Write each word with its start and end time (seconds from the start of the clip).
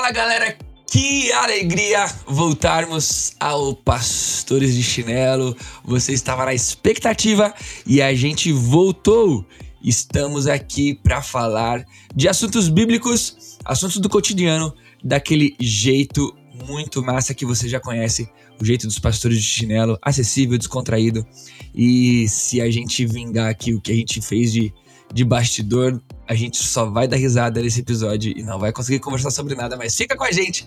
Fala 0.00 0.12
galera, 0.12 0.56
que 0.90 1.30
alegria 1.30 2.06
voltarmos 2.26 3.34
ao 3.38 3.74
Pastores 3.74 4.74
de 4.74 4.82
Chinelo. 4.82 5.54
Você 5.84 6.14
estava 6.14 6.46
na 6.46 6.54
expectativa 6.54 7.52
e 7.86 8.00
a 8.00 8.14
gente 8.14 8.50
voltou. 8.50 9.44
Estamos 9.84 10.46
aqui 10.46 10.94
para 10.94 11.20
falar 11.20 11.84
de 12.14 12.26
assuntos 12.28 12.70
bíblicos, 12.70 13.58
assuntos 13.62 13.98
do 13.98 14.08
cotidiano, 14.08 14.74
daquele 15.04 15.54
jeito 15.60 16.34
muito 16.66 17.02
massa 17.02 17.34
que 17.34 17.44
você 17.44 17.68
já 17.68 17.78
conhece, 17.78 18.26
o 18.58 18.64
jeito 18.64 18.86
dos 18.86 18.98
pastores 18.98 19.36
de 19.36 19.44
chinelo, 19.44 19.98
acessível, 20.00 20.56
descontraído. 20.56 21.26
E 21.74 22.26
se 22.26 22.58
a 22.58 22.70
gente 22.70 23.04
vingar 23.04 23.50
aqui 23.50 23.74
o 23.74 23.80
que 23.82 23.92
a 23.92 23.94
gente 23.94 24.22
fez 24.22 24.50
de 24.50 24.72
de 25.12 25.24
bastidor, 25.24 26.00
a 26.30 26.34
gente 26.36 26.62
só 26.62 26.84
vai 26.88 27.08
dar 27.08 27.16
risada 27.16 27.60
nesse 27.60 27.80
episódio 27.80 28.32
e 28.36 28.40
não 28.44 28.56
vai 28.56 28.72
conseguir 28.72 29.00
conversar 29.00 29.32
sobre 29.32 29.56
nada, 29.56 29.76
mas 29.76 29.96
fica 29.96 30.16
com 30.16 30.22
a 30.22 30.30
gente, 30.30 30.64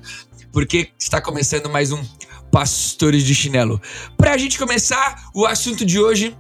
porque 0.52 0.90
está 1.00 1.22
começando 1.22 1.70
mais 1.70 1.90
um 1.90 2.04
Pastores 2.52 3.24
de 3.24 3.34
Chinelo. 3.34 3.82
Para 4.18 4.34
a 4.34 4.38
gente 4.38 4.60
começar, 4.60 5.30
o 5.34 5.46
assunto 5.46 5.86
de 5.86 6.02
hoje 6.02 6.38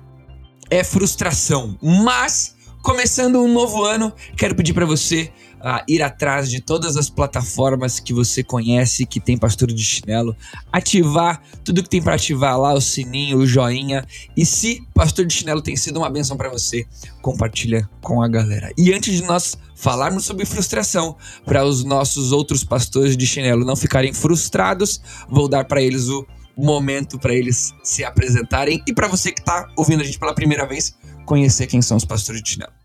é 0.69 0.83
frustração, 0.83 1.79
mas 1.81 2.57
começando 2.83 3.41
um 3.41 3.47
novo 3.47 3.85
ano, 3.85 4.11
quero 4.35 4.55
pedir 4.55 4.73
para 4.73 4.85
você 4.85 5.31
a 5.63 5.81
ir 5.87 6.03
atrás 6.03 6.51
de 6.51 6.59
todas 6.59 6.97
as 6.97 7.09
plataformas 7.09 7.97
que 7.97 8.13
você 8.13 8.43
conhece 8.43 9.05
que 9.05 9.21
tem 9.21 9.37
pastor 9.37 9.71
de 9.71 9.81
chinelo, 9.81 10.35
ativar 10.69 11.41
tudo 11.63 11.81
que 11.81 11.89
tem 11.89 12.01
para 12.01 12.15
ativar 12.15 12.59
lá, 12.59 12.73
o 12.73 12.81
sininho, 12.81 13.37
o 13.37 13.47
joinha. 13.47 14.05
E 14.35 14.45
se 14.45 14.85
pastor 14.93 15.25
de 15.25 15.33
chinelo 15.33 15.61
tem 15.61 15.77
sido 15.77 15.97
uma 15.97 16.09
benção 16.09 16.35
para 16.35 16.49
você, 16.49 16.85
compartilha 17.21 17.89
com 18.01 18.21
a 18.21 18.27
galera. 18.27 18.71
E 18.77 18.93
antes 18.93 19.15
de 19.15 19.23
nós 19.23 19.57
falarmos 19.73 20.25
sobre 20.25 20.45
frustração, 20.45 21.15
para 21.45 21.63
os 21.63 21.85
nossos 21.85 22.33
outros 22.33 22.65
pastores 22.65 23.15
de 23.15 23.25
chinelo 23.25 23.65
não 23.65 23.77
ficarem 23.77 24.11
frustrados, 24.11 25.01
vou 25.29 25.47
dar 25.47 25.63
para 25.63 25.81
eles 25.81 26.09
o 26.09 26.27
momento 26.57 27.17
para 27.17 27.33
eles 27.33 27.73
se 27.83 28.03
apresentarem 28.03 28.81
e 28.85 28.93
para 28.93 29.07
você 29.07 29.31
que 29.31 29.39
está 29.39 29.67
ouvindo 29.75 30.01
a 30.01 30.03
gente 30.03 30.19
pela 30.19 30.35
primeira 30.35 30.67
vez, 30.67 30.95
conhecer 31.25 31.67
quem 31.67 31.81
são 31.81 31.97
os 31.97 32.05
pastores 32.05 32.43
de 32.43 32.51
chinelo. 32.51 32.82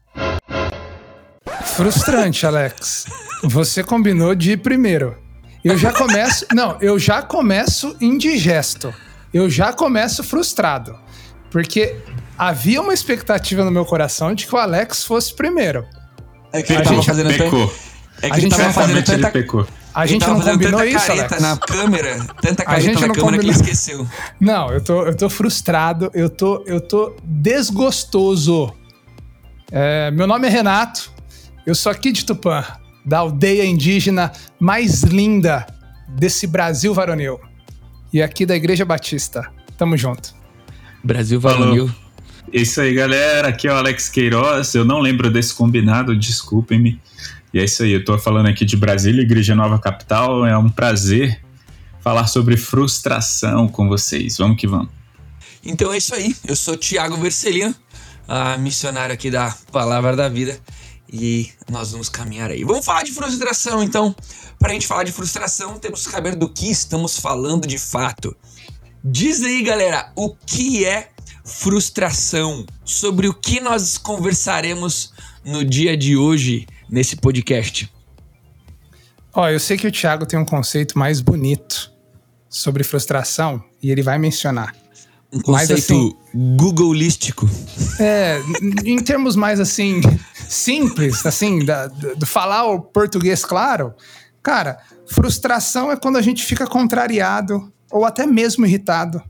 Frustrante, 1.78 2.44
Alex. 2.44 3.06
Você 3.44 3.84
combinou 3.84 4.34
de 4.34 4.50
ir 4.50 4.56
primeiro. 4.56 5.16
Eu 5.64 5.78
já 5.78 5.92
começo. 5.92 6.44
Não, 6.52 6.76
eu 6.80 6.98
já 6.98 7.22
começo 7.22 7.94
indigesto. 8.00 8.92
Eu 9.32 9.48
já 9.48 9.72
começo 9.72 10.24
frustrado. 10.24 10.98
Porque 11.52 11.94
havia 12.36 12.82
uma 12.82 12.92
expectativa 12.92 13.64
no 13.64 13.70
meu 13.70 13.84
coração 13.84 14.34
de 14.34 14.44
que 14.44 14.52
o 14.52 14.58
Alex 14.58 15.04
fosse 15.04 15.32
primeiro. 15.32 15.86
É 16.52 16.64
que 16.64 16.72
a 16.72 16.82
gente 16.82 17.06
fazendo 17.06 17.32
pecou. 17.32 17.72
É 18.22 18.28
que 18.28 18.36
a 18.36 18.40
gente 18.40 18.56
tava 18.56 18.72
fazendo 18.72 19.04
tanta. 19.04 19.30
Pecou. 19.30 19.64
A 19.94 20.05
gente 20.05 20.27
não 20.27 20.40
combinou 20.40 20.84
isso, 20.84 21.12
Alex. 21.12 21.40
na 21.40 21.56
câmera, 21.58 22.18
tanta 22.42 22.64
careta 22.64 22.72
a 22.72 22.80
gente 22.80 23.00
na 23.00 23.06
não 23.06 23.14
câmera 23.14 23.36
combinou. 23.36 23.40
que 23.40 23.46
ele 23.46 23.52
esqueceu. 23.52 24.05
Não, 24.40 24.72
eu 24.72 24.83
tô, 24.83 25.06
eu 25.06 25.17
tô 25.17 25.30
frustrado, 25.30 26.11
eu 26.12 26.28
tô, 26.28 26.64
eu 26.67 26.80
tô 26.80 27.14
desgostoso. 27.22 28.74
É, 29.70 30.11
meu 30.11 30.27
nome 30.27 30.48
é 30.48 30.50
Renato, 30.50 31.12
eu 31.68 31.74
sou 31.74 31.92
aqui 31.92 32.11
de 32.11 32.24
Tupã, 32.24 32.64
da 33.05 33.18
aldeia 33.18 33.62
indígena 33.62 34.33
mais 34.58 35.02
linda 35.02 35.67
desse 36.08 36.46
Brasil 36.46 36.95
varonil. 36.95 37.39
E 38.11 38.23
aqui 38.23 38.46
da 38.46 38.56
Igreja 38.56 38.86
Batista. 38.86 39.52
Tamo 39.77 39.95
junto. 39.95 40.34
Brasil 41.05 41.39
Falou. 41.39 41.58
varonil. 41.58 41.95
Isso 42.51 42.80
aí, 42.80 42.95
galera. 42.95 43.48
Aqui 43.48 43.68
é 43.68 43.70
o 43.70 43.77
Alex 43.77 44.08
Queiroz. 44.08 44.74
Eu 44.74 44.83
não 44.83 45.01
lembro 45.01 45.30
desse 45.30 45.55
combinado, 45.55 46.17
desculpem-me. 46.17 46.98
E 47.52 47.58
é 47.58 47.64
isso 47.64 47.83
aí, 47.83 47.92
eu 47.92 48.02
tô 48.02 48.17
falando 48.17 48.46
aqui 48.46 48.64
de 48.64 48.74
Brasília, 48.74 49.20
Igreja 49.20 49.55
Nova 49.55 49.79
Capital. 49.79 50.46
É 50.46 50.56
um 50.56 50.70
prazer 50.70 51.39
falar 52.00 52.29
sobre 52.29 52.56
frustração 52.56 53.68
com 53.68 53.89
vocês. 53.89 54.39
Vamos 54.39 54.56
que 54.58 54.67
vamos. 54.67 54.89
Então 55.62 55.92
é 55.92 55.98
isso 55.98 56.14
aí. 56.14 56.35
Eu 56.46 56.56
sou 56.56 56.79
Tiago 56.79 57.18
Vercelino, 57.18 57.74
a 58.27 58.56
missionário 58.56 59.12
aqui 59.12 59.30
da 59.30 59.55
Palavra 59.70 60.17
da 60.17 60.30
Vida. 60.30 60.58
E 61.11 61.51
nós 61.70 61.92
vamos 61.92 62.08
caminhar 62.08 62.51
aí. 62.51 62.64
Vamos 62.64 62.85
falar 62.85 63.02
de 63.02 63.13
frustração, 63.13 63.83
então. 63.83 64.14
Para 64.58 64.70
a 64.70 64.73
gente 64.74 64.86
falar 64.86 65.05
de 65.05 65.13
frustração, 65.13 65.79
temos 65.79 66.05
que 66.05 66.13
saber 66.13 66.36
do 66.36 66.48
que 66.48 66.70
estamos 66.70 67.19
falando 67.19 67.67
de 67.67 67.79
fato. 67.79 68.36
Diz 69.02 69.42
aí, 69.42 69.63
galera, 69.63 70.13
o 70.17 70.35
que 70.35 70.85
é 70.85 71.11
frustração? 71.45 72.67
Sobre 72.85 73.29
o 73.29 73.35
que 73.35 73.61
nós 73.61 73.97
conversaremos 73.97 75.13
no 75.45 75.64
dia 75.64 75.97
de 75.97 76.17
hoje 76.17 76.67
nesse 76.91 77.17
podcast? 77.17 77.91
Ó, 79.33 79.48
eu 79.48 79.61
sei 79.61 79.77
que 79.77 79.86
o 79.86 79.92
Thiago 79.92 80.27
tem 80.27 80.39
um 80.39 80.45
conceito 80.45 80.98
mais 80.98 81.20
bonito 81.20 81.92
sobre 82.51 82.83
frustração 82.83 83.63
e 83.83 83.91
ele 83.91 84.02
vai 84.02 84.18
mencionar. 84.18 84.74
Um 85.33 85.40
conceito 85.40 85.74
assim- 85.74 86.16
googlístico. 86.56 87.48
É, 88.00 88.40
em 88.84 88.98
termos 88.98 89.36
mais 89.36 89.61
assim, 89.61 90.00
simples, 90.48 91.24
assim, 91.27 91.64
da, 91.64 91.86
do, 91.86 92.16
do 92.16 92.27
falar 92.27 92.64
o 92.66 92.80
português 92.80 93.44
claro, 93.44 93.94
cara, 94.42 94.78
frustração 95.06 95.92
é 95.92 95.96
quando 95.96 96.17
a 96.17 96.22
gente 96.22 96.44
fica 96.44 96.67
contrariado 96.67 97.72
ou 97.90 98.05
até 98.05 98.27
mesmo 98.27 98.64
irritado 98.64 99.22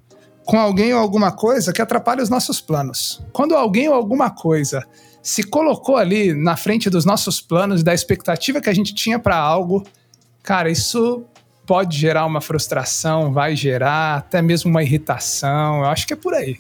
com 0.45 0.59
alguém 0.59 0.95
ou 0.95 1.01
alguma 1.01 1.31
coisa 1.31 1.73
que 1.73 1.83
atrapalha 1.83 2.23
os 2.23 2.31
nossos 2.31 2.61
planos. 2.61 3.21
Quando 3.33 3.55
alguém 3.55 3.89
ou 3.89 3.95
alguma 3.95 4.31
coisa 4.31 4.83
se 5.23 5.43
colocou 5.43 5.97
ali 5.97 6.33
na 6.33 6.57
frente 6.57 6.89
dos 6.89 7.05
nossos 7.05 7.41
planos, 7.41 7.83
da 7.83 7.93
expectativa 7.93 8.61
que 8.61 8.71
a 8.71 8.75
gente 8.75 8.95
tinha 8.95 9.19
para 9.19 9.37
algo, 9.37 9.85
cara, 10.43 10.71
isso 10.71 11.23
pode 11.69 11.99
gerar 11.99 12.25
uma 12.25 12.41
frustração, 12.41 13.31
vai 13.31 13.55
gerar 13.55 14.17
até 14.17 14.41
mesmo 14.41 14.71
uma 14.71 14.83
irritação. 14.83 15.81
Eu 15.81 15.85
acho 15.85 16.07
que 16.07 16.15
é 16.15 16.17
por 16.17 16.33
aí. 16.33 16.57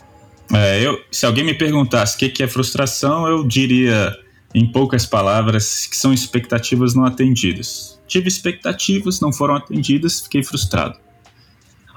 É, 0.55 0.87
eu, 0.87 1.03
se 1.11 1.25
alguém 1.25 1.45
me 1.45 1.55
perguntasse 1.55 2.15
o 2.15 2.19
que, 2.19 2.29
que 2.29 2.43
é 2.43 2.47
frustração, 2.47 3.27
eu 3.27 3.43
diria, 3.43 4.15
em 4.55 4.71
poucas 4.71 5.07
palavras, 5.07 5.87
que 5.87 5.97
são 5.97 6.13
expectativas 6.13 6.95
não 6.95 7.07
atendidas. 7.07 7.99
Tive 8.07 8.29
expectativas, 8.29 9.19
não 9.19 9.33
foram 9.33 9.55
atendidas, 9.55 10.21
fiquei 10.21 10.43
frustrado. 10.43 10.99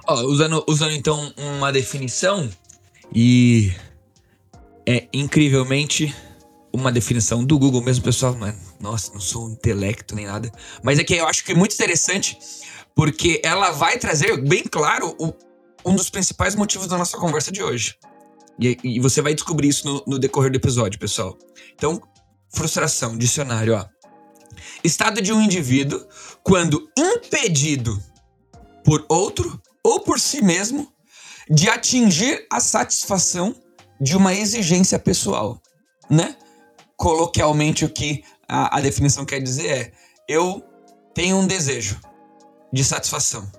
Ó, 0.08 0.22
usando, 0.24 0.64
usando 0.66 0.94
então 0.94 1.34
uma 1.38 1.72
definição, 1.72 2.50
e 3.14 3.74
é 4.86 5.06
incrivelmente 5.14 6.16
uma 6.74 6.92
definição 6.92 7.44
do 7.44 7.60
Google 7.60 7.82
mesmo, 7.82 8.04
pessoal. 8.04 8.36
Mano, 8.36 8.58
nossa, 8.80 9.14
não 9.14 9.20
sou 9.20 9.48
um 9.48 9.52
intelecto 9.52 10.16
nem 10.16 10.26
nada. 10.26 10.52
Mas 10.82 10.98
é 10.98 11.04
que 11.04 11.16
eu 11.16 11.28
acho 11.28 11.44
que 11.44 11.52
é 11.52 11.56
muito 11.56 11.74
interessante, 11.74 12.38
porque 12.96 13.41
ela 13.44 13.72
vai 13.72 13.97
trazer 13.97 14.38
bem 14.41 14.63
claro 14.63 15.16
o- 15.19 15.34
um 15.85 15.96
dos 15.96 16.09
principais 16.09 16.56
motivos 16.56 16.88
da 16.88 16.97
nossa 16.97 17.18
conversa 17.18 17.52
de 17.52 17.63
hoje. 17.63 17.97
E, 18.59 18.78
e 18.84 19.00
você 19.00 19.22
vai 19.22 19.34
descobrir 19.34 19.69
isso 19.69 19.88
no, 19.88 20.04
no 20.07 20.19
decorrer 20.19 20.51
do 20.51 20.57
episódio, 20.57 21.00
pessoal. 21.00 21.38
Então, 21.74 22.01
frustração, 22.54 23.18
dicionário, 23.18 23.75
ó. 23.75 23.86
Estado 24.83 25.21
de 25.21 25.33
um 25.33 25.42
indivíduo 25.42 26.06
quando 26.44 26.88
impedido 26.98 28.01
por 28.83 29.06
outro 29.10 29.62
ou 29.83 30.01
por 30.01 30.19
si 30.19 30.44
mesmo 30.44 30.92
de 31.50 31.69
atingir 31.69 32.45
a 32.51 32.60
satisfação 32.60 33.56
de 34.00 34.16
uma 34.16 34.33
exigência 34.33 35.00
pessoal, 35.00 35.60
né? 36.10 36.36
Coloquialmente 36.95 37.86
o 37.86 37.89
que 37.89 38.24
a, 38.48 38.77
a 38.77 38.81
definição 38.81 39.25
quer 39.25 39.39
dizer 39.39 39.68
é: 39.68 39.92
eu 40.27 40.63
tenho 41.13 41.38
um 41.38 41.48
desejo 41.48 42.00
de 42.71 42.83
satisfação, 42.83 43.50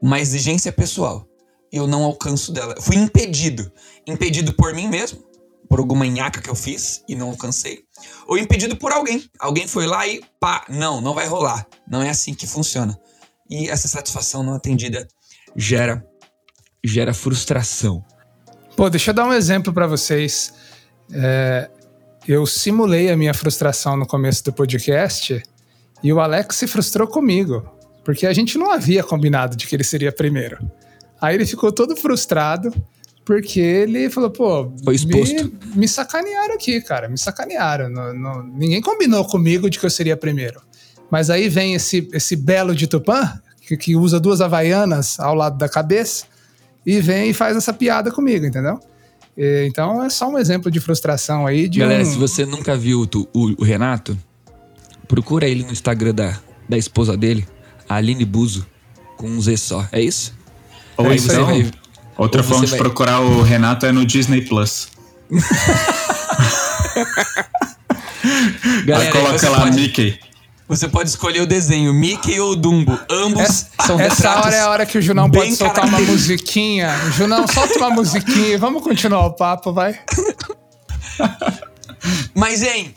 uma 0.00 0.20
exigência 0.20 0.72
pessoal, 0.72 1.26
eu 1.72 1.86
não 1.86 2.04
alcanço 2.04 2.52
dela. 2.52 2.74
Eu 2.76 2.82
fui 2.82 2.96
impedido, 2.96 3.70
impedido 4.06 4.52
por 4.54 4.74
mim 4.74 4.88
mesmo, 4.88 5.22
por 5.68 5.78
alguma 5.78 6.06
nhaca 6.06 6.40
que 6.40 6.50
eu 6.50 6.54
fiz 6.54 7.04
e 7.08 7.14
não 7.14 7.28
alcancei, 7.28 7.84
ou 8.26 8.36
impedido 8.36 8.76
por 8.76 8.92
alguém. 8.92 9.24
Alguém 9.38 9.68
foi 9.68 9.86
lá 9.86 10.06
e 10.06 10.20
pá, 10.40 10.64
não, 10.68 11.00
não 11.00 11.14
vai 11.14 11.26
rolar. 11.26 11.66
Não 11.88 12.02
é 12.02 12.10
assim 12.10 12.34
que 12.34 12.46
funciona. 12.46 12.98
E 13.48 13.68
essa 13.68 13.86
satisfação 13.86 14.42
não 14.42 14.54
atendida 14.54 15.06
gera 15.56 16.04
gera 16.84 17.12
frustração. 17.12 18.04
Pô, 18.76 18.88
deixa 18.88 19.10
eu 19.10 19.14
dar 19.14 19.26
um 19.26 19.32
exemplo 19.32 19.72
para 19.72 19.86
vocês. 19.86 20.52
É, 21.12 21.70
eu 22.26 22.46
simulei 22.46 23.10
a 23.10 23.16
minha 23.16 23.34
frustração 23.34 23.96
no 23.96 24.06
começo 24.06 24.44
do 24.44 24.52
podcast 24.52 25.42
E 26.02 26.12
o 26.12 26.20
Alex 26.20 26.56
se 26.56 26.66
frustrou 26.66 27.08
comigo, 27.08 27.68
porque 28.10 28.26
a 28.26 28.32
gente 28.32 28.58
não 28.58 28.72
havia 28.72 29.04
combinado 29.04 29.56
de 29.56 29.68
que 29.68 29.76
ele 29.76 29.84
seria 29.84 30.10
primeiro. 30.10 30.58
Aí 31.20 31.36
ele 31.36 31.46
ficou 31.46 31.70
todo 31.70 31.94
frustrado, 31.94 32.74
porque 33.24 33.60
ele 33.60 34.10
falou, 34.10 34.30
pô, 34.30 34.72
Foi 34.84 34.96
exposto. 34.96 35.32
Me, 35.44 35.52
me 35.76 35.86
sacanearam 35.88 36.54
aqui, 36.56 36.80
cara, 36.80 37.08
me 37.08 37.16
sacanearam. 37.16 37.88
Não- 37.88 38.12
não- 38.12 38.42
ninguém 38.42 38.80
combinou 38.80 39.24
comigo 39.24 39.70
de 39.70 39.78
que 39.78 39.86
eu 39.86 39.90
seria 39.90 40.16
primeiro. 40.16 40.60
Mas 41.08 41.30
aí 41.30 41.48
vem 41.48 41.74
esse, 41.74 42.08
esse 42.12 42.34
belo 42.34 42.74
de 42.74 42.88
Tupã, 42.88 43.40
que, 43.60 43.76
que 43.76 43.94
usa 43.94 44.18
duas 44.18 44.40
havaianas 44.40 45.20
ao 45.20 45.36
lado 45.36 45.56
da 45.56 45.68
cabeça, 45.68 46.24
e 46.84 47.00
vem 47.00 47.30
e 47.30 47.32
faz 47.32 47.56
essa 47.56 47.72
piada 47.72 48.10
comigo, 48.10 48.44
entendeu? 48.44 48.80
Então 49.36 50.02
é 50.02 50.10
só 50.10 50.28
um 50.28 50.36
exemplo 50.36 50.68
de 50.68 50.80
frustração 50.80 51.46
aí 51.46 51.68
de 51.68 51.78
Galera, 51.78 52.02
um... 52.02 52.06
se 52.06 52.18
você 52.18 52.44
nunca 52.44 52.76
viu 52.76 53.02
o, 53.02 53.28
o- 53.38 53.54
o 53.60 53.64
Renato, 53.64 54.18
procura 55.06 55.46
ele 55.46 55.62
no 55.62 55.70
Instagram 55.70 56.12
da, 56.14 56.36
da 56.68 56.76
esposa 56.76 57.16
dele, 57.16 57.46
Aline 57.96 58.24
Buzo, 58.24 58.66
com 59.16 59.28
um 59.28 59.40
Z 59.40 59.56
só. 59.56 59.86
É 59.92 60.00
isso? 60.00 60.32
Ou 60.96 61.06
É 61.06 61.10
Aí 61.12 61.18
então, 61.18 61.46
vai- 61.46 61.70
outra 62.16 62.40
ou 62.42 62.46
forma 62.48 62.64
de 62.64 62.70
vai- 62.70 62.78
procurar 62.80 63.20
o 63.20 63.42
Renato 63.42 63.86
é 63.86 63.92
no 63.92 64.04
Disney 64.04 64.42
Plus. 64.42 64.88
Galera, 68.84 69.06
Aí 69.08 69.12
coloca 69.12 69.38
você 69.38 69.48
lá 69.48 69.60
pode- 69.62 69.76
Mickey. 69.80 70.18
Você 70.68 70.88
pode 70.88 71.08
escolher 71.08 71.40
o 71.40 71.46
desenho, 71.46 71.92
Mickey 71.92 72.38
ou 72.38 72.54
Dumbo. 72.54 72.96
Ambos 73.10 73.66
são 73.84 73.98
Essa 74.00 74.38
hora 74.38 74.54
é 74.54 74.60
a 74.60 74.70
hora 74.70 74.86
que 74.86 74.96
o 74.98 75.02
Junão 75.02 75.28
pode 75.28 75.56
soltar 75.56 75.84
uma 75.84 75.98
musiquinha. 76.00 76.94
Junão, 77.16 77.44
solta 77.48 77.76
uma 77.78 77.90
musiquinha 77.90 78.56
vamos 78.56 78.80
continuar 78.84 79.26
o 79.26 79.32
papo, 79.32 79.72
vai. 79.72 79.98
Mas, 82.34 82.62
hein, 82.62 82.94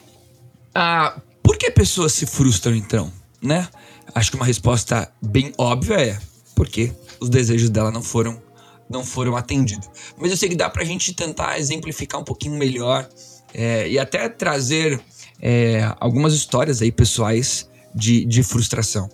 ah, 0.75 1.15
por 1.41 1.57
que 1.57 1.71
pessoas 1.71 2.13
se 2.13 2.27
frustram 2.27 2.75
então, 2.75 3.11
né? 3.43 3.67
Acho 4.15 4.31
que 4.31 4.37
uma 4.37 4.45
resposta 4.45 5.11
bem 5.21 5.53
óbvia 5.57 5.95
é 5.95 6.19
porque 6.55 6.91
os 7.19 7.29
desejos 7.29 7.69
dela 7.69 7.91
não 7.91 8.01
foram 8.01 8.41
não 8.89 9.03
foram 9.03 9.35
atendidos. 9.35 9.89
Mas 10.17 10.29
eu 10.29 10.37
sei 10.37 10.49
que 10.49 10.55
dá 10.55 10.69
pra 10.69 10.83
gente 10.83 11.13
tentar 11.13 11.57
exemplificar 11.57 12.21
um 12.21 12.23
pouquinho 12.23 12.57
melhor 12.57 13.07
é, 13.53 13.89
e 13.89 13.97
até 13.97 14.29
trazer 14.29 15.01
é, 15.41 15.91
algumas 15.99 16.33
histórias 16.33 16.81
aí 16.81 16.91
pessoais 16.91 17.69
de, 17.95 18.23
de 18.25 18.43
frustração. 18.43 19.09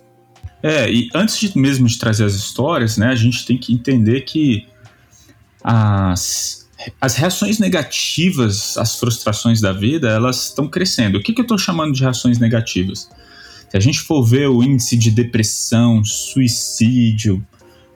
É, 0.62 0.90
e 0.90 1.08
antes 1.14 1.38
de 1.38 1.56
mesmo 1.56 1.86
de 1.86 1.98
trazer 1.98 2.24
as 2.24 2.34
histórias, 2.34 2.98
né, 2.98 3.08
a 3.08 3.14
gente 3.14 3.46
tem 3.46 3.56
que 3.56 3.72
entender 3.72 4.22
que 4.22 4.68
as, 5.64 6.68
as 7.00 7.14
reações 7.14 7.58
negativas 7.58 8.76
às 8.76 8.98
frustrações 8.98 9.60
da 9.60 9.72
vida, 9.72 10.10
elas 10.10 10.48
estão 10.48 10.68
crescendo. 10.68 11.18
O 11.18 11.22
que, 11.22 11.32
que 11.32 11.40
eu 11.40 11.44
estou 11.44 11.56
chamando 11.58 11.94
de 11.94 12.02
reações 12.02 12.38
negativas? 12.38 13.08
Se 13.70 13.76
a 13.76 13.80
gente 13.80 14.00
for 14.00 14.22
ver 14.24 14.48
o 14.48 14.62
índice 14.62 14.96
de 14.96 15.10
depressão, 15.10 16.04
suicídio, 16.04 17.44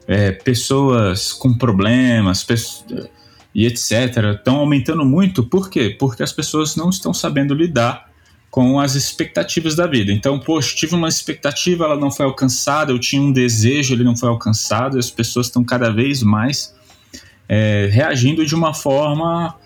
é, 0.07 0.31
pessoas 0.31 1.33
com 1.33 1.53
problemas 1.53 2.47
e 3.53 3.67
etc., 3.67 4.37
estão 4.37 4.57
aumentando 4.57 5.05
muito. 5.05 5.43
Por 5.43 5.69
quê? 5.69 5.95
Porque 5.99 6.23
as 6.23 6.33
pessoas 6.33 6.77
não 6.77 6.91
estão 6.91 7.13
sabendo 7.13 7.55
lidar 7.55 8.09
com 8.51 8.79
as 8.79 8.95
expectativas 8.95 9.75
da 9.75 9.85
vida. 9.85 10.13
Então, 10.13 10.39
poxa, 10.39 10.77
tive 10.77 10.95
uma 10.95 11.09
expectativa, 11.09 11.87
ela 11.87 11.97
não 11.97 12.09
foi 12.09 12.25
alcançada, 12.25 12.93
eu 12.93 12.99
tinha 13.01 13.21
um 13.21 13.33
desejo, 13.33 13.95
ele 13.95 14.05
não 14.05 14.17
foi 14.17 14.29
alcançado, 14.29 14.97
e 14.97 15.01
as 15.01 15.11
pessoas 15.11 15.47
estão 15.47 15.65
cada 15.65 15.91
vez 15.91 16.23
mais 16.23 16.73
é, 17.49 17.89
reagindo 17.91 18.47
de 18.47 18.55
uma 18.55 18.73
forma 18.73 19.57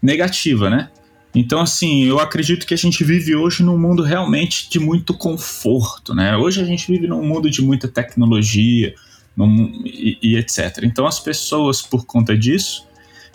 negativa, 0.00 0.70
né? 0.70 0.88
Então, 1.34 1.60
assim, 1.60 2.04
eu 2.04 2.18
acredito 2.18 2.66
que 2.66 2.74
a 2.74 2.76
gente 2.76 3.04
vive 3.04 3.36
hoje 3.36 3.62
num 3.62 3.78
mundo 3.78 4.02
realmente 4.02 4.68
de 4.70 4.80
muito 4.80 5.12
conforto, 5.14 6.14
né? 6.14 6.36
Hoje 6.36 6.60
a 6.60 6.64
gente 6.64 6.90
vive 6.90 7.06
num 7.06 7.22
mundo 7.24 7.50
de 7.50 7.62
muita 7.62 7.86
tecnologia 7.86 8.94
num- 9.36 9.82
e, 9.84 10.18
e 10.22 10.36
etc. 10.36 10.80
Então, 10.82 11.06
as 11.06 11.20
pessoas, 11.20 11.82
por 11.82 12.06
conta 12.06 12.36
disso, 12.36 12.86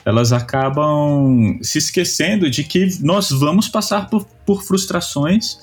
elas 0.04 0.34
acabam 0.34 1.58
se 1.62 1.78
esquecendo 1.78 2.50
de 2.50 2.64
que 2.64 2.98
nós 3.02 3.30
vamos 3.30 3.70
passar 3.70 4.10
por, 4.10 4.26
por 4.46 4.64
frustrações 4.64 5.60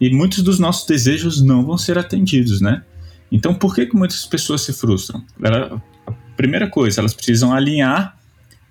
e 0.00 0.10
muitos 0.10 0.42
dos 0.42 0.58
nossos 0.58 0.86
desejos 0.86 1.40
não 1.40 1.64
vão 1.64 1.78
ser 1.78 1.96
atendidos, 1.96 2.60
né? 2.60 2.82
Então, 3.32 3.54
por 3.54 3.74
que, 3.74 3.86
que 3.86 3.96
muitas 3.96 4.26
pessoas 4.26 4.62
se 4.62 4.72
frustram? 4.72 5.24
Ela- 5.42 5.80
a 6.06 6.12
primeira 6.36 6.68
coisa, 6.68 7.00
elas 7.00 7.14
precisam 7.14 7.54
alinhar 7.54 8.18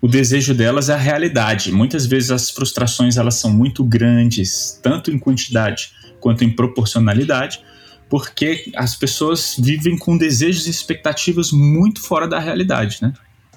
o 0.00 0.08
desejo 0.08 0.54
delas 0.54 0.88
à 0.88 0.96
realidade. 0.96 1.70
Muitas 1.70 2.06
vezes 2.06 2.30
as 2.30 2.50
frustrações 2.50 3.16
elas 3.16 3.34
são 3.34 3.50
muito 3.50 3.84
grandes, 3.84 4.78
tanto 4.82 5.10
em 5.10 5.18
quantidade 5.18 5.92
quanto 6.20 6.44
em 6.44 6.50
proporcionalidade, 6.50 7.62
porque 8.08 8.70
as 8.74 8.96
pessoas 8.96 9.56
vivem 9.58 9.96
com 9.96 10.16
desejos 10.16 10.66
e 10.66 10.70
expectativas 10.70 11.52
muito 11.52 12.00
fora 12.02 12.26
da 12.26 12.38
realidade, 12.38 12.98
né? 13.02 13.12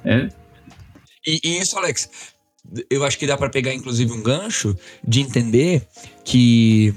É, 0.06 0.30
E, 1.26 1.40
e 1.44 1.60
isso, 1.60 1.78
Alex, 1.78 2.10
eu 2.90 3.04
acho 3.06 3.18
que 3.18 3.28
dá 3.28 3.38
pra 3.38 3.50
pegar 3.50 3.74
inclusive 3.74 4.12
um 4.12 4.22
gancho 4.22 4.78
de 5.06 5.22
entender 5.22 5.88
que 6.24 6.94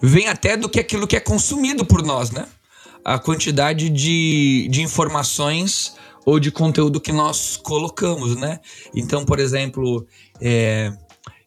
vem 0.00 0.28
até 0.28 0.56
do 0.56 0.68
que 0.68 0.80
aquilo 0.80 1.06
que 1.06 1.16
é 1.16 1.20
consumido 1.20 1.84
por 1.84 2.02
nós, 2.02 2.30
né? 2.30 2.46
A 3.04 3.18
quantidade 3.18 3.88
de, 3.88 4.68
de 4.70 4.82
informações 4.82 5.94
ou 6.24 6.38
de 6.38 6.50
conteúdo 6.50 7.00
que 7.00 7.12
nós 7.12 7.56
colocamos, 7.56 8.36
né? 8.36 8.60
Então, 8.94 9.24
por 9.24 9.38
exemplo, 9.38 10.06
é, 10.40 10.92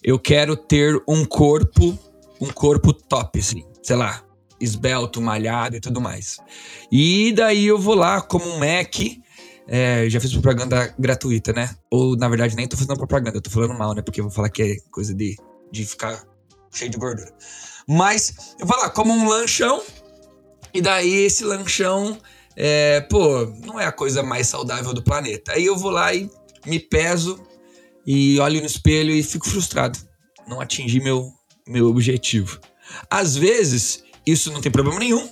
eu 0.04 0.19
quero 0.19 0.56
ter 0.56 1.01
um 1.07 1.25
corpo, 1.25 1.98
um 2.42 2.48
corpo 2.48 2.94
top, 2.94 3.39
assim, 3.39 3.63
sei 3.81 3.95
lá, 3.95 4.24
esbelto, 4.60 5.22
malhado 5.22 5.77
e 5.77 5.80
tudo 5.80 6.01
mais. 6.01 6.38
E 6.92 7.33
daí 7.33 7.66
eu 7.66 7.80
vou 7.80 7.95
lá 7.95 8.22
como 8.22 8.45
um 8.45 8.60
Mac, 8.60 8.95
é, 9.68 10.10
já 10.10 10.19
fiz 10.19 10.31
propaganda 10.31 10.94
gratuita, 11.00 11.54
né? 11.54 11.75
Ou, 11.89 12.16
na 12.16 12.30
verdade, 12.30 12.56
nem 12.56 12.68
tô 12.68 12.77
fazendo 12.77 12.98
propaganda, 12.98 13.38
eu 13.38 13.42
tô 13.42 13.50
falando 13.50 13.77
mal, 13.77 13.94
né? 13.94 14.01
Porque 14.01 14.19
eu 14.19 14.25
vou 14.25 14.33
falar 14.33 14.50
que 14.50 14.62
é 14.62 14.75
coisa 14.92 15.13
de, 15.13 15.36
de 15.72 15.86
ficar 15.86 16.24
cheio 16.72 16.92
de 16.92 16.98
gordura. 16.98 17.33
Mas, 17.88 18.56
eu 18.60 18.66
vou 18.66 18.77
lá, 18.77 18.89
como 18.89 19.13
um 19.13 19.27
lanchão, 19.27 19.81
e 20.74 20.81
daí 20.81 21.25
esse 21.25 21.44
lanchão, 21.44 22.18
é, 22.56 23.02
pô, 23.02 23.46
não 23.66 23.80
é 23.80 23.86
a 23.86 23.92
coisa 23.92 24.24
mais 24.24 24.48
saudável 24.48 24.94
do 24.94 25.04
planeta. 25.04 25.54
Aí 25.54 25.66
eu 25.66 25.78
vou 25.78 25.92
lá 25.92 26.13
e 26.13 26.30
me 26.66 26.80
peso, 26.80 27.40
e 28.06 28.40
olho 28.40 28.60
no 28.60 28.66
espelho 28.66 29.12
e 29.13 29.24
fico 29.24 29.48
frustrado. 29.48 29.98
Não 30.48 30.62
atingi 30.62 31.00
meu, 31.00 31.32
meu 31.68 31.88
objetivo. 31.88 32.60
Às 33.10 33.36
vezes, 33.36 34.03
isso 34.25 34.51
não 34.51 34.62
tem 34.62 34.72
problema 34.72 35.00
nenhum. 35.00 35.29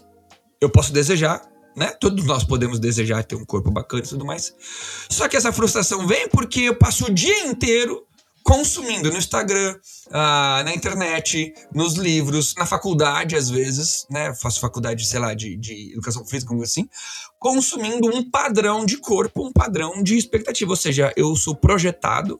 Eu 0.59 0.69
posso 0.69 0.91
desejar, 0.91 1.41
né? 1.75 1.87
Todos 1.99 2.25
nós 2.25 2.43
podemos 2.43 2.79
desejar 2.79 3.23
ter 3.23 3.35
um 3.35 3.45
corpo 3.45 3.69
bacana 3.69 4.03
e 4.03 4.07
tudo 4.07 4.25
mais. 4.25 4.53
Só 5.09 5.27
que 5.27 5.37
essa 5.37 5.51
frustração 5.51 6.07
vem 6.07 6.27
porque 6.29 6.61
eu 6.61 6.75
passo 6.75 7.05
o 7.05 7.13
dia 7.13 7.45
inteiro 7.45 8.05
consumindo 8.43 9.09
no 9.09 9.17
Instagram, 9.17 9.75
ah, 10.11 10.61
na 10.65 10.75
internet, 10.75 11.53
nos 11.73 11.93
livros, 11.95 12.53
na 12.55 12.65
faculdade, 12.65 13.35
às 13.35 13.49
vezes, 13.49 14.05
né? 14.09 14.33
Faço 14.35 14.59
faculdade, 14.59 15.05
sei 15.05 15.19
lá, 15.19 15.33
de, 15.33 15.55
de 15.55 15.93
educação 15.93 16.25
física, 16.25 16.49
como 16.49 16.61
assim, 16.61 16.87
consumindo 17.39 18.07
um 18.07 18.29
padrão 18.29 18.85
de 18.85 18.97
corpo, 18.97 19.47
um 19.47 19.53
padrão 19.53 20.03
de 20.03 20.17
expectativa. 20.17 20.71
Ou 20.71 20.77
seja, 20.77 21.13
eu 21.15 21.35
sou 21.35 21.55
projetado 21.55 22.39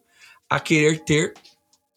a 0.50 0.60
querer 0.60 1.03
ter 1.03 1.33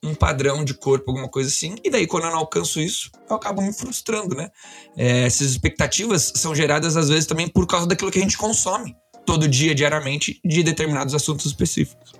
um 0.02 0.14
padrão 0.14 0.64
de 0.64 0.75
corpo, 0.75 1.10
alguma 1.10 1.28
coisa 1.28 1.48
assim, 1.48 1.75
e 1.82 1.90
daí 1.90 2.06
quando 2.06 2.25
eu 2.25 2.30
não 2.30 2.38
alcanço 2.38 2.80
isso, 2.80 3.10
eu 3.28 3.34
acabo 3.34 3.60
me 3.60 3.72
frustrando, 3.72 4.36
né? 4.36 4.50
É, 4.96 5.25
essas 5.25 5.50
expectativas 5.50 6.32
são 6.36 6.54
geradas 6.54 6.96
às 6.96 7.08
vezes 7.08 7.26
também 7.26 7.48
por 7.48 7.66
causa 7.66 7.86
daquilo 7.86 8.10
que 8.10 8.18
a 8.18 8.22
gente 8.22 8.38
consome 8.38 8.94
todo 9.25 9.48
dia, 9.48 9.75
diariamente, 9.75 10.40
de 10.44 10.62
determinados 10.62 11.12
assuntos 11.12 11.46
específicos. 11.46 12.15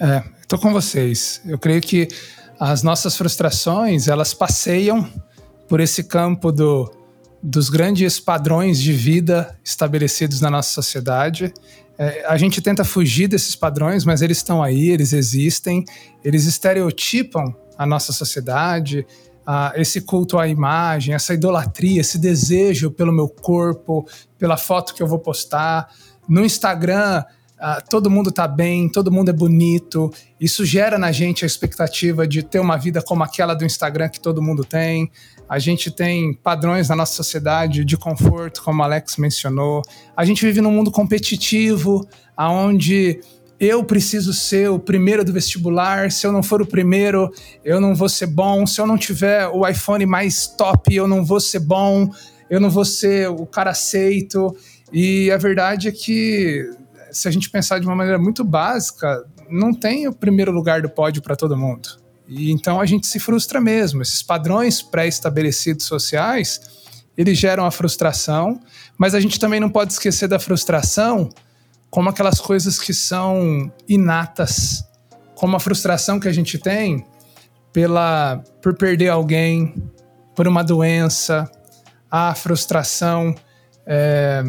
É, 0.00 0.22
tô 0.48 0.58
com 0.58 0.72
vocês. 0.72 1.42
Eu 1.44 1.58
creio 1.58 1.82
que 1.82 2.08
as 2.58 2.82
nossas 2.82 3.16
frustrações, 3.16 4.08
elas 4.08 4.32
passeiam 4.32 5.06
por 5.68 5.78
esse 5.78 6.04
campo 6.04 6.50
do, 6.50 6.90
dos 7.42 7.68
grandes 7.68 8.18
padrões 8.18 8.80
de 8.80 8.94
vida 8.94 9.58
estabelecidos 9.62 10.40
na 10.40 10.48
nossa 10.48 10.70
sociedade. 10.70 11.52
É, 11.98 12.24
a 12.26 12.38
gente 12.38 12.62
tenta 12.62 12.82
fugir 12.82 13.28
desses 13.28 13.54
padrões, 13.54 14.02
mas 14.06 14.22
eles 14.22 14.38
estão 14.38 14.62
aí, 14.62 14.88
eles 14.88 15.12
existem, 15.12 15.84
eles 16.24 16.46
estereotipam 16.46 17.54
a 17.76 17.84
nossa 17.84 18.10
sociedade, 18.10 19.06
esse 19.74 20.00
culto 20.02 20.38
à 20.38 20.46
imagem, 20.46 21.14
essa 21.14 21.34
idolatria, 21.34 22.00
esse 22.00 22.18
desejo 22.18 22.90
pelo 22.90 23.12
meu 23.12 23.28
corpo, 23.28 24.06
pela 24.38 24.56
foto 24.56 24.94
que 24.94 25.02
eu 25.02 25.06
vou 25.06 25.18
postar. 25.18 25.90
No 26.28 26.44
Instagram, 26.44 27.24
ah, 27.60 27.80
todo 27.80 28.08
mundo 28.08 28.32
tá 28.32 28.48
bem, 28.48 28.88
todo 28.88 29.12
mundo 29.12 29.28
é 29.28 29.34
bonito. 29.34 30.10
Isso 30.40 30.64
gera 30.64 30.98
na 30.98 31.12
gente 31.12 31.44
a 31.44 31.46
expectativa 31.46 32.26
de 32.26 32.42
ter 32.42 32.58
uma 32.58 32.78
vida 32.78 33.02
como 33.02 33.22
aquela 33.22 33.52
do 33.52 33.66
Instagram 33.66 34.08
que 34.08 34.18
todo 34.18 34.40
mundo 34.40 34.64
tem. 34.64 35.10
A 35.46 35.58
gente 35.58 35.90
tem 35.90 36.32
padrões 36.32 36.88
na 36.88 36.96
nossa 36.96 37.12
sociedade 37.12 37.84
de 37.84 37.96
conforto, 37.98 38.62
como 38.62 38.82
Alex 38.82 39.18
mencionou. 39.18 39.82
A 40.16 40.24
gente 40.24 40.42
vive 40.44 40.62
num 40.62 40.70
mundo 40.70 40.90
competitivo, 40.90 42.08
aonde 42.34 43.20
eu 43.58 43.84
preciso 43.84 44.32
ser 44.32 44.70
o 44.70 44.78
primeiro 44.78 45.22
do 45.22 45.30
vestibular. 45.30 46.10
Se 46.10 46.26
eu 46.26 46.32
não 46.32 46.42
for 46.42 46.62
o 46.62 46.66
primeiro, 46.66 47.30
eu 47.62 47.78
não 47.78 47.94
vou 47.94 48.08
ser 48.08 48.28
bom. 48.28 48.66
Se 48.66 48.80
eu 48.80 48.86
não 48.86 48.96
tiver 48.96 49.46
o 49.48 49.68
iPhone 49.68 50.06
mais 50.06 50.46
top, 50.46 50.94
eu 50.94 51.06
não 51.06 51.22
vou 51.22 51.38
ser 51.38 51.60
bom. 51.60 52.10
eu 52.48 52.58
não 52.58 52.70
vou 52.70 52.86
ser 52.86 53.28
o 53.28 53.44
cara 53.44 53.70
aceito. 53.70 54.56
E 54.92 55.30
a 55.30 55.36
verdade 55.36 55.88
é 55.88 55.92
que, 55.92 56.68
se 57.12 57.28
a 57.28 57.30
gente 57.30 57.50
pensar 57.50 57.78
de 57.78 57.86
uma 57.86 57.96
maneira 57.96 58.18
muito 58.18 58.44
básica, 58.44 59.24
não 59.48 59.72
tem 59.72 60.08
o 60.08 60.12
primeiro 60.12 60.52
lugar 60.52 60.82
do 60.82 60.88
pódio 60.88 61.22
para 61.22 61.36
todo 61.36 61.56
mundo. 61.56 61.88
E 62.28 62.52
então 62.52 62.80
a 62.80 62.86
gente 62.86 63.06
se 63.06 63.18
frustra 63.18 63.60
mesmo. 63.60 64.02
Esses 64.02 64.22
padrões 64.22 64.80
pré-estabelecidos 64.80 65.86
sociais, 65.86 66.60
eles 67.16 67.36
geram 67.36 67.64
a 67.64 67.70
frustração, 67.70 68.60
mas 68.96 69.14
a 69.14 69.20
gente 69.20 69.38
também 69.38 69.58
não 69.58 69.68
pode 69.68 69.92
esquecer 69.92 70.28
da 70.28 70.38
frustração 70.38 71.28
como 71.90 72.08
aquelas 72.08 72.40
coisas 72.40 72.78
que 72.78 72.94
são 72.94 73.70
inatas, 73.88 74.84
como 75.34 75.56
a 75.56 75.60
frustração 75.60 76.20
que 76.20 76.28
a 76.28 76.32
gente 76.32 76.56
tem 76.56 77.04
pela 77.72 78.42
por 78.62 78.74
perder 78.76 79.08
alguém, 79.08 79.74
por 80.36 80.46
uma 80.46 80.62
doença, 80.62 81.50
a 82.10 82.34
frustração 82.34 83.34
é, 83.86 84.42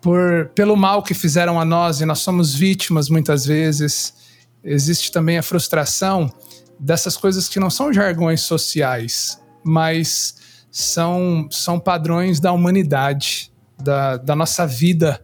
por, 0.00 0.50
pelo 0.54 0.76
mal 0.76 1.02
que 1.02 1.14
fizeram 1.14 1.60
a 1.60 1.64
nós 1.64 2.00
e 2.00 2.06
nós 2.06 2.20
somos 2.20 2.54
vítimas 2.54 3.08
muitas 3.08 3.44
vezes. 3.44 4.14
Existe 4.62 5.10
também 5.10 5.38
a 5.38 5.42
frustração 5.42 6.32
dessas 6.78 7.16
coisas 7.16 7.48
que 7.48 7.58
não 7.58 7.70
são 7.70 7.92
jargões 7.92 8.42
sociais, 8.42 9.40
mas 9.64 10.36
são, 10.70 11.48
são 11.50 11.78
padrões 11.78 12.38
da 12.38 12.52
humanidade, 12.52 13.52
da, 13.82 14.16
da 14.16 14.36
nossa 14.36 14.66
vida 14.66 15.22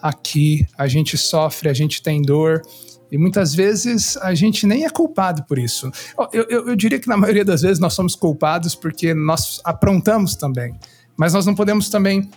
aqui. 0.00 0.66
A 0.76 0.88
gente 0.88 1.16
sofre, 1.16 1.68
a 1.68 1.74
gente 1.74 2.02
tem 2.02 2.22
dor. 2.22 2.62
E 3.10 3.16
muitas 3.16 3.54
vezes 3.54 4.16
a 4.16 4.34
gente 4.34 4.66
nem 4.66 4.84
é 4.84 4.90
culpado 4.90 5.44
por 5.44 5.58
isso. 5.58 5.90
Eu, 6.32 6.44
eu, 6.48 6.68
eu, 6.68 6.76
diria 6.76 6.98
que 6.98 7.06
na 7.06 7.16
maioria 7.16 7.44
das 7.44 7.62
vezes 7.62 7.78
nós 7.78 7.94
somos 7.94 8.16
culpados 8.16 8.74
porque 8.74 9.14
nós 9.14 9.60
aprontamos 9.64 10.34
também. 10.34 10.74
Mas 11.16 11.32
nós 11.32 11.46
não 11.46 11.54
podemos 11.54 11.88
também 11.88 12.28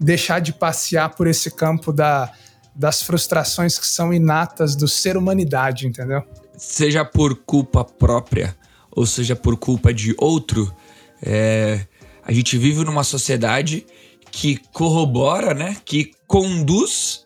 deixar 0.00 0.40
de 0.40 0.52
passear 0.52 1.10
por 1.10 1.26
esse 1.26 1.50
campo 1.50 1.92
da, 1.92 2.32
das 2.74 3.02
frustrações 3.02 3.78
que 3.78 3.86
são 3.86 4.12
inatas 4.12 4.74
do 4.74 4.88
ser 4.88 5.16
humanidade, 5.16 5.86
entendeu? 5.86 6.22
Seja 6.56 7.04
por 7.04 7.36
culpa 7.44 7.84
própria 7.84 8.56
ou 8.90 9.06
seja 9.06 9.36
por 9.36 9.56
culpa 9.56 9.94
de 9.94 10.14
outro, 10.18 10.74
é, 11.22 11.86
a 12.24 12.32
gente 12.32 12.58
vive 12.58 12.84
numa 12.84 13.04
sociedade 13.04 13.86
que 14.30 14.60
corrobora, 14.72 15.54
né, 15.54 15.76
que 15.84 16.12
conduz 16.26 17.24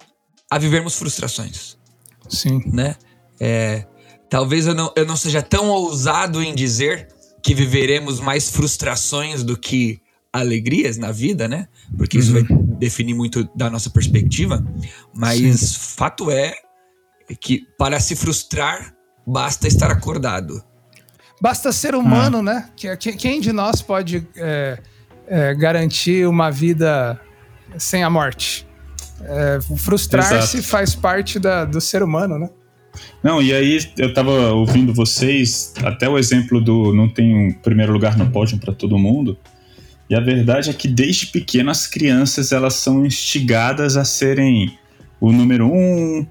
a 0.50 0.58
vivermos 0.58 0.96
frustrações. 0.96 1.76
Sim. 2.28 2.60
Né? 2.66 2.96
É, 3.40 3.86
talvez 4.28 4.66
eu 4.66 4.74
não, 4.74 4.92
eu 4.96 5.06
não 5.06 5.16
seja 5.16 5.42
tão 5.42 5.70
ousado 5.70 6.42
em 6.42 6.54
dizer 6.54 7.08
que 7.42 7.54
viveremos 7.54 8.20
mais 8.20 8.50
frustrações 8.50 9.42
do 9.42 9.56
que 9.56 10.00
alegrias 10.34 10.98
na 10.98 11.12
vida, 11.12 11.46
né? 11.46 11.68
Porque 11.96 12.18
isso 12.18 12.34
uhum. 12.36 12.44
vai 12.44 12.58
definir 12.76 13.14
muito 13.14 13.48
da 13.54 13.70
nossa 13.70 13.88
perspectiva. 13.88 14.66
Mas 15.14 15.60
Sim. 15.60 15.78
fato 15.96 16.28
é 16.28 16.54
que 17.40 17.64
para 17.78 18.00
se 18.00 18.16
frustrar 18.16 18.92
basta 19.24 19.68
estar 19.68 19.92
acordado. 19.92 20.60
Basta 21.40 21.72
ser 21.72 21.94
humano, 21.94 22.38
ah. 22.38 22.42
né? 22.42 22.70
Quem 22.98 23.40
de 23.40 23.52
nós 23.52 23.80
pode 23.80 24.26
é, 24.36 24.78
é, 25.28 25.54
garantir 25.54 26.26
uma 26.26 26.50
vida 26.50 27.20
sem 27.78 28.02
a 28.02 28.10
morte? 28.10 28.66
É, 29.22 29.60
Frustrar-se 29.76 30.62
faz 30.62 30.96
parte 30.96 31.38
da, 31.38 31.64
do 31.64 31.80
ser 31.80 32.02
humano, 32.02 32.38
né? 32.38 32.50
Não, 33.22 33.40
e 33.40 33.52
aí 33.52 33.78
eu 33.98 34.12
tava 34.12 34.52
ouvindo 34.52 34.92
vocês, 34.92 35.72
até 35.84 36.08
o 36.08 36.18
exemplo 36.18 36.60
do 36.60 36.92
não 36.92 37.08
tem 37.08 37.48
um 37.48 37.52
primeiro 37.52 37.92
lugar 37.92 38.16
no 38.16 38.30
pódio 38.30 38.58
para 38.58 38.72
todo 38.72 38.98
mundo. 38.98 39.38
E 40.14 40.16
a 40.16 40.20
verdade 40.20 40.70
é 40.70 40.72
que 40.72 40.86
desde 40.86 41.26
pequeno 41.26 41.72
as 41.72 41.88
crianças 41.88 42.52
elas 42.52 42.74
são 42.74 43.04
instigadas 43.04 43.96
a 43.96 44.04
serem 44.04 44.78
o 45.20 45.32
número 45.32 45.66
um, 45.66 46.24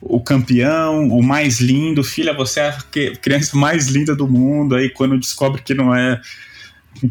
o 0.00 0.20
campeão, 0.20 1.06
o 1.10 1.22
mais 1.22 1.60
lindo. 1.60 2.02
Filha, 2.02 2.32
você 2.34 2.58
é 2.58 2.68
a 2.70 2.76
criança 3.22 3.56
mais 3.56 3.86
linda 3.86 4.16
do 4.16 4.26
mundo. 4.26 4.74
Aí 4.74 4.90
quando 4.90 5.16
descobre 5.16 5.62
que 5.62 5.72
não 5.72 5.94
é, 5.94 6.20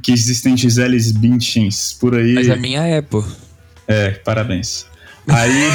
que 0.03 0.11
existem 0.11 0.57
Giseles 0.57 1.13
Bündchens 1.13 1.93
por 1.93 2.13
aí. 2.13 2.33
Mas 2.33 2.49
a 2.49 2.57
minha 2.57 2.85
é, 2.85 3.01
pô. 3.01 3.23
É, 3.87 4.09
parabéns. 4.09 4.87
Aí, 5.25 5.69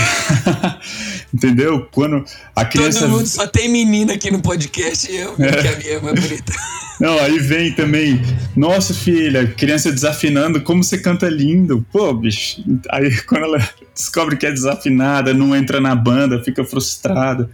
entendeu? 1.35 1.89
Quando 1.91 2.25
a 2.55 2.65
criança. 2.65 3.01
Todo 3.01 3.11
mundo 3.11 3.27
só 3.27 3.47
tem 3.47 3.69
menina 3.69 4.15
aqui 4.15 4.31
no 4.31 4.41
podcast 4.41 5.11
e 5.11 5.17
eu, 5.17 5.35
é. 5.41 5.51
que 5.51 5.69
a 5.69 5.77
minha 5.77 5.93
é 5.95 6.01
mais 6.01 6.21
bonita. 6.21 6.53
Não, 7.01 7.19
aí 7.19 7.41
vem 7.41 7.73
também, 7.73 8.23
nossa 8.57 8.95
filha, 8.95 9.49
criança 9.49 9.91
desafinando, 9.91 10.63
como 10.63 10.85
você 10.85 10.97
canta 10.97 11.29
lindo. 11.29 11.85
Pô, 11.91 12.15
bicho. 12.15 12.63
Aí 12.89 13.11
quando 13.27 13.45
ela 13.45 13.69
descobre 13.93 14.37
que 14.37 14.47
é 14.47 14.53
desafinada, 14.53 15.35
não 15.35 15.57
entra 15.57 15.81
na 15.81 15.95
banda, 15.97 16.41
fica 16.41 16.65
frustrada. 16.65 17.51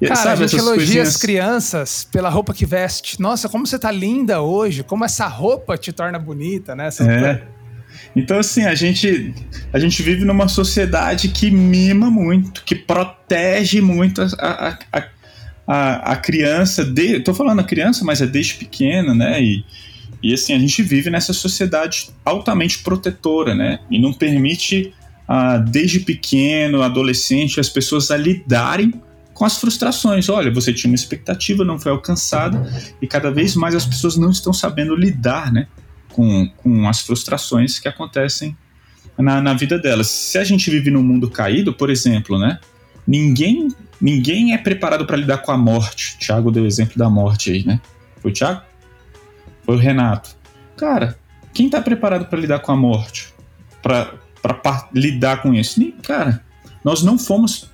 Cara, 0.00 0.16
Sabe, 0.16 0.44
a 0.44 0.46
gente 0.46 0.56
elogia 0.56 0.76
coisinhas... 0.76 1.08
as 1.08 1.16
crianças 1.16 2.08
pela 2.10 2.28
roupa 2.28 2.54
que 2.54 2.64
veste. 2.64 3.20
Nossa, 3.20 3.48
como 3.48 3.66
você 3.66 3.78
tá 3.78 3.90
linda 3.90 4.42
hoje, 4.42 4.84
como 4.84 5.04
essa 5.04 5.26
roupa 5.26 5.76
te 5.76 5.92
torna 5.92 6.18
bonita, 6.18 6.74
né? 6.76 6.88
Essa 6.88 7.04
é. 7.04 7.42
Então, 8.16 8.38
assim, 8.38 8.64
a 8.64 8.74
gente, 8.74 9.34
a 9.72 9.78
gente 9.78 10.02
vive 10.02 10.24
numa 10.24 10.46
sociedade 10.46 11.28
que 11.28 11.50
mima 11.50 12.10
muito, 12.10 12.62
que 12.64 12.74
protege 12.74 13.80
muito 13.80 14.22
a, 14.22 14.28
a, 14.38 14.78
a, 14.92 15.06
a, 15.66 16.12
a 16.12 16.16
criança. 16.16 16.84
De, 16.84 17.20
tô 17.20 17.34
falando 17.34 17.60
a 17.60 17.64
criança, 17.64 18.04
mas 18.04 18.20
é 18.20 18.26
desde 18.26 18.54
pequena, 18.54 19.14
né? 19.14 19.42
E, 19.42 19.64
e 20.22 20.32
assim, 20.32 20.52
a 20.54 20.58
gente 20.58 20.82
vive 20.82 21.10
nessa 21.10 21.32
sociedade 21.32 22.10
altamente 22.24 22.78
protetora, 22.78 23.54
né? 23.54 23.80
E 23.90 23.98
não 23.98 24.12
permite, 24.12 24.94
ah, 25.26 25.58
desde 25.58 26.00
pequeno, 26.00 26.82
adolescente, 26.82 27.58
as 27.58 27.68
pessoas 27.68 28.10
a 28.12 28.16
lidarem 28.16 28.92
com 29.34 29.44
as 29.44 29.58
frustrações. 29.58 30.28
Olha, 30.28 30.52
você 30.52 30.72
tinha 30.72 30.88
uma 30.88 30.94
expectativa, 30.94 31.64
não 31.64 31.80
foi 31.80 31.90
alcançada, 31.90 32.64
e 33.02 33.06
cada 33.08 33.32
vez 33.32 33.56
mais 33.56 33.74
as 33.74 33.84
pessoas 33.84 34.16
não 34.16 34.30
estão 34.30 34.52
sabendo 34.52 34.94
lidar, 34.94 35.52
né? 35.52 35.66
Com, 36.14 36.48
com 36.58 36.88
as 36.88 37.00
frustrações 37.00 37.80
que 37.80 37.88
acontecem 37.88 38.56
na, 39.18 39.40
na 39.40 39.52
vida 39.52 39.76
delas. 39.76 40.06
Se 40.06 40.38
a 40.38 40.44
gente 40.44 40.70
vive 40.70 40.88
num 40.90 41.02
mundo 41.02 41.28
caído, 41.28 41.74
por 41.74 41.90
exemplo, 41.90 42.38
né? 42.38 42.60
Ninguém, 43.04 43.74
ninguém 44.00 44.54
é 44.54 44.58
preparado 44.58 45.04
para 45.04 45.16
lidar 45.16 45.38
com 45.38 45.50
a 45.50 45.58
morte. 45.58 46.16
Tiago 46.18 46.52
deu 46.52 46.62
o 46.62 46.66
exemplo 46.66 46.96
da 46.96 47.10
morte 47.10 47.50
aí, 47.50 47.66
né? 47.66 47.80
Foi 48.22 48.30
o 48.30 48.34
Tiago? 48.34 48.62
Foi 49.64 49.74
o 49.74 49.78
Renato. 49.78 50.36
Cara, 50.76 51.18
quem 51.52 51.66
está 51.66 51.80
preparado 51.80 52.26
para 52.26 52.38
lidar 52.38 52.60
com 52.60 52.70
a 52.70 52.76
morte? 52.76 53.34
Para 53.82 54.14
lidar 54.94 55.42
com 55.42 55.52
isso? 55.52 55.80
Cara, 56.02 56.44
nós 56.84 57.02
não 57.02 57.18
fomos. 57.18 57.68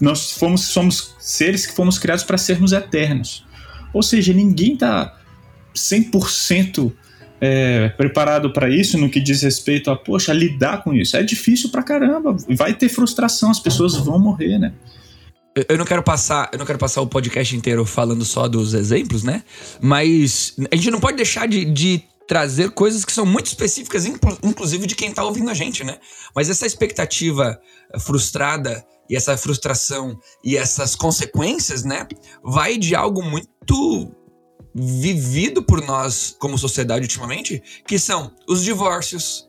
Nós 0.00 0.32
fomos, 0.32 0.62
somos 0.62 1.16
seres 1.18 1.66
que 1.66 1.74
fomos 1.74 1.98
criados 1.98 2.22
para 2.22 2.38
sermos 2.38 2.70
eternos. 2.72 3.44
Ou 3.92 4.02
seja, 4.02 4.32
ninguém 4.32 4.74
está 4.74 5.18
100% 5.74 6.92
é, 7.40 7.88
preparado 7.90 8.52
para 8.52 8.68
isso 8.68 8.98
no 8.98 9.08
que 9.08 9.20
diz 9.20 9.42
respeito 9.42 9.90
a, 9.90 9.96
poxa, 9.96 10.32
lidar 10.32 10.82
com 10.84 10.92
isso. 10.92 11.16
É 11.16 11.22
difícil 11.22 11.70
pra 11.70 11.82
caramba. 11.82 12.36
Vai 12.50 12.74
ter 12.74 12.88
frustração, 12.88 13.50
as 13.50 13.58
pessoas 13.58 13.96
vão 13.96 14.18
morrer, 14.18 14.58
né? 14.58 14.72
Eu 15.68 15.76
não 15.76 15.84
quero 15.84 16.02
passar, 16.02 16.48
eu 16.52 16.58
não 16.58 16.66
quero 16.66 16.78
passar 16.78 17.00
o 17.00 17.06
podcast 17.06 17.56
inteiro 17.56 17.84
falando 17.84 18.24
só 18.24 18.46
dos 18.46 18.72
exemplos, 18.72 19.24
né? 19.24 19.42
Mas 19.80 20.54
a 20.70 20.76
gente 20.76 20.90
não 20.90 21.00
pode 21.00 21.16
deixar 21.16 21.48
de, 21.48 21.64
de 21.64 22.04
trazer 22.28 22.70
coisas 22.70 23.04
que 23.04 23.12
são 23.12 23.26
muito 23.26 23.46
específicas, 23.46 24.06
inclusive 24.06 24.86
de 24.86 24.94
quem 24.94 25.12
tá 25.12 25.24
ouvindo 25.24 25.50
a 25.50 25.54
gente, 25.54 25.82
né? 25.82 25.98
Mas 26.34 26.48
essa 26.48 26.64
expectativa 26.64 27.58
frustrada 27.98 28.84
e 29.08 29.16
essa 29.16 29.36
frustração 29.36 30.16
e 30.44 30.56
essas 30.56 30.94
consequências, 30.94 31.82
né? 31.82 32.06
Vai 32.44 32.78
de 32.78 32.94
algo 32.94 33.20
muito 33.20 34.14
vivido 34.74 35.62
por 35.62 35.80
nós 35.82 36.36
como 36.38 36.56
sociedade 36.58 37.02
ultimamente, 37.02 37.62
que 37.86 37.98
são 37.98 38.32
os 38.48 38.62
divórcios, 38.62 39.48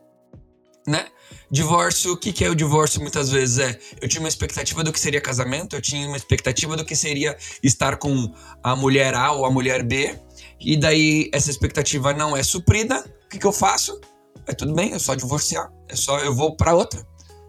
né? 0.86 1.06
Divórcio, 1.50 2.12
o 2.12 2.16
que, 2.16 2.32
que 2.32 2.44
é 2.44 2.50
o 2.50 2.54
divórcio 2.54 3.00
muitas 3.00 3.30
vezes? 3.30 3.58
É, 3.58 3.78
eu 4.00 4.08
tinha 4.08 4.20
uma 4.20 4.28
expectativa 4.28 4.82
do 4.82 4.92
que 4.92 4.98
seria 4.98 5.20
casamento, 5.20 5.76
eu 5.76 5.82
tinha 5.82 6.06
uma 6.06 6.16
expectativa 6.16 6.76
do 6.76 6.84
que 6.84 6.96
seria 6.96 7.36
estar 7.62 7.96
com 7.98 8.32
a 8.62 8.74
mulher 8.74 9.14
A 9.14 9.32
ou 9.32 9.44
a 9.44 9.50
mulher 9.50 9.82
B, 9.82 10.18
e 10.58 10.76
daí 10.76 11.28
essa 11.32 11.50
expectativa 11.50 12.12
não 12.14 12.36
é 12.36 12.42
suprida, 12.42 13.04
o 13.26 13.28
que, 13.28 13.38
que 13.38 13.46
eu 13.46 13.52
faço? 13.52 14.00
É 14.46 14.54
tudo 14.54 14.74
bem, 14.74 14.92
é 14.92 14.98
só 14.98 15.14
divorciar, 15.14 15.70
é 15.88 15.94
só 15.94 16.18
eu 16.20 16.34
vou 16.34 16.56
para 16.56 16.74
outra. 16.74 17.06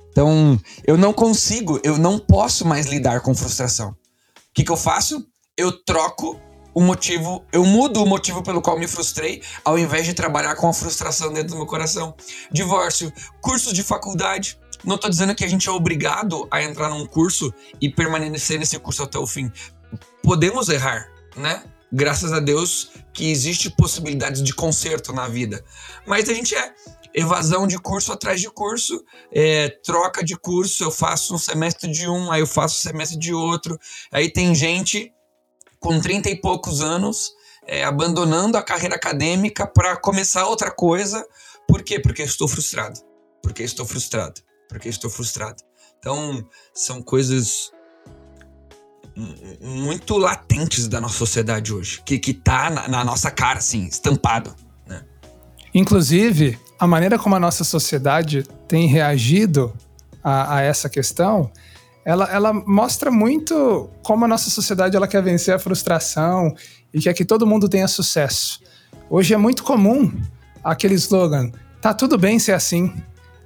Então, 0.09 0.59
eu 0.85 0.95
não 0.95 1.11
consigo, 1.11 1.79
eu 1.83 1.97
não 1.97 2.19
posso 2.19 2.67
mais 2.67 2.85
lidar 2.85 3.21
com 3.21 3.33
frustração. 3.33 3.89
O 3.89 3.95
que, 4.53 4.63
que 4.63 4.71
eu 4.71 4.77
faço? 4.77 5.25
Eu 5.57 5.71
troco 5.83 6.39
o 6.73 6.81
motivo, 6.81 7.45
eu 7.51 7.63
mudo 7.63 8.01
o 8.01 8.05
motivo 8.05 8.41
pelo 8.41 8.61
qual 8.61 8.77
me 8.77 8.87
frustrei, 8.87 9.41
ao 9.63 9.77
invés 9.77 10.05
de 10.05 10.13
trabalhar 10.13 10.55
com 10.55 10.67
a 10.67 10.73
frustração 10.73 11.31
dentro 11.31 11.49
do 11.49 11.57
meu 11.57 11.65
coração. 11.65 12.15
Divórcio, 12.51 13.11
cursos 13.41 13.73
de 13.73 13.83
faculdade. 13.83 14.59
Não 14.83 14.97
tô 14.97 15.07
dizendo 15.07 15.35
que 15.35 15.45
a 15.45 15.47
gente 15.47 15.69
é 15.69 15.71
obrigado 15.71 16.47
a 16.51 16.61
entrar 16.61 16.89
num 16.89 17.05
curso 17.05 17.53
e 17.79 17.89
permanecer 17.89 18.59
nesse 18.59 18.77
curso 18.79 19.03
até 19.03 19.17
o 19.17 19.27
fim. 19.27 19.51
Podemos 20.21 20.67
errar, 20.69 21.07
né? 21.37 21.63
Graças 21.91 22.33
a 22.33 22.39
Deus 22.39 22.91
que 23.13 23.29
existe 23.29 23.69
possibilidades 23.69 24.41
de 24.41 24.53
conserto 24.53 25.13
na 25.13 25.27
vida. 25.27 25.63
Mas 26.07 26.27
a 26.27 26.33
gente 26.33 26.55
é 26.55 26.73
evasão 27.13 27.67
de 27.67 27.77
curso 27.77 28.11
atrás 28.11 28.41
de 28.41 28.49
curso, 28.49 29.03
é, 29.31 29.69
troca 29.69 30.23
de 30.23 30.35
curso, 30.35 30.83
eu 30.83 30.91
faço 30.91 31.35
um 31.35 31.37
semestre 31.37 31.91
de 31.91 32.09
um, 32.09 32.31
aí 32.31 32.41
eu 32.41 32.47
faço 32.47 32.75
um 32.75 32.91
semestre 32.91 33.19
de 33.19 33.31
outro. 33.31 33.79
Aí 34.11 34.31
tem 34.31 34.55
gente 34.55 35.12
com 35.83 35.99
30 35.99 36.29
e 36.29 36.35
poucos 36.37 36.81
anos 36.81 37.33
é, 37.67 37.83
abandonando 37.83 38.57
a 38.57 38.63
carreira 38.63 38.95
acadêmica 38.95 39.67
para 39.67 39.97
começar 39.97 40.47
outra 40.47 40.71
coisa. 40.71 41.23
Por 41.67 41.83
quê? 41.83 41.99
Porque 41.99 42.23
estou 42.23 42.47
frustrado. 42.47 42.99
Porque 43.41 43.61
estou 43.63 43.85
frustrado. 43.85 44.41
Porque 44.69 44.87
estou 44.87 45.09
frustrado. 45.09 45.61
Então, 45.99 46.43
são 46.73 47.01
coisas 47.01 47.71
muito 49.61 50.17
latentes 50.17 50.87
da 50.87 50.99
nossa 50.99 51.17
sociedade 51.17 51.71
hoje, 51.71 52.01
que, 52.03 52.17
que 52.17 52.33
tá 52.33 52.69
na, 52.69 52.87
na 52.87 53.05
nossa 53.05 53.29
cara, 53.29 53.59
assim, 53.59 53.85
estampado. 53.85 54.55
Né? 54.87 55.03
Inclusive, 55.73 56.57
a 56.79 56.87
maneira 56.87 57.19
como 57.19 57.35
a 57.35 57.39
nossa 57.39 57.63
sociedade 57.63 58.43
tem 58.67 58.87
reagido 58.87 59.71
a, 60.23 60.55
a 60.55 60.61
essa 60.61 60.89
questão, 60.89 61.51
ela, 62.05 62.29
ela 62.31 62.53
mostra 62.53 63.09
muito 63.09 63.89
como 64.03 64.25
a 64.25 64.27
nossa 64.27 64.49
sociedade 64.49 64.95
ela 64.95 65.07
quer 65.07 65.23
vencer 65.23 65.53
a 65.53 65.59
frustração 65.59 66.53
e 66.93 66.99
quer 66.99 67.13
que 67.13 67.23
todo 67.23 67.47
mundo 67.47 67.69
tenha 67.69 67.87
sucesso. 67.87 68.59
Hoje 69.09 69.33
é 69.33 69.37
muito 69.37 69.63
comum 69.63 70.11
aquele 70.63 70.95
slogan: 70.95 71.51
tá 71.81 71.93
tudo 71.93 72.17
bem 72.17 72.39
ser 72.39 72.53
assim, 72.53 72.93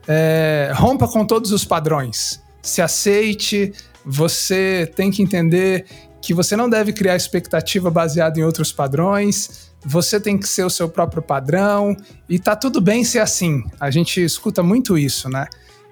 é, 0.08 0.72
rompa 0.74 1.08
com 1.08 1.26
todos 1.26 1.52
os 1.52 1.64
padrões, 1.64 2.42
se 2.62 2.82
aceite, 2.82 3.74
você 4.06 4.92
tem 4.96 5.12
que 5.12 5.22
entender 5.22 5.86
que 6.22 6.34
você 6.34 6.56
não 6.56 6.70
deve 6.70 6.92
criar 6.94 7.16
expectativa 7.16 7.92
baseada 7.92 8.40
em 8.40 8.44
outros 8.44 8.72
padrões, 8.72 9.72
você 9.86 10.20
tem 10.20 10.38
que 10.38 10.48
ser 10.48 10.64
o 10.64 10.70
seu 10.70 10.90
próprio 10.90 11.22
padrão 11.22 11.96
e 12.28 12.40
tá 12.40 12.56
tudo 12.56 12.82
bem 12.82 13.04
ser 13.04 13.20
assim. 13.20 13.64
A 13.80 13.92
gente 13.92 14.24
escuta 14.24 14.64
muito 14.64 14.98
isso, 14.98 15.30
né? 15.30 15.46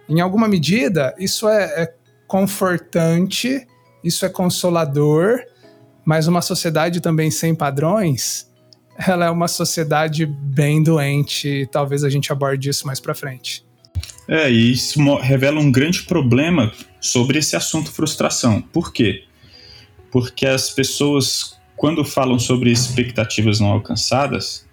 Em 0.09 0.19
alguma 0.19 0.47
medida, 0.47 1.13
isso 1.17 1.47
é, 1.47 1.63
é 1.83 1.93
confortante, 2.27 3.65
isso 4.03 4.25
é 4.25 4.29
consolador, 4.29 5.39
mas 6.03 6.27
uma 6.27 6.41
sociedade 6.41 7.01
também 7.01 7.31
sem 7.31 7.55
padrões, 7.55 8.47
ela 8.97 9.25
é 9.25 9.29
uma 9.29 9.47
sociedade 9.47 10.25
bem 10.25 10.81
doente. 10.81 11.67
Talvez 11.71 12.03
a 12.03 12.09
gente 12.09 12.31
aborde 12.31 12.69
isso 12.69 12.87
mais 12.87 12.99
para 12.99 13.13
frente. 13.13 13.65
É, 14.27 14.49
e 14.49 14.71
isso 14.71 14.99
revela 15.17 15.59
um 15.59 15.71
grande 15.71 16.03
problema 16.03 16.71
sobre 16.99 17.39
esse 17.39 17.55
assunto 17.55 17.91
frustração. 17.91 18.61
Por 18.61 18.91
quê? 18.91 19.23
Porque 20.11 20.47
as 20.47 20.69
pessoas, 20.69 21.59
quando 21.75 22.03
falam 22.03 22.39
sobre 22.39 22.71
expectativas 22.71 23.59
não 23.59 23.67
alcançadas, 23.67 24.67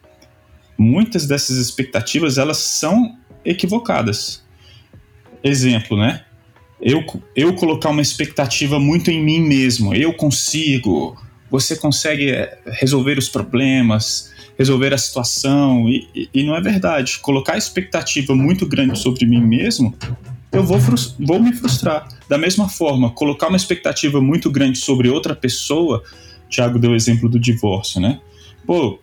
muitas 0.78 1.26
dessas 1.26 1.56
expectativas 1.56 2.38
elas 2.38 2.58
são 2.58 3.18
equivocadas. 3.44 4.42
Exemplo, 5.42 5.98
né? 5.98 6.24
Eu, 6.82 7.04
eu 7.36 7.54
colocar 7.54 7.90
uma 7.90 8.02
expectativa 8.02 8.78
muito 8.78 9.10
em 9.10 9.22
mim 9.22 9.40
mesmo, 9.40 9.94
eu 9.94 10.12
consigo, 10.12 11.16
você 11.48 11.76
consegue 11.76 12.30
é, 12.30 12.58
resolver 12.66 13.18
os 13.18 13.28
problemas, 13.28 14.32
resolver 14.58 14.92
a 14.92 14.98
situação, 14.98 15.88
e, 15.88 16.28
e 16.34 16.42
não 16.42 16.56
é 16.56 16.60
verdade. 16.60 17.18
Colocar 17.20 17.56
expectativa 17.56 18.34
muito 18.34 18.66
grande 18.66 18.98
sobre 18.98 19.24
mim 19.24 19.40
mesmo, 19.40 19.94
eu 20.50 20.64
vou, 20.64 20.78
vou 21.20 21.40
me 21.40 21.52
frustrar. 21.52 22.08
Da 22.28 22.36
mesma 22.36 22.68
forma, 22.68 23.10
colocar 23.10 23.48
uma 23.48 23.56
expectativa 23.56 24.20
muito 24.20 24.50
grande 24.50 24.78
sobre 24.78 25.08
outra 25.08 25.34
pessoa, 25.34 26.02
Thiago 26.50 26.78
deu 26.78 26.90
o 26.90 26.94
exemplo 26.94 27.28
do 27.28 27.38
divórcio, 27.38 28.00
né? 28.00 28.20
Pô, 28.66 28.98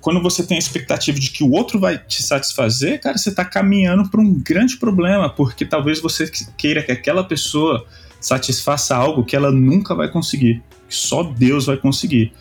quando 0.00 0.20
você 0.20 0.44
tem 0.44 0.56
a 0.56 0.58
expectativa 0.58 1.18
de 1.18 1.30
que 1.30 1.44
o 1.44 1.52
outro 1.52 1.78
vai 1.78 1.98
te 1.98 2.22
satisfazer, 2.22 3.00
cara, 3.00 3.16
você 3.16 3.28
está 3.28 3.44
caminhando 3.44 4.08
para 4.08 4.20
um 4.20 4.34
grande 4.34 4.76
problema, 4.76 5.28
porque 5.28 5.64
talvez 5.64 6.00
você 6.00 6.30
queira 6.56 6.82
que 6.82 6.92
aquela 6.92 7.22
pessoa 7.22 7.86
satisfaça 8.20 8.96
algo 8.96 9.24
que 9.24 9.36
ela 9.36 9.52
nunca 9.52 9.94
vai 9.94 10.10
conseguir, 10.10 10.62
que 10.88 10.94
só 10.94 11.22
Deus 11.22 11.66
vai 11.66 11.76
conseguir. 11.76 12.32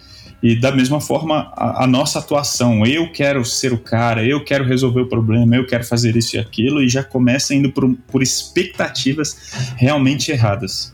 E 0.42 0.56
da 0.56 0.72
mesma 0.72 1.00
forma, 1.00 1.52
a, 1.56 1.84
a, 1.84 1.88
nossa 1.88 2.20
atuação, 2.20 2.86
eu 2.86 3.12
quero 3.12 3.44
ser 3.46 3.74
o 3.74 3.78
cara, 3.78 4.26
eu 4.26 4.44
quero 4.44 4.64
resolver 4.64 5.02
o 5.02 5.08
problema, 5.08 5.56
eu 5.56 5.66
quero 5.66 5.84
fazer 5.84 6.16
isso 6.16 6.36
e 6.36 6.40
aquilo, 6.40 6.84
e 6.84 6.90
já 6.90 7.04
começa 7.04 7.54
indo 7.54 7.72
por, 7.72 7.96
por 8.08 8.22
expectativas 8.22 9.54
realmente 9.76 10.32
erradas. 10.32 10.94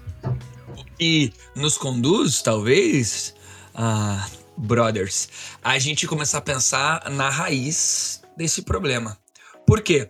E 1.00 1.32
nos 1.56 1.78
conduz, 1.78 2.42
talvez, 2.42 3.34
a 3.74 4.28
brothers, 4.62 5.30
a 5.62 5.78
gente 5.80 6.08
começar 6.08 6.38
a 6.38 6.42
pensar 6.42 7.10
na 7.10 7.30
raiz 7.30 8.22
desse 8.38 8.62
problema. 8.62 9.18
Por 9.66 9.82
quê? 9.82 10.10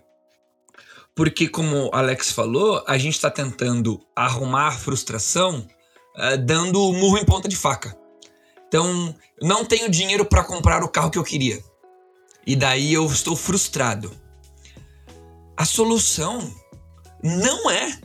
Porque, 1.16 1.48
como 1.48 1.88
o 1.88 1.96
Alex 1.96 2.32
falou, 2.32 2.84
a 2.88 2.98
gente 2.98 3.16
está 3.16 3.30
tentando 3.30 4.02
arrumar 4.16 4.68
a 4.68 4.72
frustração 4.72 5.68
uh, 6.16 6.38
dando 6.38 6.92
murro 6.94 7.18
em 7.18 7.26
ponta 7.26 7.48
de 7.48 7.56
faca. 7.56 7.98
Então, 8.68 9.16
não 9.42 9.66
tenho 9.66 9.90
dinheiro 9.90 10.26
para 10.26 10.44
comprar 10.44 10.84
o 10.84 10.90
carro 10.90 11.12
que 11.12 11.18
eu 11.18 11.24
queria. 11.24 11.62
E 12.46 12.56
daí 12.56 12.94
eu 12.94 13.06
estou 13.06 13.36
frustrado. 13.36 14.12
A 15.58 15.66
solução 15.66 16.54
não 17.22 17.70
é 17.70 18.00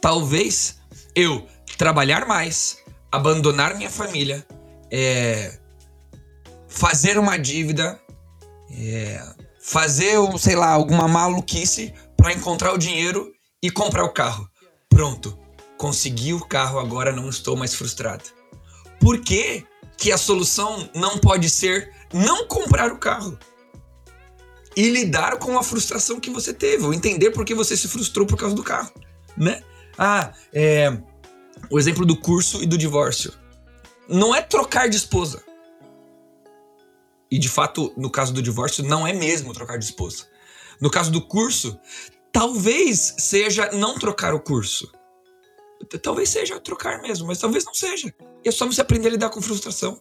talvez 0.00 0.78
eu 1.14 1.46
trabalhar 1.78 2.26
mais, 2.26 2.78
abandonar 3.10 3.74
minha 3.76 3.90
família, 3.90 4.46
é, 4.96 5.58
fazer 6.68 7.18
uma 7.18 7.36
dívida, 7.36 8.00
é, 8.70 9.20
fazer, 9.60 10.16
sei 10.38 10.54
lá, 10.54 10.68
alguma 10.68 11.08
maluquice 11.08 11.92
para 12.16 12.32
encontrar 12.32 12.72
o 12.72 12.78
dinheiro 12.78 13.32
e 13.60 13.72
comprar 13.72 14.04
o 14.04 14.12
carro. 14.12 14.48
Pronto, 14.88 15.36
consegui 15.76 16.32
o 16.32 16.46
carro, 16.46 16.78
agora 16.78 17.10
não 17.10 17.28
estou 17.28 17.56
mais 17.56 17.74
frustrado. 17.74 18.22
Por 19.00 19.20
que, 19.20 19.66
que 19.98 20.12
a 20.12 20.16
solução 20.16 20.88
não 20.94 21.18
pode 21.18 21.50
ser 21.50 21.90
não 22.12 22.46
comprar 22.46 22.92
o 22.92 22.98
carro? 22.98 23.36
E 24.76 24.90
lidar 24.90 25.38
com 25.38 25.58
a 25.58 25.64
frustração 25.64 26.20
que 26.20 26.30
você 26.30 26.54
teve, 26.54 26.84
ou 26.84 26.94
entender 26.94 27.32
por 27.32 27.44
que 27.44 27.54
você 27.54 27.76
se 27.76 27.88
frustrou 27.88 28.26
por 28.26 28.38
causa 28.38 28.54
do 28.54 28.62
carro, 28.62 28.92
né? 29.36 29.60
Ah, 29.98 30.32
é, 30.52 30.96
o 31.68 31.80
exemplo 31.80 32.06
do 32.06 32.16
curso 32.16 32.62
e 32.62 32.66
do 32.66 32.78
divórcio. 32.78 33.32
Não 34.08 34.34
é 34.34 34.42
trocar 34.42 34.88
de 34.88 34.96
esposa. 34.96 35.42
E 37.30 37.38
de 37.38 37.48
fato, 37.48 37.92
no 37.96 38.10
caso 38.10 38.32
do 38.32 38.42
divórcio, 38.42 38.84
não 38.84 39.06
é 39.06 39.12
mesmo 39.12 39.52
trocar 39.52 39.78
de 39.78 39.84
esposa. 39.84 40.26
No 40.80 40.90
caso 40.90 41.10
do 41.10 41.20
curso, 41.20 41.78
talvez 42.32 43.14
seja 43.18 43.70
não 43.72 43.98
trocar 43.98 44.34
o 44.34 44.40
curso. 44.40 44.90
Talvez 46.02 46.28
seja 46.28 46.60
trocar 46.60 47.00
mesmo, 47.02 47.26
mas 47.26 47.38
talvez 47.38 47.64
não 47.64 47.74
seja. 47.74 48.14
É 48.44 48.50
só 48.50 48.66
você 48.66 48.80
aprender 48.80 49.08
a 49.08 49.12
lidar 49.12 49.30
com 49.30 49.40
frustração. 49.40 50.00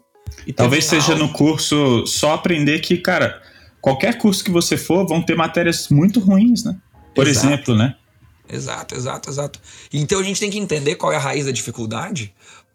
talvez 0.55 0.85
seja 0.85 1.15
no 1.15 1.31
curso 1.33 2.05
só 2.05 2.33
aprender 2.33 2.79
que, 2.79 2.97
cara, 2.97 3.41
qualquer 3.81 4.17
curso 4.17 4.43
que 4.43 4.51
você 4.51 4.77
for, 4.77 5.05
vão 5.07 5.21
ter 5.21 5.35
matérias 5.35 5.89
muito 5.89 6.19
ruins, 6.19 6.63
né? 6.63 6.77
Por 7.15 7.27
exato. 7.27 7.47
exemplo, 7.47 7.75
né? 7.75 7.95
Exato, 8.49 8.95
exato, 8.95 9.29
exato. 9.29 9.59
Então 9.91 10.19
a 10.19 10.23
gente 10.23 10.39
tem 10.39 10.49
que 10.49 10.59
entender 10.59 10.95
qual 10.95 11.11
é 11.11 11.15
a 11.15 11.19
raiz 11.19 11.45
da 11.45 11.51
dificuldade 11.51 12.33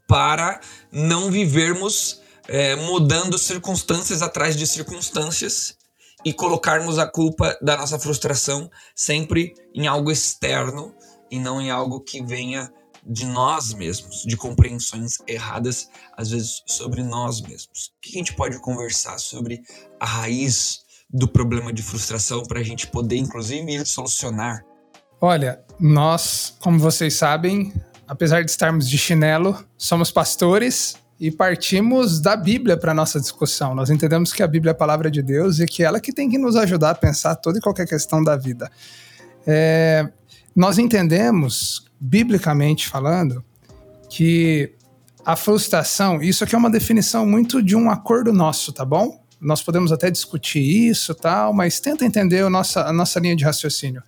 para 0.09 0.61
não 0.91 1.31
vivermos 1.31 2.21
é, 2.49 2.75
mudando 2.75 3.39
circunstâncias 3.39 4.23
atrás 4.23 4.57
de 4.57 4.67
circunstâncias 4.67 5.77
e 6.25 6.33
colocarmos 6.33 6.99
a 6.99 7.07
culpa 7.07 7.57
da 7.63 7.77
nossa 7.77 7.99
frustração 7.99 8.69
sempre 8.97 9.55
em 9.75 9.87
algo 9.87 10.11
externo 10.11 10.93
e 11.31 11.39
não 11.39 11.61
em 11.61 11.71
algo 11.71 12.01
que 12.01 12.25
venha 12.25 12.73
de 13.07 13.25
nós 13.25 13.73
mesmos, 13.73 14.23
de 14.25 14.37
compreensões 14.37 15.19
erradas, 15.27 15.89
às 16.17 16.31
vezes, 16.31 16.63
sobre 16.67 17.03
nós 17.03 17.41
mesmos. 17.41 17.93
O 17.97 18.01
que 18.01 18.11
a 18.11 18.19
gente 18.19 18.35
pode 18.35 18.59
conversar 18.61 19.19
sobre 19.19 19.63
a 20.01 20.07
raiz 20.07 20.81
do 21.09 21.29
problema 21.29 21.73
de 21.73 21.83
frustração 21.83 22.43
para 22.43 22.61
a 22.61 22.63
gente 22.63 22.87
poder, 22.87 23.17
inclusive, 23.17 23.85
solucionar? 23.87 24.65
Olha, 25.21 25.65
nós, 25.81 26.57
como 26.61 26.79
vocês 26.79 27.15
sabem, 27.15 27.73
apesar 28.09 28.43
de 28.43 28.51
estarmos 28.51 28.89
de 28.89 28.97
chinelo, 28.97 29.63
somos 29.77 30.11
pastores 30.11 30.97
e 31.21 31.31
partimos 31.31 32.21
da 32.21 32.37
Bíblia 32.37 32.77
para 32.77 32.95
nossa 32.95 33.21
discussão. 33.21 33.75
Nós 33.75 33.91
entendemos 33.91 34.33
que 34.33 34.43
a 34.43 34.47
Bíblia 34.47 34.71
é 34.71 34.73
a 34.73 34.75
palavra 34.75 35.11
de 35.11 35.23
Deus 35.23 35.59
e 35.61 35.67
que 35.67 35.83
ela 35.83 36.01
que 36.01 36.13
tem 36.13 36.31
que 36.31 36.39
nos 36.39 36.57
ajudar 36.57 36.91
a 36.91 36.95
pensar 36.95 37.37
toda 37.37 37.59
e 37.59 37.61
qualquer 37.61 37.87
questão 37.87 38.23
da 38.23 38.37
vida. 38.37 38.71
É, 39.47 40.09
nós 40.57 40.79
entendemos 40.79 41.87
biblicamente 42.01 42.89
falando, 42.89 43.45
que 44.09 44.73
a 45.25 45.37
frustração, 45.37 46.23
isso 46.23 46.43
aqui 46.43 46.55
é 46.55 46.59
uma 46.59 46.71
definição 46.71 47.27
muito 47.27 47.63
de 47.63 47.77
um 47.77 47.91
acordo 47.91 48.33
nosso, 48.33 48.73
tá 48.73 48.85
bom? 48.85 49.21
Nós 49.41 49.63
podemos 49.63 49.93
até 49.93 50.11
discutir 50.11 50.61
isso 50.61 51.15
tal, 51.15 51.53
mas 51.53 51.79
tenta 51.79 52.05
entender 52.05 52.43
a 52.43 52.51
nossa, 52.51 52.83
a 52.85 52.93
nossa 52.93 53.21
linha 53.21 53.37
de 53.37 53.45
raciocínio. 53.45 54.03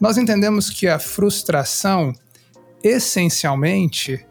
Nós 0.00 0.16
entendemos 0.16 0.70
que 0.70 0.88
a 0.88 0.98
frustração, 0.98 2.12
essencialmente, 2.84 4.26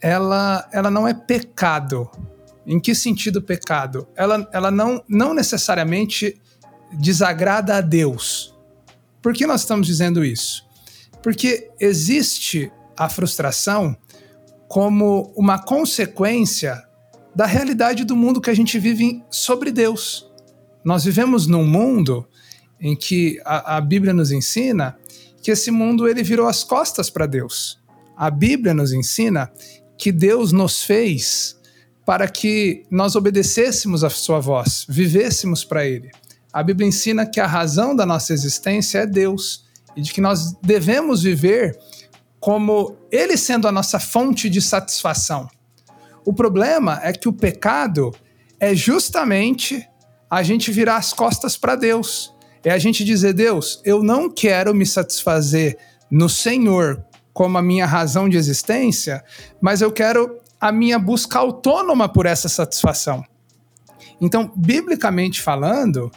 ela, 0.00 0.66
ela 0.72 0.90
não 0.90 1.06
é 1.06 1.12
pecado. 1.12 2.10
Em 2.66 2.80
que 2.80 2.94
sentido 2.94 3.42
pecado? 3.42 4.08
Ela, 4.16 4.48
ela 4.52 4.70
não, 4.70 5.04
não 5.06 5.34
necessariamente 5.34 6.40
desagrada 6.92 7.76
a 7.76 7.80
Deus. 7.80 8.56
Por 9.20 9.34
que 9.34 9.46
nós 9.46 9.60
estamos 9.60 9.86
dizendo 9.86 10.24
isso? 10.24 10.64
Porque 11.22 11.70
existe 11.78 12.72
a 12.96 13.08
frustração 13.08 13.96
como 14.68 15.32
uma 15.36 15.58
consequência 15.58 16.82
da 17.34 17.46
realidade 17.46 18.04
do 18.04 18.16
mundo 18.16 18.40
que 18.40 18.50
a 18.50 18.54
gente 18.54 18.78
vive 18.78 19.22
sobre 19.30 19.70
Deus. 19.70 20.30
Nós 20.84 21.04
vivemos 21.04 21.46
num 21.46 21.66
mundo 21.66 22.26
em 22.80 22.96
que 22.96 23.40
a, 23.44 23.76
a 23.76 23.80
Bíblia 23.80 24.12
nos 24.12 24.32
ensina 24.32 24.96
que 25.42 25.50
esse 25.50 25.70
mundo 25.70 26.08
ele 26.08 26.22
virou 26.22 26.46
as 26.46 26.64
costas 26.64 27.10
para 27.10 27.26
Deus. 27.26 27.81
A 28.22 28.30
Bíblia 28.30 28.72
nos 28.72 28.92
ensina 28.92 29.50
que 29.98 30.12
Deus 30.12 30.52
nos 30.52 30.84
fez 30.84 31.56
para 32.06 32.28
que 32.28 32.86
nós 32.88 33.16
obedecêssemos 33.16 34.04
a 34.04 34.10
sua 34.10 34.38
voz, 34.38 34.86
vivêssemos 34.88 35.64
para 35.64 35.84
ele. 35.84 36.08
A 36.52 36.62
Bíblia 36.62 36.86
ensina 36.86 37.26
que 37.26 37.40
a 37.40 37.48
razão 37.48 37.96
da 37.96 38.06
nossa 38.06 38.32
existência 38.32 39.00
é 39.00 39.06
Deus 39.06 39.64
e 39.96 40.00
de 40.00 40.12
que 40.12 40.20
nós 40.20 40.52
devemos 40.62 41.24
viver 41.24 41.76
como 42.38 42.96
ele 43.10 43.36
sendo 43.36 43.66
a 43.66 43.72
nossa 43.72 43.98
fonte 43.98 44.48
de 44.48 44.62
satisfação. 44.62 45.48
O 46.24 46.32
problema 46.32 47.00
é 47.02 47.12
que 47.12 47.28
o 47.28 47.32
pecado 47.32 48.14
é 48.60 48.72
justamente 48.72 49.84
a 50.30 50.44
gente 50.44 50.70
virar 50.70 50.98
as 50.98 51.12
costas 51.12 51.56
para 51.56 51.74
Deus. 51.74 52.32
É 52.62 52.70
a 52.70 52.78
gente 52.78 53.04
dizer: 53.04 53.32
Deus, 53.32 53.82
eu 53.84 54.00
não 54.00 54.30
quero 54.30 54.72
me 54.72 54.86
satisfazer 54.86 55.76
no 56.08 56.28
Senhor 56.28 57.04
como 57.32 57.58
a 57.58 57.62
minha 57.62 57.86
razão 57.86 58.28
de 58.28 58.36
existência, 58.36 59.24
mas 59.60 59.80
eu 59.80 59.90
quero 59.90 60.38
a 60.60 60.70
minha 60.70 60.98
busca 60.98 61.38
autônoma 61.38 62.08
por 62.08 62.26
essa 62.26 62.48
satisfação. 62.48 63.24
Então, 64.20 64.52
biblicamente 64.54 65.40
falando, 65.40 66.10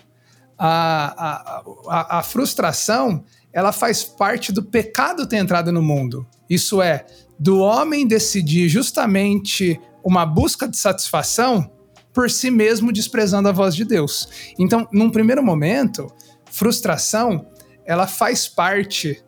a, 0.57 1.13
a, 1.17 1.63
a, 1.87 2.19
a 2.19 2.23
frustração 2.23 3.23
ela 3.51 3.71
faz 3.71 4.03
parte 4.03 4.51
do 4.51 4.61
pecado 4.61 5.25
ter 5.25 5.37
entrado 5.37 5.71
no 5.71 5.81
mundo. 5.81 6.27
Isso 6.49 6.81
é, 6.81 7.05
do 7.39 7.59
homem 7.59 8.05
decidir 8.05 8.67
justamente 8.67 9.79
uma 10.03 10.25
busca 10.25 10.67
de 10.67 10.77
satisfação 10.77 11.71
por 12.13 12.29
si 12.29 12.51
mesmo 12.51 12.91
desprezando 12.91 13.49
a 13.49 13.53
voz 13.53 13.73
de 13.73 13.85
Deus. 13.85 14.53
Então, 14.59 14.87
num 14.91 15.09
primeiro 15.09 15.41
momento, 15.41 16.07
frustração, 16.51 17.47
ela 17.85 18.07
faz 18.07 18.47
parte 18.47 19.23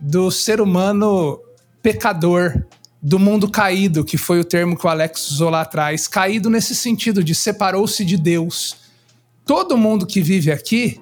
do 0.00 0.30
ser 0.30 0.60
humano 0.60 1.40
pecador, 1.82 2.64
do 3.02 3.18
mundo 3.18 3.50
caído, 3.50 4.04
que 4.04 4.18
foi 4.18 4.40
o 4.40 4.44
termo 4.44 4.76
que 4.76 4.86
o 4.86 4.88
Alex 4.88 5.30
usou 5.30 5.50
lá 5.50 5.62
atrás. 5.62 6.06
Caído 6.06 6.50
nesse 6.50 6.74
sentido 6.74 7.24
de 7.24 7.34
separou-se 7.34 8.04
de 8.04 8.16
Deus. 8.16 8.76
Todo 9.44 9.76
mundo 9.76 10.06
que 10.06 10.20
vive 10.20 10.50
aqui 10.50 11.00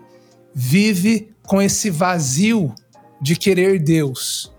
vive 0.54 1.30
com 1.42 1.60
esse 1.60 1.90
vazio 1.90 2.74
de 3.20 3.36
querer 3.36 3.78
Deus. 3.78 4.52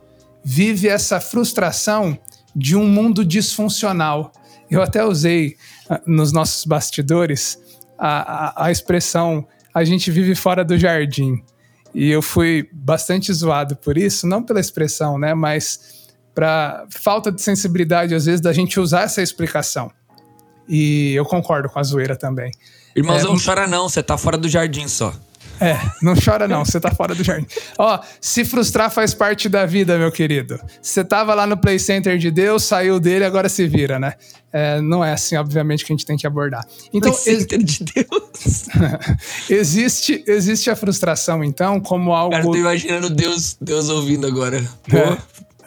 Vive 0.44 0.88
essa 0.88 1.20
frustração 1.20 2.18
de 2.56 2.76
um 2.76 2.88
mundo 2.88 3.24
disfuncional. 3.24 4.32
Eu 4.70 4.82
até 4.82 5.04
usei 5.04 5.56
uh, 5.90 6.00
nos 6.06 6.32
nossos 6.32 6.66
bastidores 6.66 7.58
a, 7.98 8.64
a, 8.64 8.66
a 8.66 8.72
expressão 8.72 9.46
a 9.74 9.84
gente 9.84 10.10
vive 10.10 10.36
fora 10.36 10.64
do 10.64 10.78
jardim. 10.78 11.44
E 11.94 12.10
eu 12.10 12.22
fui 12.22 12.70
bastante 12.72 13.34
zoado 13.34 13.76
por 13.76 13.98
isso, 13.98 14.28
não 14.28 14.44
pela 14.44 14.60
expressão, 14.60 15.18
né, 15.18 15.34
mas 15.34 16.08
para 16.34 16.86
falta 16.90 17.32
de 17.32 17.42
sensibilidade 17.42 18.14
às 18.14 18.26
vezes 18.26 18.42
da 18.42 18.54
gente 18.54 18.80
usar 18.80 19.02
essa 19.02 19.22
explicação. 19.22 19.92
E 20.68 21.14
eu 21.14 21.26
concordo 21.26 21.68
com 21.68 21.80
a 21.80 21.84
zoeira 21.84 22.16
também. 22.16 22.52
Irmãozão, 22.96 23.32
é, 23.32 23.34
não 23.34 23.40
chora 23.44 23.68
não, 23.68 23.90
você 23.90 24.04
tá 24.04 24.18
fora 24.18 24.38
do 24.38 24.48
jardim 24.48 24.88
só. 24.88 25.14
É, 25.60 25.78
não 26.02 26.14
chora 26.16 26.48
não, 26.48 26.64
você 26.64 26.80
tá 26.80 26.92
fora 26.92 27.14
do 27.14 27.24
jardim. 27.24 27.46
Ó, 27.78 28.00
se 28.22 28.46
frustrar 28.46 28.90
faz 28.90 29.14
parte 29.14 29.50
da 29.50 29.66
vida, 29.66 29.98
meu 29.98 30.12
querido. 30.12 30.60
Você 30.82 31.04
tava 31.04 31.34
lá 31.34 31.46
no 31.46 31.58
Play 31.58 31.78
Center 31.78 32.18
de 32.18 32.32
Deus, 32.32 32.64
saiu 32.64 33.00
dele, 33.00 33.26
agora 33.26 33.50
se 33.50 33.68
vira, 33.68 34.00
né? 34.00 34.14
É, 34.52 34.82
não 34.82 35.04
é 35.04 35.14
assim, 35.14 35.36
obviamente, 35.36 35.86
que 35.86 35.92
a 35.92 35.96
gente 35.96 36.06
tem 36.06 36.18
que 36.18 36.26
abordar. 36.26 36.66
Então, 36.94 37.12
Play 37.12 37.36
Center 37.36 37.60
de 37.62 37.84
Deus. 37.84 38.68
existe, 39.50 40.24
existe 40.26 40.70
a 40.70 40.76
frustração, 40.76 41.44
então, 41.44 41.80
como 41.80 42.14
algo. 42.14 42.32
Cara, 42.32 42.46
eu 42.46 42.52
tô 42.52 42.58
imaginando 42.58 43.10
Deus, 43.10 43.58
Deus 43.60 43.90
ouvindo 43.90 44.26
agora. 44.26 44.64
Pô, 44.90 44.98
é, 44.98 45.18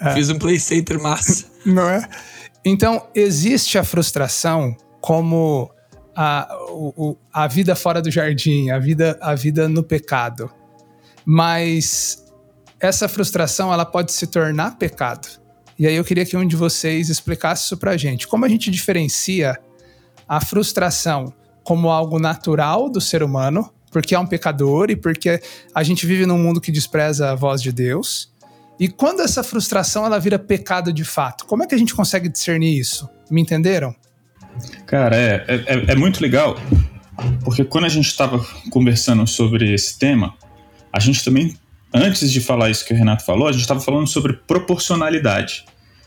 é. 0.00 0.14
fiz 0.14 0.31
um 0.31 0.38
Play 0.38 0.59
Center 0.59 1.00
massa. 1.00 1.44
Não 1.64 1.88
é? 1.88 2.09
Então, 2.64 3.07
existe 3.14 3.76
a 3.76 3.85
frustração 3.85 4.76
como 5.00 5.70
a, 6.14 6.48
o, 6.70 7.16
a 7.33 7.46
vida 7.46 7.75
fora 7.75 8.03
do 8.03 8.11
jardim, 8.11 8.70
a 8.70 8.79
vida, 8.79 9.18
a 9.20 9.35
vida 9.35 9.68
no 9.68 9.83
pecado. 9.83 10.51
Mas 11.25 12.25
essa 12.81 13.09
frustração 13.09 13.72
ela 13.72 13.85
pode 13.85 14.12
se 14.12 14.27
tornar 14.27 14.77
pecado. 14.77 15.29
E 15.79 15.87
aí 15.87 15.94
eu 15.94 16.05
queria 16.05 16.27
que 16.27 16.37
um 16.37 16.46
de 16.46 16.57
vocês 16.57 17.09
explicasse 17.09 17.64
isso 17.64 17.77
pra 17.77 17.96
gente. 17.96 18.27
Como 18.29 18.44
a 18.44 18.48
gente 18.48 18.70
diferencia 18.70 19.59
a 20.29 20.40
frustração 20.40 21.33
como 21.64 21.90
algo 21.90 22.18
natural 22.18 22.90
do 22.90 23.01
ser 23.01 23.22
humano, 23.22 23.72
porque 23.90 24.14
é 24.14 24.18
um 24.18 24.27
pecador 24.27 24.90
e 24.90 24.96
porque 24.96 25.40
a 25.75 25.83
gente 25.83 26.07
vive 26.07 26.27
num 26.27 26.38
mundo 26.38 26.61
que 26.61 26.72
despreza 26.72 27.31
a 27.31 27.35
voz 27.35 27.62
de 27.62 27.70
Deus, 27.70 28.33
e 28.81 28.88
quando 28.88 29.20
essa 29.20 29.44
frustração 29.44 30.05
ela 30.05 30.18
vira 30.18 30.38
pecado 30.38 30.92
de 30.92 31.05
fato? 31.05 31.46
Como 31.46 31.62
é 31.62 31.66
que 31.66 31.75
a 31.75 31.79
gente 31.79 31.94
consegue 31.94 32.29
discernir 32.29 32.79
isso? 32.79 33.09
Me 33.31 33.40
entenderam? 33.40 33.94
Cara, 34.87 35.17
é, 35.17 35.45
é, 35.49 35.93
é 35.93 35.95
muito 35.95 36.21
legal, 36.21 36.57
porque 37.45 37.65
quando 37.65 37.85
a 37.85 37.88
gente 37.88 38.07
estava 38.07 38.45
conversando 38.71 39.27
sobre 39.27 39.73
esse 39.73 39.99
tema, 39.99 40.35
a 40.93 41.01
gente 41.01 41.25
também, 41.25 41.57
antes 41.93 42.31
de 42.31 42.41
falar 42.41 42.71
isso 42.71 42.85
que 42.85 42.93
o 42.93 42.97
Renato 42.97 43.25
falou, 43.25 43.49
a 43.49 43.53
gente 43.53 43.62
estava 43.62 43.81
falando 43.81 44.07
sobre 44.07 44.35
proporcionalidade. 44.35 45.65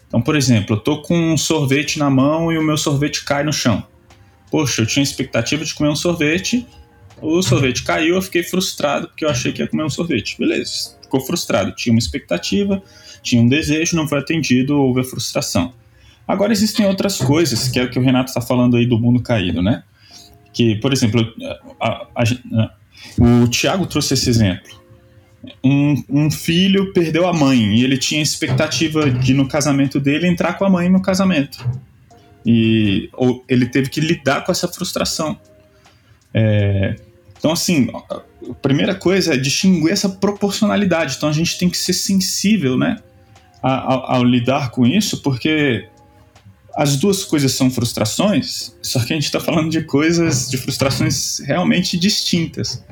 Então, 0.08 0.22
por 0.22 0.36
exemplo, 0.36 0.76
eu 0.76 0.80
tô 0.80 1.02
com 1.02 1.34
um 1.34 1.38
sorvete 1.38 1.98
na 1.98 2.10
mão 2.10 2.52
e 2.52 2.58
o 2.58 2.64
meu 2.64 2.78
sorvete 2.78 3.26
cai 3.26 3.44
no 3.44 3.52
chão. 3.52 3.84
Poxa, 4.52 4.82
eu 4.82 4.86
tinha 4.86 5.04
expectativa 5.04 5.66
de 5.66 5.74
comer 5.74 5.90
um 5.90 5.96
sorvete, 5.96 6.66
o 7.22 7.42
sorvete 7.42 7.84
caiu, 7.84 8.16
eu 8.16 8.22
fiquei 8.22 8.44
frustrado 8.44 9.08
porque 9.08 9.26
eu 9.26 9.30
achei 9.30 9.52
que 9.52 9.62
ia 9.62 9.68
comer 9.68 9.84
um 9.84 9.90
sorvete. 9.90 10.38
Beleza, 10.38 10.96
ficou 11.02 11.22
frustrado. 11.22 11.72
Tinha 11.74 11.94
uma 11.94 12.00
expectativa, 12.00 12.82
tinha 13.22 13.42
um 13.42 13.48
desejo, 13.48 13.96
não 13.96 14.08
foi 14.08 14.20
atendido, 14.20 14.78
houve 14.78 15.02
a 15.02 15.04
frustração. 15.04 15.74
Agora 16.28 16.52
existem 16.52 16.86
outras 16.86 17.18
coisas, 17.18 17.68
que 17.68 17.80
é 17.80 17.84
o 17.84 17.90
que 17.90 18.00
o 18.00 18.02
Renato 18.02 18.30
está 18.30 18.42
falando 18.42 18.78
aí 18.78 18.86
do 18.86 18.98
mundo 18.98 19.22
caído, 19.22 19.62
né? 19.62 19.84
Que, 20.52 20.76
por 20.76 20.92
exemplo, 20.92 21.22
a, 21.80 22.08
a, 22.16 22.24
a, 22.24 22.72
o 23.20 23.48
Tiago 23.48 23.86
trouxe 23.86 24.16
esse 24.16 24.30
exemplo. 24.30 24.84
Um, 25.64 26.04
um, 26.10 26.32
filho 26.32 26.92
perdeu 26.92 27.28
a 27.28 27.34
mãe 27.34 27.76
e 27.76 27.84
ele 27.84 27.98
tinha 27.98 28.22
expectativa 28.22 29.10
de 29.12 29.34
no 29.34 29.48
casamento 29.48 30.00
dele 30.00 30.28
entrar 30.28 30.54
com 30.54 30.66
a 30.66 30.70
mãe 30.70 30.90
no 30.90 31.02
casamento. 31.02 31.64
E 32.44 33.10
ou 33.14 33.44
ele 33.48 33.68
teve 33.68 33.90
que 33.90 34.02
lidar 34.02 34.44
com 34.44 34.52
essa 34.52 34.68
frustração. 34.68 35.38
É, 36.34 36.96
então, 37.38 37.52
assim, 37.52 37.90
a 37.94 38.54
primeira 38.56 38.96
coisa 38.96 39.36
é 39.36 39.38
distinguir 39.38 39.92
essa 39.92 40.10
proporcionalidade. 40.10 41.16
Então, 41.18 41.30
a 41.30 41.34
gente 41.34 41.60
tem 41.60 41.70
que 41.70 41.78
ser 41.78 41.94
sensível, 41.94 42.76
né, 42.76 42.98
ao, 43.62 44.16
ao 44.16 44.24
lidar 44.24 44.72
com 44.72 44.86
isso, 44.86 45.22
porque 45.22 45.88
as 46.76 46.98
duas 46.98 47.24
coisas 47.24 47.54
são 47.54 47.72
frustrações, 47.72 48.76
só 48.82 49.00
que 49.00 49.14
a 49.14 49.16
gente 49.16 49.26
está 49.26 49.40
falando 49.40 49.70
de 49.70 49.82
coisas, 49.84 50.50
de 50.50 50.58
frustrações 50.58 51.40
realmente 51.40 51.98
distintas. 51.98 52.84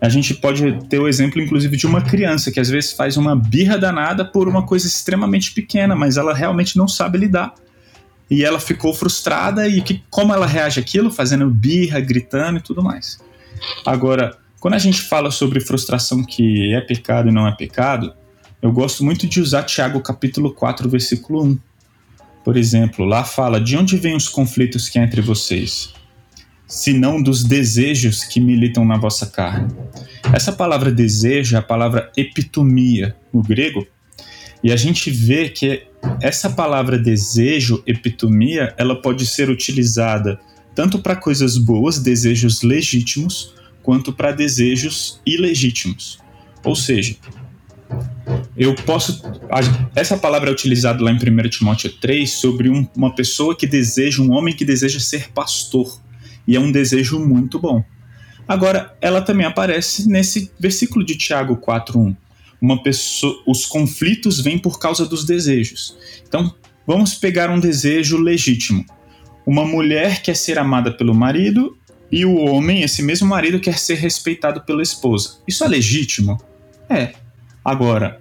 A 0.00 0.08
gente 0.08 0.34
pode 0.34 0.86
ter 0.88 1.00
o 1.00 1.08
exemplo, 1.08 1.40
inclusive, 1.40 1.76
de 1.76 1.86
uma 1.86 2.00
criança 2.00 2.52
que 2.52 2.60
às 2.60 2.68
vezes 2.68 2.92
faz 2.92 3.16
uma 3.16 3.34
birra 3.34 3.76
danada 3.76 4.24
por 4.24 4.46
uma 4.46 4.64
coisa 4.64 4.86
extremamente 4.86 5.52
pequena, 5.52 5.96
mas 5.96 6.16
ela 6.16 6.32
realmente 6.32 6.76
não 6.76 6.86
sabe 6.86 7.18
lidar. 7.18 7.54
E 8.30 8.44
ela 8.44 8.60
ficou 8.60 8.94
frustrada 8.94 9.66
e 9.66 9.82
que, 9.82 10.02
como 10.10 10.32
ela 10.32 10.46
reage 10.46 10.78
àquilo? 10.78 11.10
Fazendo 11.10 11.50
birra, 11.50 12.00
gritando 12.00 12.58
e 12.58 12.62
tudo 12.62 12.82
mais. 12.82 13.18
Agora, 13.84 14.36
quando 14.60 14.74
a 14.74 14.78
gente 14.78 15.00
fala 15.02 15.30
sobre 15.30 15.60
frustração 15.60 16.22
que 16.22 16.72
é 16.72 16.80
pecado 16.80 17.28
e 17.30 17.32
não 17.32 17.48
é 17.48 17.52
pecado, 17.52 18.12
eu 18.62 18.70
gosto 18.70 19.04
muito 19.04 19.26
de 19.26 19.40
usar 19.40 19.64
Tiago 19.64 20.00
capítulo 20.00 20.52
4, 20.54 20.88
versículo 20.88 21.42
1 21.44 21.58
por 22.44 22.56
exemplo, 22.56 23.04
lá 23.04 23.24
fala 23.24 23.60
de 23.60 23.76
onde 23.76 23.96
vêm 23.96 24.14
os 24.14 24.28
conflitos 24.28 24.88
que 24.88 24.98
há 24.98 25.02
entre 25.02 25.22
vocês, 25.22 25.94
se 26.68 26.92
não 26.92 27.22
dos 27.22 27.42
desejos 27.42 28.22
que 28.22 28.38
militam 28.38 28.84
na 28.84 28.98
vossa 28.98 29.26
carne. 29.26 29.74
Essa 30.32 30.52
palavra 30.52 30.92
desejo 30.92 31.56
é 31.56 31.58
a 31.58 31.62
palavra 31.62 32.12
epitomia 32.16 33.16
no 33.32 33.42
grego, 33.42 33.86
e 34.62 34.70
a 34.72 34.76
gente 34.76 35.10
vê 35.10 35.48
que 35.48 35.82
essa 36.20 36.50
palavra 36.50 36.98
desejo, 36.98 37.82
epitomia, 37.86 38.74
ela 38.76 39.00
pode 39.00 39.26
ser 39.26 39.50
utilizada 39.50 40.38
tanto 40.74 40.98
para 40.98 41.16
coisas 41.16 41.56
boas, 41.56 41.98
desejos 41.98 42.62
legítimos, 42.62 43.54
quanto 43.82 44.12
para 44.12 44.32
desejos 44.32 45.20
ilegítimos. 45.24 46.18
Ou 46.64 46.74
seja, 46.74 47.16
eu 48.56 48.74
posso. 48.74 49.22
Essa 49.94 50.16
palavra 50.16 50.50
é 50.50 50.52
utilizada 50.52 51.02
lá 51.02 51.10
em 51.10 51.16
1 51.16 51.48
Timóteo 51.48 51.92
3 51.92 52.30
sobre 52.30 52.68
um, 52.68 52.86
uma 52.96 53.14
pessoa 53.14 53.56
que 53.56 53.66
deseja, 53.66 54.22
um 54.22 54.32
homem 54.32 54.54
que 54.54 54.64
deseja 54.64 55.00
ser 55.00 55.30
pastor. 55.32 56.00
E 56.46 56.56
é 56.56 56.60
um 56.60 56.70
desejo 56.70 57.18
muito 57.18 57.58
bom. 57.58 57.82
Agora, 58.46 58.94
ela 59.00 59.22
também 59.22 59.46
aparece 59.46 60.08
nesse 60.08 60.50
versículo 60.58 61.04
de 61.04 61.16
Tiago 61.16 61.56
4:1. 61.56 62.14
Uma 62.60 62.82
pessoa, 62.82 63.42
os 63.46 63.66
conflitos 63.66 64.40
vêm 64.40 64.58
por 64.58 64.78
causa 64.78 65.06
dos 65.06 65.24
desejos. 65.24 65.96
Então, 66.26 66.54
vamos 66.86 67.14
pegar 67.14 67.50
um 67.50 67.58
desejo 67.58 68.16
legítimo. 68.16 68.84
Uma 69.46 69.64
mulher 69.64 70.22
quer 70.22 70.36
ser 70.36 70.58
amada 70.58 70.90
pelo 70.90 71.14
marido 71.14 71.76
e 72.10 72.24
o 72.24 72.36
homem, 72.36 72.82
esse 72.82 73.02
mesmo 73.02 73.28
marido, 73.28 73.60
quer 73.60 73.78
ser 73.78 73.96
respeitado 73.96 74.62
pela 74.62 74.82
esposa. 74.82 75.38
Isso 75.46 75.64
é 75.64 75.68
legítimo? 75.68 76.40
É. 76.88 77.12
Agora, 77.64 78.20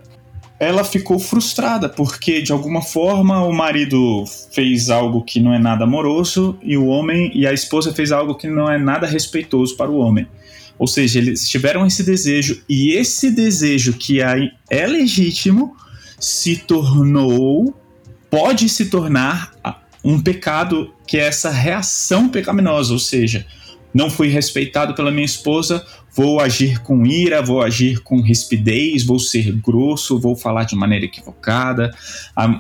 ela 0.59 0.83
ficou 0.83 1.19
frustrada 1.19 1.89
porque 1.89 2.41
de 2.41 2.51
alguma 2.51 2.81
forma 2.81 3.43
o 3.43 3.51
marido 3.51 4.23
fez 4.51 4.89
algo 4.89 5.21
que 5.21 5.39
não 5.39 5.53
é 5.53 5.59
nada 5.59 5.83
amoroso 5.83 6.57
e 6.61 6.77
o 6.77 6.85
homem 6.85 7.31
e 7.33 7.45
a 7.45 7.51
esposa 7.51 7.93
fez 7.93 8.11
algo 8.11 8.35
que 8.35 8.47
não 8.47 8.71
é 8.71 8.77
nada 8.77 9.05
respeitoso 9.05 9.75
para 9.75 9.91
o 9.91 9.97
homem. 9.97 10.25
Ou 10.79 10.87
seja, 10.87 11.19
eles 11.19 11.49
tiveram 11.49 11.85
esse 11.85 12.03
desejo 12.03 12.63
e 12.69 12.93
esse 12.93 13.29
desejo 13.29 13.93
que 13.93 14.21
é 14.21 14.87
legítimo 14.87 15.75
se 16.19 16.55
tornou 16.55 17.75
pode 18.29 18.69
se 18.69 18.85
tornar 18.85 19.51
um 20.03 20.19
pecado 20.19 20.93
que 21.05 21.17
é 21.17 21.27
essa 21.27 21.49
reação 21.49 22.29
pecaminosa, 22.29 22.93
ou 22.93 22.99
seja, 22.99 23.45
não 23.93 24.09
fui 24.09 24.27
respeitado 24.27 24.93
pela 24.93 25.11
minha 25.11 25.25
esposa, 25.25 25.85
vou 26.15 26.39
agir 26.39 26.79
com 26.81 27.05
ira, 27.05 27.41
vou 27.41 27.61
agir 27.61 27.99
com 28.01 28.21
rispidez, 28.21 29.03
vou 29.03 29.19
ser 29.19 29.51
grosso, 29.51 30.19
vou 30.19 30.35
falar 30.35 30.63
de 30.63 30.75
maneira 30.75 31.05
equivocada, 31.05 31.93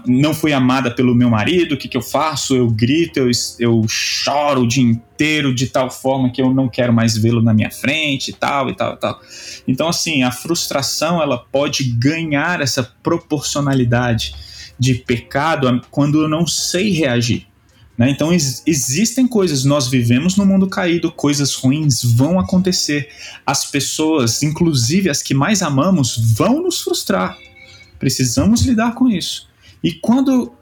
não 0.07 0.33
fui 0.33 0.53
amada 0.53 0.91
pelo 0.91 1.15
meu 1.15 1.29
marido, 1.29 1.75
o 1.75 1.77
que, 1.77 1.87
que 1.87 1.97
eu 1.97 2.01
faço? 2.01 2.55
Eu 2.55 2.69
grito, 2.69 3.19
eu, 3.19 3.31
eu 3.59 3.85
choro 3.87 4.61
o 4.61 4.67
dia 4.67 4.83
inteiro 4.83 5.53
de 5.53 5.67
tal 5.67 5.89
forma 5.89 6.31
que 6.31 6.41
eu 6.41 6.53
não 6.53 6.67
quero 6.67 6.93
mais 6.93 7.17
vê-lo 7.17 7.41
na 7.41 7.53
minha 7.53 7.71
frente 7.71 8.29
e 8.29 8.33
tal 8.33 8.69
e 8.69 8.75
tal 8.75 8.93
e 8.93 8.97
tal. 8.97 9.21
Então, 9.67 9.87
assim, 9.87 10.23
a 10.23 10.31
frustração 10.31 11.21
ela 11.21 11.37
pode 11.37 11.83
ganhar 11.83 12.61
essa 12.61 12.83
proporcionalidade 13.01 14.35
de 14.79 14.95
pecado 14.95 15.81
quando 15.91 16.21
eu 16.21 16.27
não 16.27 16.45
sei 16.47 16.91
reagir. 16.91 17.47
Né? 17.97 18.09
Então 18.09 18.33
ex 18.33 18.63
existem 18.65 19.27
coisas, 19.27 19.63
nós 19.63 19.87
vivemos 19.87 20.35
no 20.35 20.45
mundo 20.45 20.67
caído, 20.67 21.11
coisas 21.11 21.53
ruins 21.53 22.03
vão 22.03 22.39
acontecer. 22.39 23.09
As 23.45 23.65
pessoas, 23.65 24.41
inclusive 24.41 25.09
as 25.09 25.21
que 25.21 25.33
mais 25.33 25.61
amamos, 25.61 26.17
vão 26.35 26.61
nos 26.61 26.81
frustrar. 26.81 27.37
Precisamos 27.99 28.61
lidar 28.61 28.95
com 28.95 29.09
isso. 29.09 29.47
E 29.83 29.93
quando 29.93 30.53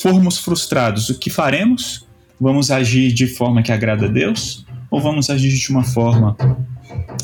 formos 0.00 0.38
frustrados, 0.38 1.08
o 1.10 1.18
que 1.18 1.30
faremos? 1.30 2.06
Vamos 2.40 2.70
agir 2.70 3.12
de 3.12 3.26
forma 3.26 3.62
que 3.62 3.72
agrada 3.72 4.06
a 4.06 4.08
Deus 4.08 4.64
ou 4.90 5.00
vamos 5.00 5.30
agir 5.30 5.52
de 5.52 5.70
uma 5.70 5.84
forma 5.84 6.36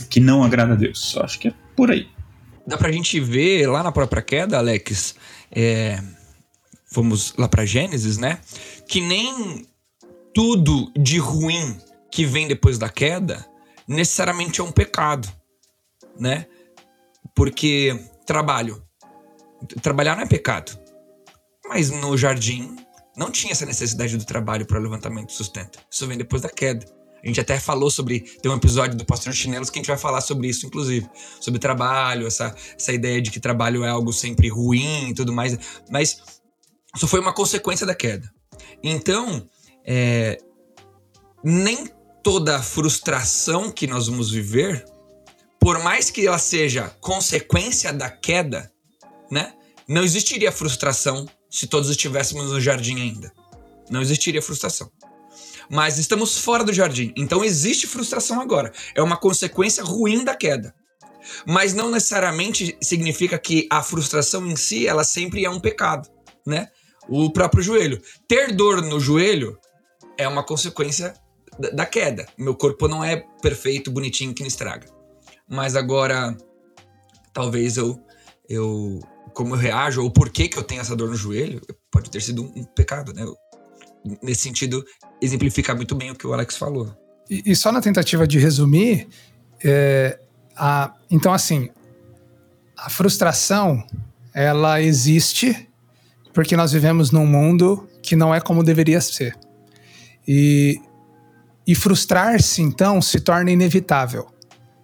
que 0.09 0.21
não 0.21 0.43
agrada 0.43 0.73
a 0.73 0.77
Deus? 0.77 1.15
Eu 1.15 1.23
acho 1.23 1.39
que 1.39 1.49
é 1.49 1.55
por 1.77 1.91
aí. 1.91 2.09
Dá 2.67 2.77
pra 2.77 2.93
gente 2.93 3.19
ver 3.21 3.67
lá 3.67 3.83
na 3.83 3.93
própria 3.93 4.23
queda, 4.23 4.59
Alex, 4.59 5.15
é, 5.51 6.01
vamos 6.93 7.35
lá 7.37 7.49
para 7.49 7.65
Gênesis, 7.65 8.19
né? 8.19 8.39
Que 8.87 9.01
nem 9.01 9.67
tudo 10.35 10.93
de 10.97 11.19
ruim 11.19 11.77
que 12.11 12.25
vem 12.25 12.47
depois 12.47 12.79
da 12.79 12.89
queda 12.89 13.45
necessariamente 13.89 14.61
é 14.61 14.65
um 14.65 14.71
pecado, 14.71 15.29
né? 16.19 16.47
Porque 17.35 17.99
trabalho, 18.27 18.83
trabalhar 19.81 20.15
não 20.17 20.23
é 20.23 20.27
pecado. 20.27 20.79
Mas 21.69 21.91
no 21.91 22.17
jardim 22.17 22.77
não 23.17 23.31
tinha 23.31 23.53
essa 23.53 23.67
necessidade 23.67 24.17
do 24.17 24.25
trabalho 24.25 24.67
para 24.67 24.79
levantamento 24.79 25.27
do 25.27 25.33
sustento. 25.33 25.79
Isso 25.91 26.07
vem 26.07 26.19
depois 26.19 26.43
da 26.43 26.49
queda. 26.49 26.85
A 27.23 27.27
gente 27.27 27.41
até 27.41 27.59
falou 27.59 27.89
sobre. 27.89 28.21
Tem 28.21 28.51
um 28.51 28.57
episódio 28.57 28.99
do 28.99 29.05
Pastor 29.05 29.33
Chinelos 29.33 29.71
que 29.71 29.79
a 29.79 29.81
gente 29.81 29.89
vai 29.89 29.97
falar 29.97 30.21
sobre 30.21 30.49
isso, 30.49 30.67
inclusive. 30.67 31.09
Sobre 31.41 31.61
trabalho, 31.61 32.27
essa, 32.27 32.55
essa 32.77 32.93
ideia 32.93 33.23
de 33.23 33.31
que 33.31 33.39
trabalho 33.39 33.85
é 33.85 33.89
algo 33.89 34.13
sempre 34.13 34.49
ruim 34.49 35.11
e 35.11 35.15
tudo 35.15 35.33
mais. 35.33 35.57
Mas 35.89 36.42
isso 36.95 37.09
foi 37.09 37.21
uma 37.21 37.33
consequência 37.33 37.87
da 37.87 37.95
queda. 37.95 38.31
Então, 38.83 39.47
é, 39.85 40.39
nem 41.43 41.89
toda 42.23 42.63
frustração 42.63 43.71
que 43.71 43.87
nós 43.87 44.07
vamos 44.07 44.31
viver, 44.31 44.85
por 45.59 45.83
mais 45.83 46.11
que 46.11 46.27
ela 46.27 46.39
seja 46.39 46.95
consequência 47.01 47.93
da 47.93 48.11
queda, 48.11 48.71
né? 49.31 49.55
Não 49.89 50.03
existiria 50.03 50.53
frustração 50.53 51.27
se 51.51 51.67
todos 51.67 51.91
estivéssemos 51.91 52.51
no 52.51 52.61
jardim 52.61 53.01
ainda. 53.01 53.33
Não 53.91 54.01
existiria 54.01 54.43
frustração. 54.43 54.91
Mas 55.71 55.99
estamos 55.99 56.39
fora 56.39 56.65
do 56.65 56.73
jardim, 56.73 57.13
então 57.17 57.45
existe 57.45 57.87
frustração 57.87 58.41
agora. 58.41 58.73
É 58.95 59.03
uma 59.03 59.17
consequência 59.17 59.83
ruim 59.83 60.25
da 60.25 60.35
queda. 60.35 60.75
Mas 61.47 61.73
não 61.73 61.91
necessariamente 61.91 62.77
significa 62.83 63.39
que 63.39 63.67
a 63.71 63.83
frustração 63.83 64.47
em 64.47 64.57
si, 64.57 64.87
ela 64.87 65.05
sempre 65.05 65.45
é 65.45 65.51
um 65.51 65.61
pecado, 65.61 66.09
né? 66.47 66.69
O 67.13 67.31
próprio 67.31 67.63
joelho. 67.63 68.01
Ter 68.27 68.55
dor 68.55 68.81
no 68.83 68.99
joelho 68.99 69.59
é 70.17 70.27
uma 70.27 70.43
consequência 70.43 71.15
da 71.75 71.85
queda. 71.85 72.27
Meu 72.39 72.55
corpo 72.55 72.89
não 72.89 73.05
é 73.05 73.25
perfeito, 73.43 73.91
bonitinho, 73.91 74.35
que 74.35 74.43
não 74.43 74.49
estraga. 74.49 74.87
Mas 75.49 75.77
agora, 75.77 76.37
talvez 77.33 77.77
eu, 77.77 78.01
eu 78.49 79.01
como 79.35 79.55
eu 79.55 79.59
reajo, 79.59 80.03
ou 80.03 80.11
por 80.11 80.31
que, 80.31 80.49
que 80.49 80.59
eu 80.59 80.63
tenho 80.63 80.81
essa 80.81 80.97
dor 80.97 81.11
no 81.11 81.17
joelho, 81.17 81.61
pode 81.91 82.11
ter 82.11 82.23
sido 82.23 82.43
um, 82.43 82.61
um 82.61 82.65
pecado, 82.65 83.13
né? 83.13 83.25
Nesse 84.23 84.43
sentido, 84.43 84.85
exemplifica 85.21 85.75
muito 85.75 85.95
bem 85.95 86.11
o 86.11 86.15
que 86.15 86.27
o 86.27 86.33
Alex 86.33 86.57
falou. 86.57 86.97
E, 87.29 87.53
e 87.53 87.57
só 87.57 87.71
na 87.71 87.81
tentativa 87.81 88.27
de 88.27 88.39
resumir, 88.39 89.09
é, 89.63 90.19
a, 90.57 90.95
então 91.11 91.33
assim, 91.33 91.71
a 92.77 92.91
frustração, 92.91 93.87
ela 94.35 94.81
existe 94.81 95.69
porque 96.33 96.57
nós 96.57 96.73
vivemos 96.73 97.11
num 97.11 97.27
mundo 97.27 97.87
que 98.03 98.17
não 98.17 98.35
é 98.35 98.41
como 98.41 98.65
deveria 98.65 99.01
ser. 99.01 99.37
E, 100.27 100.81
e 101.67 101.75
frustrar-se, 101.75 102.63
então, 102.63 103.03
se 103.03 103.21
torna 103.21 103.51
inevitável. 103.51 104.27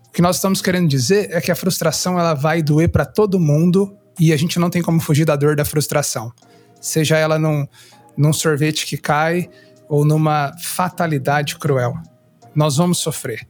O 0.06 0.10
que 0.12 0.22
nós 0.22 0.36
estamos 0.36 0.60
querendo 0.60 0.88
dizer 0.88 1.30
é 1.30 1.40
que 1.40 1.50
a 1.50 1.56
frustração 1.56 2.18
ela 2.18 2.34
vai 2.34 2.62
doer 2.62 2.88
para 2.88 3.04
todo 3.04 3.40
mundo 3.40 3.96
e 4.18 4.32
a 4.32 4.36
gente 4.36 4.58
não 4.58 4.68
tem 4.68 4.82
como 4.82 5.00
fugir 5.00 5.24
da 5.24 5.36
dor 5.36 5.56
da 5.56 5.64
frustração. 5.64 6.32
Seja 6.80 7.16
ela 7.16 7.38
num, 7.38 7.66
num 8.16 8.32
sorvete 8.32 8.86
que 8.86 8.96
cai 8.96 9.48
ou 9.88 10.04
numa 10.04 10.52
fatalidade 10.60 11.56
cruel. 11.56 11.94
Nós 12.54 12.76
vamos 12.76 12.98
sofrer. 12.98 13.46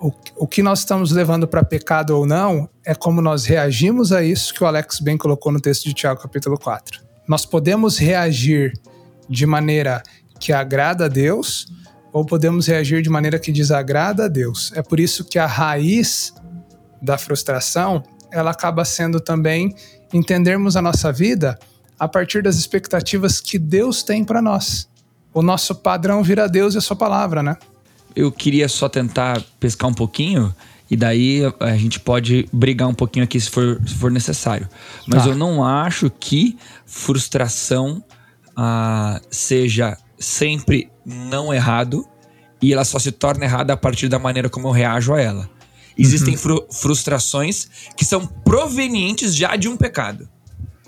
O, 0.00 0.12
o 0.36 0.46
que 0.46 0.62
nós 0.62 0.80
estamos 0.80 1.12
levando 1.12 1.46
para 1.48 1.64
pecado 1.64 2.10
ou 2.10 2.26
não 2.26 2.68
é 2.84 2.94
como 2.94 3.22
nós 3.22 3.44
reagimos 3.46 4.12
a 4.12 4.22
isso 4.22 4.52
que 4.52 4.62
o 4.62 4.66
Alex 4.66 5.00
bem 5.00 5.16
colocou 5.16 5.50
no 5.50 5.60
texto 5.60 5.84
de 5.84 5.94
Tiago, 5.94 6.20
capítulo 6.20 6.58
4 6.58 7.11
nós 7.32 7.46
podemos 7.46 7.96
reagir 7.96 8.78
de 9.26 9.46
maneira 9.46 10.02
que 10.38 10.52
agrada 10.52 11.06
a 11.06 11.08
Deus 11.08 11.66
ou 12.12 12.26
podemos 12.26 12.66
reagir 12.66 13.00
de 13.00 13.08
maneira 13.08 13.38
que 13.38 13.50
desagrada 13.50 14.26
a 14.26 14.28
Deus. 14.28 14.70
É 14.74 14.82
por 14.82 15.00
isso 15.00 15.24
que 15.24 15.38
a 15.38 15.46
raiz 15.46 16.34
da 17.00 17.16
frustração, 17.16 18.04
ela 18.30 18.50
acaba 18.50 18.84
sendo 18.84 19.18
também 19.18 19.74
entendermos 20.12 20.76
a 20.76 20.82
nossa 20.82 21.10
vida 21.10 21.58
a 21.98 22.06
partir 22.06 22.42
das 22.42 22.56
expectativas 22.56 23.40
que 23.40 23.58
Deus 23.58 24.02
tem 24.02 24.22
para 24.26 24.42
nós. 24.42 24.86
O 25.32 25.40
nosso 25.40 25.74
padrão 25.76 26.22
vira 26.22 26.46
Deus 26.46 26.74
e 26.74 26.78
a 26.78 26.82
sua 26.82 26.96
palavra, 26.96 27.42
né? 27.42 27.56
Eu 28.14 28.30
queria 28.30 28.68
só 28.68 28.90
tentar 28.90 29.42
pescar 29.58 29.88
um 29.88 29.94
pouquinho 29.94 30.54
e 30.92 30.96
daí 30.96 31.40
a 31.58 31.74
gente 31.74 31.98
pode 31.98 32.46
brigar 32.52 32.86
um 32.86 32.92
pouquinho 32.92 33.24
aqui 33.24 33.40
se 33.40 33.48
for, 33.48 33.80
se 33.86 33.94
for 33.94 34.10
necessário. 34.10 34.68
Mas 35.06 35.26
ah. 35.26 35.30
eu 35.30 35.34
não 35.34 35.64
acho 35.64 36.10
que 36.10 36.54
frustração 36.84 38.04
ah, 38.54 39.18
seja 39.30 39.96
sempre 40.18 40.90
não 41.02 41.52
errado 41.52 42.06
e 42.60 42.74
ela 42.74 42.84
só 42.84 42.98
se 42.98 43.10
torna 43.10 43.46
errada 43.46 43.72
a 43.72 43.76
partir 43.76 44.06
da 44.06 44.18
maneira 44.18 44.50
como 44.50 44.68
eu 44.68 44.70
reajo 44.70 45.14
a 45.14 45.20
ela. 45.20 45.48
Existem 45.96 46.34
uhum. 46.34 46.38
fru 46.38 46.66
frustrações 46.70 47.68
que 47.96 48.04
são 48.04 48.26
provenientes 48.26 49.34
já 49.34 49.56
de 49.56 49.68
um 49.68 49.78
pecado. 49.78 50.28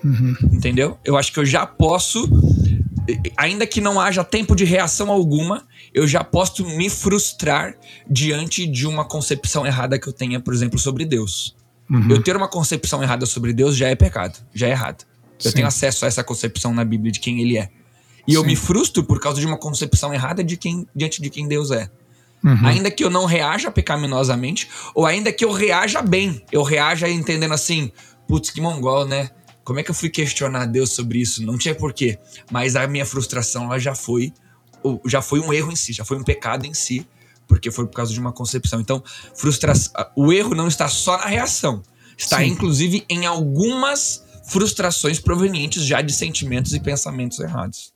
Uhum. 0.04 0.34
Entendeu? 0.52 0.98
Eu 1.02 1.16
acho 1.16 1.32
que 1.32 1.40
eu 1.40 1.46
já 1.46 1.64
posso, 1.64 2.28
ainda 3.36 3.66
que 3.66 3.80
não 3.80 4.00
haja 4.00 4.24
tempo 4.24 4.54
de 4.54 4.64
reação 4.64 5.10
alguma, 5.10 5.66
eu 5.92 6.06
já 6.06 6.24
posso 6.24 6.64
me 6.64 6.88
frustrar 6.88 7.74
diante 8.08 8.66
de 8.66 8.86
uma 8.86 9.04
concepção 9.04 9.66
errada 9.66 9.98
que 9.98 10.06
eu 10.06 10.12
tenha, 10.12 10.40
por 10.40 10.54
exemplo, 10.54 10.78
sobre 10.78 11.04
Deus. 11.04 11.56
Uhum. 11.90 12.10
Eu 12.10 12.22
ter 12.22 12.36
uma 12.36 12.48
concepção 12.48 13.02
errada 13.02 13.26
sobre 13.26 13.52
Deus 13.52 13.76
já 13.76 13.88
é 13.88 13.94
pecado, 13.94 14.38
já 14.54 14.66
é 14.66 14.70
errado. 14.70 15.04
Eu 15.42 15.50
Sim. 15.50 15.56
tenho 15.56 15.66
acesso 15.66 16.04
a 16.04 16.08
essa 16.08 16.24
concepção 16.24 16.72
na 16.72 16.84
Bíblia 16.84 17.12
de 17.12 17.20
quem 17.20 17.40
ele 17.40 17.58
é. 17.58 17.68
E 18.26 18.32
Sim. 18.32 18.38
eu 18.38 18.44
me 18.44 18.56
frustro 18.56 19.04
por 19.04 19.20
causa 19.20 19.40
de 19.40 19.46
uma 19.46 19.58
concepção 19.58 20.12
errada 20.14 20.42
de 20.42 20.56
quem, 20.56 20.86
diante 20.94 21.20
de 21.20 21.28
quem 21.28 21.46
Deus 21.46 21.70
é. 21.70 21.90
Uhum. 22.42 22.66
Ainda 22.66 22.90
que 22.90 23.02
eu 23.02 23.10
não 23.10 23.24
reaja 23.24 23.70
pecaminosamente, 23.70 24.68
ou 24.94 25.06
ainda 25.06 25.32
que 25.32 25.44
eu 25.44 25.52
reaja 25.52 26.02
bem, 26.02 26.42
eu 26.52 26.62
reaja 26.62 27.08
entendendo 27.08 27.52
assim, 27.52 27.90
putz, 28.28 28.50
que 28.50 28.60
mongol, 28.60 29.06
né? 29.06 29.30
Como 29.64 29.80
é 29.80 29.82
que 29.82 29.90
eu 29.90 29.94
fui 29.94 30.10
questionar 30.10 30.66
Deus 30.66 30.90
sobre 30.92 31.18
isso? 31.18 31.42
Não 31.44 31.56
tinha 31.56 31.74
porquê. 31.74 32.18
Mas 32.50 32.76
a 32.76 32.86
minha 32.86 33.06
frustração 33.06 33.64
ela 33.64 33.78
já 33.78 33.94
foi 33.94 34.32
já 35.06 35.22
foi 35.22 35.40
um 35.40 35.50
erro 35.50 35.72
em 35.72 35.76
si, 35.76 35.94
já 35.94 36.04
foi 36.04 36.18
um 36.18 36.22
pecado 36.22 36.66
em 36.66 36.74
si, 36.74 37.06
porque 37.48 37.70
foi 37.70 37.86
por 37.86 37.94
causa 37.94 38.12
de 38.12 38.20
uma 38.20 38.32
concepção. 38.32 38.80
Então, 38.80 39.02
frustração, 39.34 39.92
o 40.14 40.32
erro 40.32 40.54
não 40.54 40.68
está 40.68 40.88
só 40.88 41.16
na 41.16 41.26
reação, 41.26 41.82
está 42.18 42.38
Sim. 42.38 42.48
inclusive 42.48 43.04
em 43.08 43.24
algumas 43.24 44.22
frustrações 44.46 45.18
provenientes 45.18 45.84
já 45.86 46.02
de 46.02 46.12
sentimentos 46.12 46.74
e 46.74 46.80
pensamentos 46.80 47.40
errados. 47.40 47.92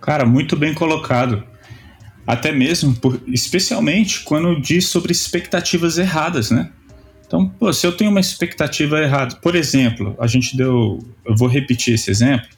Cara, 0.00 0.24
muito 0.24 0.56
bem 0.56 0.72
colocado. 0.72 1.44
Até 2.26 2.52
mesmo, 2.52 2.94
por, 2.94 3.20
especialmente 3.26 4.20
quando 4.20 4.60
diz 4.60 4.86
sobre 4.86 5.12
expectativas 5.12 5.98
erradas, 5.98 6.50
né? 6.50 6.72
Então, 7.30 7.48
pô, 7.48 7.72
se 7.72 7.86
eu 7.86 7.96
tenho 7.96 8.10
uma 8.10 8.18
expectativa 8.18 9.00
errada, 9.00 9.36
por 9.36 9.54
exemplo, 9.54 10.16
a 10.18 10.26
gente 10.26 10.56
deu, 10.56 10.98
eu 11.24 11.36
vou 11.36 11.46
repetir 11.46 11.94
esse 11.94 12.10
exemplo, 12.10 12.48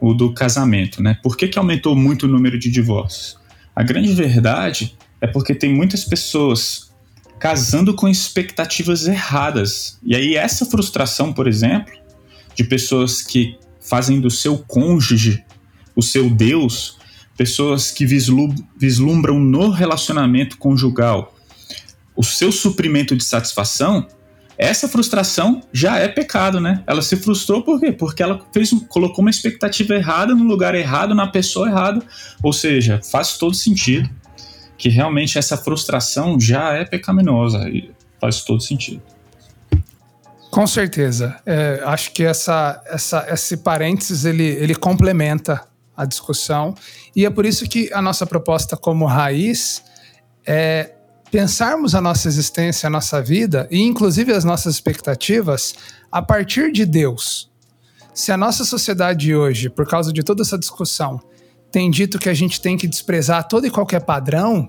o 0.00 0.14
do 0.14 0.32
casamento, 0.32 1.02
né? 1.02 1.18
Por 1.22 1.36
que, 1.36 1.46
que 1.46 1.58
aumentou 1.58 1.94
muito 1.94 2.24
o 2.24 2.28
número 2.28 2.58
de 2.58 2.70
divórcios? 2.70 3.36
A 3.74 3.82
grande 3.82 4.14
verdade 4.14 4.96
é 5.20 5.26
porque 5.26 5.54
tem 5.54 5.70
muitas 5.70 6.02
pessoas 6.02 6.90
casando 7.38 7.92
com 7.92 8.08
expectativas 8.08 9.06
erradas. 9.06 9.98
E 10.02 10.16
aí 10.16 10.34
essa 10.34 10.64
frustração, 10.64 11.30
por 11.30 11.46
exemplo, 11.46 11.92
de 12.54 12.64
pessoas 12.64 13.20
que 13.20 13.58
fazem 13.78 14.18
do 14.18 14.30
seu 14.30 14.56
cônjuge 14.56 15.44
o 15.94 16.02
seu 16.02 16.30
Deus, 16.30 16.96
pessoas 17.36 17.90
que 17.90 18.06
vislumbram 18.06 19.38
no 19.38 19.68
relacionamento 19.68 20.56
conjugal 20.56 21.35
o 22.16 22.24
seu 22.24 22.50
suprimento 22.50 23.14
de 23.14 23.22
satisfação, 23.22 24.06
essa 24.58 24.88
frustração 24.88 25.60
já 25.70 25.98
é 25.98 26.08
pecado, 26.08 26.60
né? 26.60 26.82
Ela 26.86 27.02
se 27.02 27.16
frustrou 27.16 27.62
por 27.62 27.78
quê? 27.78 27.92
Porque 27.92 28.22
ela 28.22 28.40
fez, 28.52 28.70
colocou 28.88 29.22
uma 29.22 29.30
expectativa 29.30 29.94
errada 29.94 30.34
no 30.34 30.44
lugar 30.44 30.74
errado, 30.74 31.14
na 31.14 31.26
pessoa 31.26 31.68
errada. 31.68 32.02
Ou 32.42 32.52
seja, 32.52 33.00
faz 33.10 33.36
todo 33.36 33.54
sentido 33.54 34.08
que 34.78 34.88
realmente 34.88 35.38
essa 35.38 35.56
frustração 35.56 36.40
já 36.40 36.72
é 36.72 36.84
pecaminosa 36.84 37.68
e 37.68 37.90
faz 38.18 38.42
todo 38.42 38.62
sentido. 38.62 39.02
Com 40.50 40.66
certeza. 40.66 41.38
É, 41.44 41.82
acho 41.84 42.12
que 42.12 42.24
essa, 42.24 42.82
essa, 42.86 43.26
esse 43.28 43.58
parênteses 43.58 44.24
ele, 44.24 44.44
ele 44.44 44.74
complementa 44.74 45.62
a 45.94 46.06
discussão 46.06 46.74
e 47.14 47.26
é 47.26 47.30
por 47.30 47.44
isso 47.44 47.66
que 47.68 47.90
a 47.92 48.00
nossa 48.00 48.26
proposta 48.26 48.76
como 48.76 49.04
raiz 49.06 49.82
é 50.46 50.95
pensarmos 51.36 51.94
a 51.94 52.00
nossa 52.00 52.28
existência, 52.28 52.86
a 52.86 52.90
nossa 52.90 53.20
vida 53.20 53.68
e 53.70 53.82
inclusive 53.82 54.32
as 54.32 54.42
nossas 54.42 54.76
expectativas 54.76 55.74
a 56.10 56.22
partir 56.22 56.72
de 56.72 56.86
Deus. 56.86 57.50
Se 58.14 58.32
a 58.32 58.38
nossa 58.38 58.64
sociedade 58.64 59.36
hoje, 59.36 59.68
por 59.68 59.86
causa 59.86 60.10
de 60.14 60.22
toda 60.22 60.40
essa 60.40 60.56
discussão, 60.56 61.20
tem 61.70 61.90
dito 61.90 62.18
que 62.18 62.30
a 62.30 62.32
gente 62.32 62.58
tem 62.58 62.74
que 62.74 62.88
desprezar 62.88 63.46
todo 63.46 63.66
e 63.66 63.70
qualquer 63.70 64.00
padrão, 64.00 64.66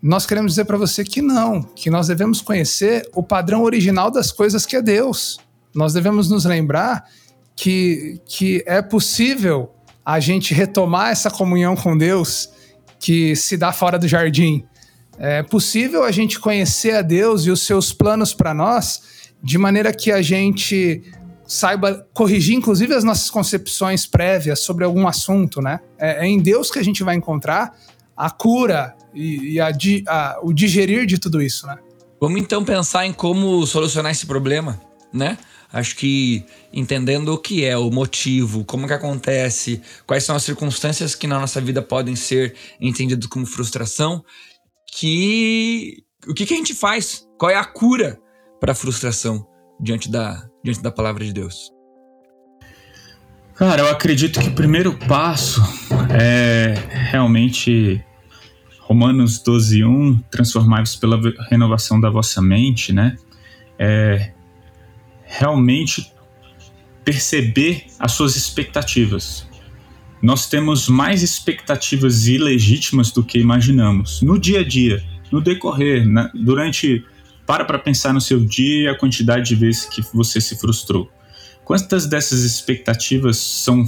nós 0.00 0.24
queremos 0.24 0.52
dizer 0.52 0.66
para 0.66 0.78
você 0.78 1.02
que 1.02 1.20
não, 1.20 1.64
que 1.64 1.90
nós 1.90 2.06
devemos 2.06 2.40
conhecer 2.40 3.10
o 3.12 3.20
padrão 3.20 3.64
original 3.64 4.08
das 4.08 4.30
coisas 4.30 4.64
que 4.64 4.76
é 4.76 4.82
Deus. 4.82 5.40
Nós 5.74 5.94
devemos 5.94 6.30
nos 6.30 6.44
lembrar 6.44 7.06
que, 7.56 8.20
que 8.24 8.62
é 8.68 8.80
possível 8.80 9.74
a 10.06 10.20
gente 10.20 10.54
retomar 10.54 11.10
essa 11.10 11.28
comunhão 11.28 11.74
com 11.74 11.98
Deus 11.98 12.50
que 13.00 13.34
se 13.34 13.56
dá 13.56 13.72
fora 13.72 13.98
do 13.98 14.06
jardim. 14.06 14.64
É 15.18 15.42
possível 15.42 16.04
a 16.04 16.12
gente 16.12 16.38
conhecer 16.38 16.94
a 16.94 17.02
Deus 17.02 17.44
e 17.44 17.50
os 17.50 17.62
seus 17.62 17.92
planos 17.92 18.32
para 18.32 18.54
nós 18.54 19.02
de 19.42 19.58
maneira 19.58 19.92
que 19.92 20.12
a 20.12 20.22
gente 20.22 21.02
saiba 21.46 22.06
corrigir, 22.12 22.54
inclusive, 22.54 22.92
as 22.94 23.02
nossas 23.02 23.30
concepções 23.30 24.06
prévias 24.06 24.60
sobre 24.60 24.84
algum 24.84 25.08
assunto, 25.08 25.62
né? 25.62 25.80
É, 25.98 26.26
é 26.26 26.28
em 26.28 26.38
Deus 26.38 26.70
que 26.70 26.78
a 26.78 26.82
gente 26.82 27.02
vai 27.02 27.16
encontrar 27.16 27.74
a 28.16 28.30
cura 28.30 28.94
e, 29.14 29.54
e 29.54 29.60
a, 29.60 29.70
a, 30.08 30.38
o 30.42 30.52
digerir 30.52 31.06
de 31.06 31.18
tudo 31.18 31.40
isso, 31.40 31.66
né? 31.66 31.78
Vamos 32.20 32.40
então 32.40 32.64
pensar 32.64 33.06
em 33.06 33.12
como 33.12 33.64
solucionar 33.66 34.12
esse 34.12 34.26
problema, 34.26 34.78
né? 35.12 35.38
Acho 35.72 35.96
que 35.96 36.44
entendendo 36.72 37.28
o 37.28 37.38
que 37.38 37.64
é, 37.64 37.76
o 37.76 37.90
motivo, 37.90 38.64
como 38.64 38.86
que 38.86 38.92
acontece, 38.92 39.80
quais 40.06 40.24
são 40.24 40.34
as 40.34 40.42
circunstâncias 40.42 41.14
que 41.14 41.26
na 41.26 41.38
nossa 41.38 41.60
vida 41.60 41.82
podem 41.82 42.16
ser 42.16 42.54
entendidas 42.80 43.26
como 43.26 43.46
frustração, 43.46 44.24
que 44.92 46.04
o 46.28 46.34
que, 46.34 46.44
que 46.44 46.54
a 46.54 46.56
gente 46.56 46.74
faz? 46.74 47.26
Qual 47.38 47.50
é 47.50 47.56
a 47.56 47.64
cura 47.64 48.18
para 48.60 48.72
a 48.72 48.74
frustração 48.74 49.46
diante 49.80 50.10
da, 50.10 50.46
diante 50.64 50.82
da 50.82 50.90
palavra 50.90 51.24
de 51.24 51.32
Deus? 51.32 51.72
Cara, 53.54 53.82
eu 53.82 53.88
acredito 53.88 54.40
que 54.40 54.48
o 54.48 54.54
primeiro 54.54 54.96
passo 55.08 55.60
é 56.10 56.74
realmente 57.10 58.04
Romanos 58.80 59.42
12:1, 59.42 60.22
transformai-vos 60.30 60.96
pela 60.96 61.20
renovação 61.50 62.00
da 62.00 62.08
vossa 62.08 62.40
mente, 62.40 62.92
né? 62.92 63.16
É 63.78 64.32
realmente 65.24 66.12
perceber 67.04 67.86
as 67.98 68.12
suas 68.12 68.36
expectativas 68.36 69.47
nós 70.22 70.48
temos 70.48 70.88
mais 70.88 71.22
expectativas 71.22 72.26
ilegítimas 72.26 73.10
do 73.10 73.22
que 73.22 73.38
imaginamos. 73.38 74.22
No 74.22 74.38
dia 74.38 74.60
a 74.60 74.64
dia, 74.64 75.02
no 75.30 75.40
decorrer, 75.40 76.06
na, 76.06 76.30
durante. 76.34 77.04
Para 77.46 77.64
para 77.64 77.78
pensar 77.78 78.12
no 78.12 78.20
seu 78.20 78.44
dia 78.44 78.82
e 78.82 78.88
a 78.88 78.94
quantidade 78.94 79.48
de 79.48 79.54
vezes 79.54 79.86
que 79.86 80.02
você 80.12 80.38
se 80.38 80.58
frustrou. 80.60 81.10
Quantas 81.64 82.06
dessas 82.06 82.42
expectativas 82.42 83.38
são 83.38 83.86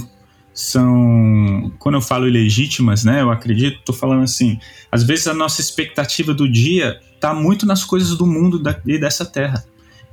são, 0.53 1.71
quando 1.79 1.95
eu 1.95 2.01
falo 2.01 2.27
ilegítimas, 2.27 3.03
né, 3.03 3.21
eu 3.21 3.31
acredito, 3.31 3.79
estou 3.79 3.95
falando 3.95 4.23
assim, 4.23 4.59
às 4.91 5.01
vezes 5.01 5.27
a 5.27 5.33
nossa 5.33 5.61
expectativa 5.61 6.33
do 6.33 6.49
dia 6.49 6.99
está 7.15 7.33
muito 7.33 7.65
nas 7.65 7.85
coisas 7.85 8.17
do 8.17 8.25
mundo 8.25 8.61
e 8.85 8.99
dessa 8.99 9.25
terra 9.25 9.63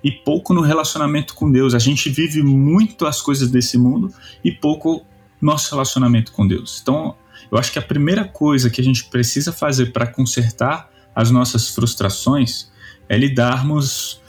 e 0.02 0.12
pouco 0.12 0.54
no 0.54 0.60
relacionamento 0.60 1.34
com 1.34 1.50
Deus. 1.50 1.74
A 1.74 1.78
gente 1.78 2.08
vive 2.08 2.42
muito 2.42 3.06
as 3.06 3.20
coisas 3.20 3.50
desse 3.50 3.76
mundo 3.76 4.12
e 4.44 4.52
pouco 4.52 5.04
nosso 5.40 5.70
relacionamento 5.70 6.32
com 6.32 6.46
Deus. 6.46 6.80
Então, 6.82 7.14
eu 7.50 7.58
acho 7.58 7.72
que 7.72 7.78
a 7.78 7.82
primeira 7.82 8.24
coisa 8.24 8.68
que 8.68 8.80
a 8.80 8.84
gente 8.84 9.04
precisa 9.04 9.52
fazer 9.52 9.92
para 9.92 10.06
consertar 10.06 10.90
as 11.14 11.30
nossas 11.30 11.68
frustrações 11.70 12.70
é 13.08 13.16
lidarmos 13.16 14.20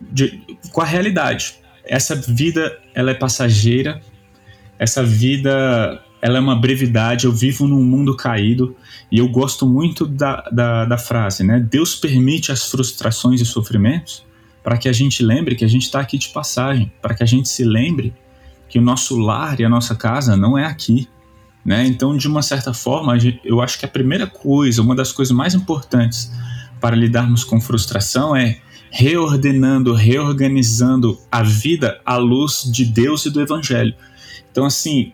de, 0.00 0.42
com 0.72 0.80
a 0.80 0.84
realidade. 0.84 1.56
Essa 1.84 2.14
vida 2.14 2.78
ela 2.94 3.10
é 3.10 3.14
passageira, 3.14 4.00
essa 4.78 5.02
vida 5.02 6.02
ela 6.20 6.38
é 6.38 6.40
uma 6.40 6.56
brevidade. 6.56 7.26
Eu 7.26 7.32
vivo 7.32 7.66
num 7.66 7.82
mundo 7.82 8.16
caído 8.16 8.76
e 9.10 9.18
eu 9.18 9.28
gosto 9.28 9.66
muito 9.66 10.04
da, 10.04 10.42
da, 10.50 10.84
da 10.84 10.98
frase, 10.98 11.44
né? 11.44 11.60
Deus 11.60 11.94
permite 11.94 12.50
as 12.50 12.68
frustrações 12.68 13.40
e 13.40 13.46
sofrimentos 13.46 14.24
para 14.62 14.76
que 14.76 14.88
a 14.88 14.92
gente 14.92 15.22
lembre 15.22 15.54
que 15.54 15.64
a 15.64 15.68
gente 15.68 15.84
está 15.84 16.00
aqui 16.00 16.18
de 16.18 16.28
passagem, 16.30 16.92
para 17.00 17.14
que 17.14 17.22
a 17.22 17.26
gente 17.26 17.48
se 17.48 17.64
lembre 17.64 18.12
que 18.68 18.78
o 18.78 18.82
nosso 18.82 19.16
lar 19.18 19.60
e 19.60 19.64
a 19.64 19.68
nossa 19.68 19.94
casa 19.94 20.36
não 20.36 20.56
é 20.56 20.64
aqui. 20.64 21.08
Né? 21.64 21.84
Então, 21.86 22.16
de 22.16 22.28
uma 22.28 22.42
certa 22.42 22.72
forma, 22.72 23.16
eu 23.44 23.60
acho 23.60 23.78
que 23.78 23.84
a 23.84 23.88
primeira 23.88 24.26
coisa, 24.26 24.82
uma 24.82 24.94
das 24.94 25.10
coisas 25.10 25.34
mais 25.34 25.54
importantes 25.54 26.30
para 26.80 26.94
lidarmos 26.94 27.42
com 27.42 27.60
frustração 27.60 28.36
é 28.36 28.58
reordenando, 28.90 29.92
reorganizando 29.92 31.18
a 31.30 31.42
vida 31.42 32.00
à 32.04 32.16
luz 32.16 32.62
de 32.70 32.84
Deus 32.84 33.26
e 33.26 33.30
do 33.30 33.40
Evangelho. 33.40 33.94
Então, 34.50 34.64
assim, 34.64 35.12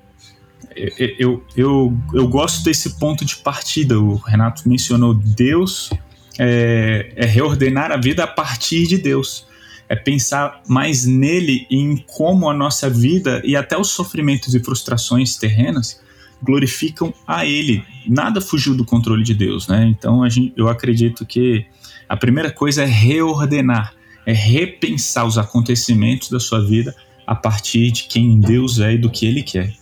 eu, 1.18 1.42
eu, 1.56 1.96
eu, 2.14 2.28
gosto 2.28 2.62
desse 2.64 2.98
ponto 2.98 3.24
de 3.24 3.36
partida. 3.36 3.98
O 3.98 4.16
Renato 4.16 4.68
mencionou 4.68 5.14
Deus 5.14 5.90
é, 6.38 7.12
é 7.16 7.26
reordenar 7.26 7.90
a 7.90 7.96
vida 7.96 8.24
a 8.24 8.26
partir 8.26 8.86
de 8.86 8.98
Deus 8.98 9.46
é 9.92 9.94
pensar 9.94 10.62
mais 10.66 11.04
nele 11.04 11.66
e 11.68 11.76
em 11.76 11.98
como 11.98 12.48
a 12.48 12.54
nossa 12.54 12.88
vida 12.88 13.42
e 13.44 13.54
até 13.54 13.76
os 13.76 13.90
sofrimentos 13.90 14.54
e 14.54 14.58
frustrações 14.58 15.36
terrenas 15.36 16.00
glorificam 16.42 17.12
a 17.26 17.44
ele. 17.44 17.84
Nada 18.08 18.40
fugiu 18.40 18.74
do 18.74 18.86
controle 18.86 19.22
de 19.22 19.34
Deus, 19.34 19.68
né? 19.68 19.84
Então 19.86 20.26
gente, 20.30 20.54
eu 20.56 20.66
acredito 20.70 21.26
que 21.26 21.66
a 22.08 22.16
primeira 22.16 22.50
coisa 22.50 22.84
é 22.84 22.86
reordenar, 22.86 23.92
é 24.24 24.32
repensar 24.32 25.26
os 25.26 25.36
acontecimentos 25.36 26.30
da 26.30 26.40
sua 26.40 26.64
vida 26.64 26.96
a 27.26 27.34
partir 27.34 27.90
de 27.90 28.04
quem 28.04 28.40
Deus 28.40 28.80
é 28.80 28.94
e 28.94 28.98
do 28.98 29.10
que 29.10 29.26
Ele 29.26 29.42
quer. 29.42 29.74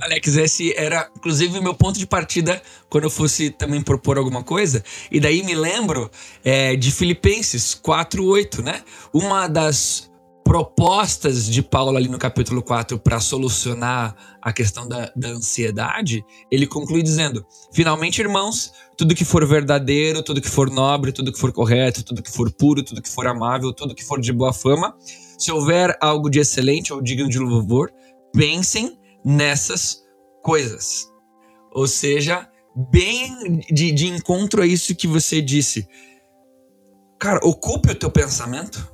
Alex, 0.00 0.36
esse 0.36 0.74
era 0.76 1.10
inclusive 1.16 1.58
o 1.58 1.62
meu 1.62 1.74
ponto 1.74 1.98
de 1.98 2.06
partida 2.06 2.60
quando 2.90 3.04
eu 3.04 3.10
fosse 3.10 3.50
também 3.50 3.80
propor 3.80 4.18
alguma 4.18 4.42
coisa. 4.42 4.84
E 5.10 5.18
daí 5.18 5.42
me 5.42 5.54
lembro 5.54 6.10
é, 6.44 6.76
de 6.76 6.90
Filipenses 6.90 7.74
4:8, 7.74 8.62
né? 8.62 8.82
Uma 9.12 9.48
das 9.48 10.10
propostas 10.44 11.46
de 11.46 11.62
Paulo 11.62 11.96
ali 11.96 12.06
no 12.06 12.18
capítulo 12.18 12.62
4 12.62 12.98
para 12.98 13.18
solucionar 13.18 14.14
a 14.42 14.52
questão 14.52 14.86
da, 14.86 15.10
da, 15.16 15.30
ansiedade, 15.30 16.22
ele 16.50 16.66
conclui 16.66 17.02
dizendo: 17.02 17.44
Finalmente, 17.72 18.20
irmãos, 18.20 18.72
tudo 18.96 19.14
que 19.14 19.24
for 19.24 19.44
verdadeiro, 19.46 20.22
tudo 20.22 20.40
que 20.40 20.48
for 20.48 20.70
nobre, 20.70 21.12
tudo 21.12 21.32
que 21.32 21.38
for 21.38 21.50
correto, 21.50 22.04
tudo 22.04 22.22
que 22.22 22.30
for 22.30 22.52
puro, 22.52 22.84
tudo 22.84 23.00
que 23.00 23.08
for 23.08 23.26
amável, 23.26 23.72
tudo 23.72 23.94
que 23.94 24.04
for 24.04 24.20
de 24.20 24.32
boa 24.32 24.52
fama, 24.52 24.94
se 25.38 25.50
houver 25.50 25.96
algo 26.00 26.28
de 26.28 26.38
excelente 26.38 26.92
ou 26.92 27.00
digno 27.00 27.28
de 27.28 27.38
louvor, 27.38 27.90
pensem 28.32 28.98
nessas 29.24 30.02
coisas. 30.42 31.08
Ou 31.72 31.88
seja, 31.88 32.48
bem 32.90 33.60
de, 33.72 33.92
de 33.92 34.06
encontro 34.06 34.62
a 34.62 34.66
isso 34.66 34.94
que 34.94 35.06
você 35.06 35.40
disse. 35.40 35.88
Cara, 37.18 37.40
ocupe 37.42 37.90
o 37.90 37.94
teu 37.94 38.10
pensamento 38.10 38.92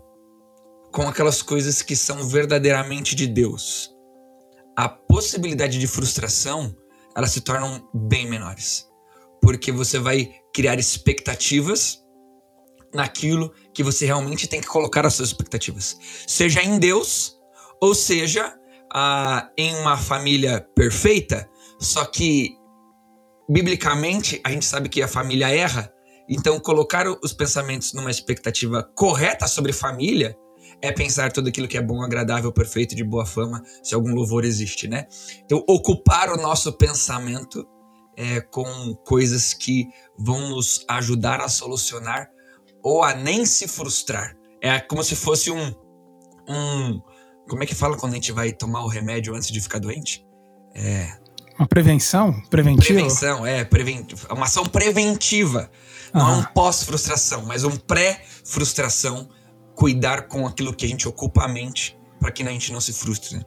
com 0.92 1.02
aquelas 1.02 1.42
coisas 1.42 1.82
que 1.82 1.96
são 1.96 2.26
verdadeiramente 2.28 3.14
de 3.14 3.26
Deus. 3.26 3.90
A 4.76 4.88
possibilidade 4.88 5.78
de 5.78 5.86
frustração, 5.86 6.74
elas 7.16 7.32
se 7.32 7.40
tornam 7.40 7.88
bem 7.92 8.28
menores. 8.28 8.88
Porque 9.42 9.72
você 9.72 9.98
vai 9.98 10.32
criar 10.54 10.78
expectativas 10.78 12.04
naquilo 12.92 13.52
que 13.72 13.82
você 13.82 14.04
realmente 14.04 14.48
tem 14.48 14.60
que 14.60 14.66
colocar 14.66 15.06
as 15.06 15.14
suas 15.14 15.28
expectativas. 15.30 15.96
Seja 16.26 16.62
em 16.62 16.78
Deus, 16.78 17.38
ou 17.80 17.94
seja 17.94 18.59
ah, 18.92 19.48
em 19.56 19.74
uma 19.76 19.96
família 19.96 20.66
perfeita, 20.74 21.48
só 21.78 22.04
que 22.04 22.56
biblicamente 23.48 24.40
a 24.44 24.50
gente 24.50 24.64
sabe 24.64 24.88
que 24.88 25.02
a 25.02 25.08
família 25.08 25.48
erra, 25.48 25.92
então 26.28 26.60
colocar 26.60 27.06
os 27.22 27.32
pensamentos 27.32 27.92
numa 27.92 28.10
expectativa 28.10 28.82
correta 28.94 29.48
sobre 29.48 29.72
família 29.72 30.36
é 30.82 30.92
pensar 30.92 31.32
tudo 31.32 31.48
aquilo 31.48 31.68
que 31.68 31.76
é 31.76 31.82
bom, 31.82 32.02
agradável, 32.02 32.52
perfeito, 32.52 32.94
de 32.94 33.04
boa 33.04 33.26
fama, 33.26 33.62
se 33.82 33.94
algum 33.94 34.14
louvor 34.14 34.44
existe, 34.44 34.88
né? 34.88 35.06
Então 35.44 35.62
ocupar 35.68 36.30
o 36.30 36.40
nosso 36.40 36.72
pensamento 36.72 37.66
é, 38.16 38.40
com 38.40 38.94
coisas 39.04 39.52
que 39.52 39.88
vão 40.18 40.50
nos 40.50 40.84
ajudar 40.88 41.40
a 41.40 41.48
solucionar 41.48 42.28
ou 42.82 43.02
a 43.02 43.14
nem 43.14 43.44
se 43.44 43.68
frustrar. 43.68 44.36
É 44.62 44.78
como 44.78 45.02
se 45.02 45.16
fosse 45.16 45.50
um, 45.50 45.74
um 46.48 47.00
como 47.50 47.64
é 47.64 47.66
que 47.66 47.74
fala 47.74 47.96
quando 47.96 48.12
a 48.12 48.14
gente 48.14 48.30
vai 48.30 48.52
tomar 48.52 48.84
o 48.84 48.86
remédio 48.86 49.34
antes 49.34 49.50
de 49.50 49.60
ficar 49.60 49.80
doente? 49.80 50.24
É. 50.72 51.08
Uma 51.58 51.66
prevenção? 51.66 52.40
Preventiva? 52.48 52.94
Prevenção, 52.94 53.44
é. 53.44 53.64
Preventiva, 53.64 54.32
uma 54.32 54.44
ação 54.44 54.64
preventiva. 54.64 55.68
Não 56.14 56.28
é 56.28 56.36
um 56.36 56.44
pós-frustração, 56.54 57.44
mas 57.44 57.64
um 57.64 57.76
pré-frustração. 57.76 59.28
Cuidar 59.74 60.28
com 60.28 60.46
aquilo 60.46 60.74
que 60.74 60.84
a 60.84 60.88
gente 60.88 61.08
ocupa 61.08 61.44
a 61.44 61.48
mente 61.48 61.98
para 62.20 62.30
que 62.30 62.42
a 62.42 62.50
gente 62.50 62.72
não 62.72 62.80
se 62.80 62.92
frustre. 62.92 63.38
Né? 63.38 63.42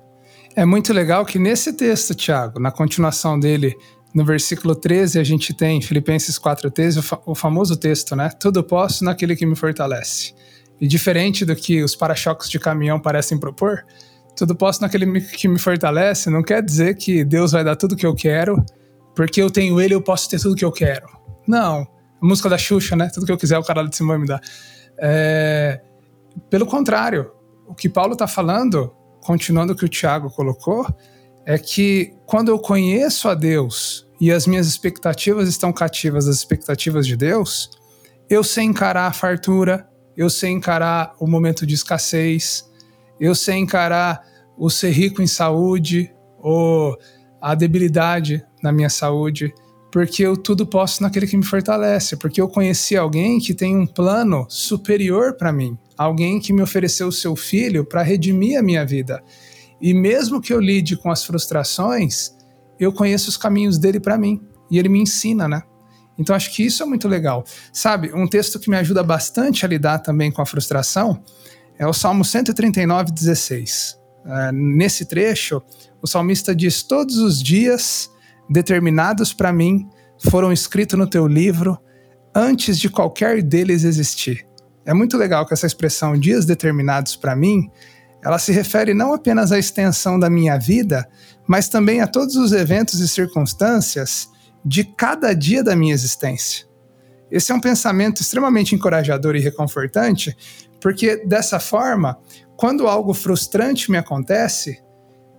É 0.56 0.66
muito 0.66 0.91
legal 0.91 1.26
que 1.26 1.39
nesse 1.39 1.72
texto, 1.74 2.14
Tiago, 2.14 2.60
na 2.60 2.72
continuação 2.72 3.39
dele, 3.39 3.74
no 4.14 4.26
versículo 4.26 4.76
13, 4.76 5.20
a 5.20 5.24
gente 5.24 5.54
tem 5.54 5.82
Filipenses 5.82 6.38
4,13, 6.38 6.97
o, 6.97 7.01
fa 7.01 7.22
o 7.26 7.36
famoso 7.36 7.78
texto, 7.78 8.16
né? 8.16 8.30
Tudo 8.39 8.64
posso 8.64 9.06
naquele 9.06 9.36
que 9.36 9.45
me 9.45 9.56
fortalece. 9.56 10.34
E 10.80 10.88
diferente 10.88 11.45
do 11.45 11.55
que 11.55 11.84
os 11.84 11.95
para-choques 11.95 12.49
de 12.49 12.59
caminhão 12.59 12.99
parecem 12.99 13.39
propor, 13.39 13.86
tudo 14.36 14.55
posso 14.55 14.82
naquele 14.82 15.21
que 15.21 15.47
me 15.47 15.59
fortalece 15.59 16.30
não 16.30 16.43
quer 16.43 16.61
dizer 16.63 16.95
que 16.95 17.24
Deus 17.24 17.51
vai 17.51 17.63
dar 17.63 17.76
tudo 17.76 17.95
que 17.95 18.05
eu 18.05 18.15
quero, 18.15 18.63
porque 19.15 19.41
eu 19.41 19.49
tenho 19.49 19.80
Ele, 19.80 19.93
eu 19.93 20.01
posso 20.01 20.30
ter 20.30 20.39
tudo 20.39 20.55
que 20.55 20.65
eu 20.65 20.71
quero. 20.71 21.07
Não. 21.47 21.88
A 22.21 22.26
música 22.26 22.49
da 22.49 22.57
Xuxa, 22.57 22.95
né? 22.95 23.09
Tudo 23.13 23.26
que 23.26 23.32
eu 23.32 23.38
quiser, 23.38 23.57
o 23.57 23.63
caralho 23.63 23.89
de 23.89 23.95
cima 23.95 24.17
me 24.17 24.26
dá. 24.26 24.39
É... 24.97 25.82
Pelo 26.49 26.65
contrário, 26.65 27.32
o 27.67 27.76
que 27.76 27.88
Paulo 27.88 28.13
está 28.13 28.28
falando, 28.28 28.91
continuando 29.21 29.74
o 29.74 29.76
que 29.76 29.86
o 29.86 29.89
Tiago 29.89 30.30
colocou, 30.32 30.88
é 31.45 31.57
que 31.57 32.13
quando 32.26 32.49
eu 32.49 32.57
conheço 32.57 33.28
a 33.28 33.36
Deus 33.36 34.07
e 34.19 34.32
as 34.32 34.47
minhas 34.47 34.67
expectativas 34.67 35.47
estão 35.49 35.71
cativas 35.71 36.26
das 36.26 36.38
expectativas 36.38 37.05
de 37.05 37.15
Deus, 37.15 37.69
eu 38.30 38.43
sei 38.43 38.63
encarar 38.63 39.07
a 39.07 39.13
fartura, 39.13 39.88
eu 40.16 40.30
sei 40.30 40.51
encarar 40.51 41.14
o 41.20 41.28
momento 41.28 41.66
de 41.66 41.74
escassez, 41.74 42.70
eu 43.20 43.34
sei 43.34 43.55
encarar 43.55 44.22
o 44.57 44.70
ser 44.70 44.91
rico 44.91 45.22
em 45.22 45.28
saúde 45.28 46.14
ou 46.39 46.97
a 47.41 47.55
debilidade 47.55 48.43
na 48.61 48.72
minha 48.72 48.89
saúde, 48.89 49.53
porque 49.91 50.24
eu 50.24 50.36
tudo 50.36 50.66
posso 50.66 51.03
naquele 51.03 51.28
que 51.28 51.38
me 51.38 51.45
fortalece, 51.45 52.18
porque 52.18 52.41
eu 52.41 52.47
conheci 52.47 52.95
alguém 52.95 53.39
que 53.39 53.53
tem 53.53 53.76
um 53.76 53.86
plano 53.86 54.45
superior 54.49 55.34
para 55.34 55.51
mim, 55.51 55.78
alguém 55.97 56.39
que 56.39 56.53
me 56.53 56.61
ofereceu 56.61 57.07
o 57.07 57.11
seu 57.11 57.36
filho 57.36 57.86
para 57.86 58.01
redimir 58.01 58.57
a 58.57 58.64
minha 58.64 58.86
vida. 58.86 59.22
E 59.82 59.93
mesmo 59.93 60.41
que 60.41 60.53
eu 60.53 60.59
lide 60.59 60.95
com 60.95 61.11
as 61.11 61.24
frustrações, 61.24 62.32
eu 62.80 62.91
conheço 62.91 63.30
os 63.30 63.38
caminhos 63.38 63.78
dele 63.78 63.99
para 63.99 64.18
mim 64.18 64.41
e 64.72 64.80
ele 64.80 64.89
me 64.89 64.99
ensina, 64.99 65.47
né? 65.47 65.61
Então 66.18 66.36
acho 66.36 66.53
que 66.53 66.64
isso 66.64 66.84
é 66.84 66.86
muito 66.86 67.07
legal. 67.07 67.43
Sabe, 67.72 68.14
um 68.14 68.28
texto 68.28 68.59
que 68.59 68.70
me 68.70 68.78
ajuda 68.78 69.03
bastante 69.03 69.66
a 69.66 69.70
lidar 69.70 69.99
também 69.99 70.32
com 70.32 70.41
a 70.41 70.45
frustração 70.45 71.24
é 71.78 71.88
o 71.88 71.93
Salmo 71.93 72.24
139, 72.24 73.11
16. 73.11 73.99
É, 74.26 74.51
nesse 74.51 75.05
trecho, 75.05 75.61
o 76.01 76.07
salmista 76.07 76.55
diz: 76.55 76.84
Todos 76.84 77.18
os 77.18 77.41
dias 77.41 78.09
determinados 78.49 79.34
para 79.34 79.51
mim 79.51 79.88
foram 80.20 80.51
escritos 80.51 80.97
no 80.97 81.07
teu 81.07 81.28
livro 81.28 81.78
antes 82.36 82.78
de 82.78 82.89
qualquer 82.89 83.41
deles 83.41 83.84
existir. 83.84 84.45
É 84.86 84.93
muito 84.93 85.18
legal 85.18 85.45
que 85.45 85.53
essa 85.53 85.66
expressão 85.66 86.18
dias 86.18 86.45
determinados 86.45 87.16
para 87.16 87.36
mim, 87.36 87.70
ela 88.24 88.39
se 88.39 88.51
refere 88.51 88.93
não 88.93 89.14
apenas 89.14 89.51
à 89.51 89.59
extensão 89.59 90.20
da 90.20 90.30
minha 90.30 90.57
vida, 90.57 91.07
mas 91.47 91.68
também 91.68 92.01
a 92.01 92.07
todos 92.07 92.36
os 92.36 92.51
eventos 92.51 92.99
e 92.99 93.07
circunstâncias 93.07 94.30
de 94.66 94.84
cada 94.84 95.34
dia 95.34 95.64
da 95.64 95.76
minha 95.76 95.93
existência. 95.93 96.66
Esse 97.30 97.51
é 97.51 97.55
um 97.55 97.59
pensamento 97.59 98.22
extremamente 98.22 98.76
encorajador 98.76 99.36
e 99.36 99.39
reconfortante, 99.39 100.36
porque 100.80 101.26
dessa 101.26 101.59
forma, 101.59 102.20
quando 102.55 102.88
algo 102.88 103.14
frustrante 103.14 103.89
me 103.89 103.97
acontece, 103.97 104.84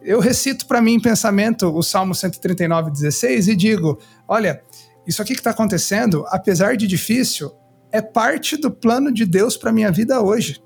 eu 0.03 0.21
recito 0.21 0.67
para 0.67 0.83
mim 0.83 0.95
em 0.95 1.01
pensamento 1.01 1.69
o 1.75 1.83
Salmo 1.83 2.15
139, 2.15 2.91
16 2.91 3.49
e 3.49 3.57
digo: 3.57 3.99
olha, 4.29 4.63
isso 5.07 5.23
aqui 5.23 5.35
que 5.35 5.41
está 5.41 5.51
acontecendo, 5.51 6.25
apesar 6.29 6.77
de 6.77 6.87
difícil, 6.87 7.53
é 7.93 8.03
parte 8.03 8.57
do 8.57 8.71
plano 8.71 9.13
de 9.13 9.25
Deus 9.25 9.57
para 9.57 9.73
minha 9.73 9.91
vida 9.91 10.21
hoje. 10.21 10.61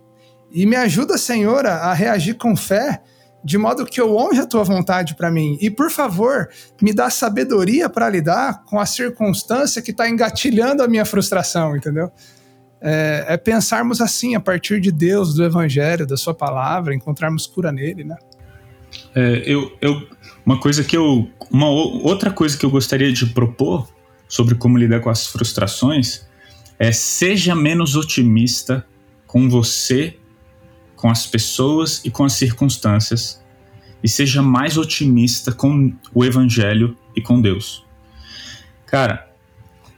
E 0.51 0.65
me 0.65 0.77
ajuda, 0.77 1.19
Senhor, 1.19 1.67
a 1.67 1.93
reagir 1.93 2.35
com 2.35 2.57
fé 2.57 3.03
de 3.43 3.57
modo 3.57 3.87
que 3.87 4.01
eu 4.01 4.17
honre 4.17 4.41
a 4.41 4.47
tua 4.47 4.65
vontade 4.65 5.15
para 5.15 5.31
mim. 5.31 5.57
E, 5.61 5.71
por 5.71 5.91
favor, 5.91 6.49
me 6.83 6.93
dá 6.93 7.09
sabedoria 7.09 7.89
para 7.89 8.09
lidar 8.09 8.65
com 8.65 8.81
a 8.81 8.87
circunstância 8.87 9.81
que 9.81 9.91
está 9.91 10.09
engatilhando 10.09 10.83
a 10.83 10.89
minha 10.89 11.05
frustração, 11.05 11.77
entendeu? 11.77 12.11
É, 12.81 13.25
é, 13.29 13.37
pensarmos 13.37 14.01
assim, 14.01 14.35
a 14.35 14.41
partir 14.41 14.81
de 14.81 14.93
Deus, 14.93 15.35
do 15.35 15.45
Evangelho, 15.45 16.07
da 16.07 16.17
Sua 16.17 16.35
palavra, 16.35 16.95
encontrarmos 16.95 17.47
cura 17.47 17.73
nele, 17.73 18.05
né? 18.05 18.17
É, 19.15 19.43
eu, 19.45 19.73
eu, 19.81 20.07
uma 20.45 20.59
coisa 20.61 20.83
que 20.83 20.97
eu. 20.97 21.29
Uma 21.51 21.69
outra 21.69 22.31
coisa 22.31 22.57
que 22.57 22.65
eu 22.65 22.71
gostaria 22.71 23.13
de 23.13 23.27
propor 23.27 23.89
sobre 24.29 24.55
como 24.55 24.77
lidar 24.77 25.01
com 25.01 25.09
as 25.09 25.27
frustrações 25.27 26.27
é 26.79 26.93
seja 26.93 27.55
menos 27.55 27.97
otimista 27.97 28.85
com 29.27 29.49
você 29.49 30.19
com 30.99 31.09
as 31.09 31.27
pessoas 31.27 32.03
e 32.05 32.11
com 32.11 32.25
as 32.25 32.33
circunstâncias 32.35 33.41
e 34.03 34.09
seja 34.09 34.43
mais 34.43 34.77
otimista 34.77 35.53
com 35.53 35.93
o 36.13 36.25
evangelho 36.25 36.97
e 37.17 37.23
com 37.23 37.41
Deus. 37.41 37.85
Cara, 38.85 39.29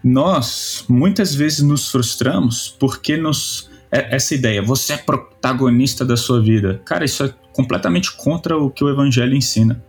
nós 0.04 0.84
muitas 0.88 1.34
vezes 1.34 1.60
nos 1.60 1.90
frustramos 1.90 2.68
porque 2.78 3.16
nos 3.16 3.70
é, 3.90 4.14
essa 4.14 4.34
ideia, 4.34 4.62
você 4.62 4.92
é 4.92 4.96
protagonista 4.98 6.04
da 6.04 6.16
sua 6.16 6.40
vida. 6.40 6.80
Cara, 6.84 7.04
isso 7.04 7.24
é 7.24 7.34
completamente 7.52 8.12
contra 8.12 8.56
o 8.56 8.70
que 8.70 8.84
o 8.84 8.88
evangelho 8.88 9.34
ensina. 9.34 9.82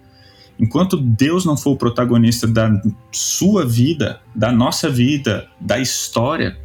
Enquanto 0.59 0.97
Deus 0.97 1.45
não 1.45 1.57
for 1.57 1.72
o 1.72 1.78
protagonista 1.78 2.47
da 2.47 2.82
sua 3.12 3.66
vida, 3.66 4.22
da 4.34 4.51
nossa 4.51 4.89
vida, 4.89 5.47
da 5.59 5.80
história, 5.80 6.57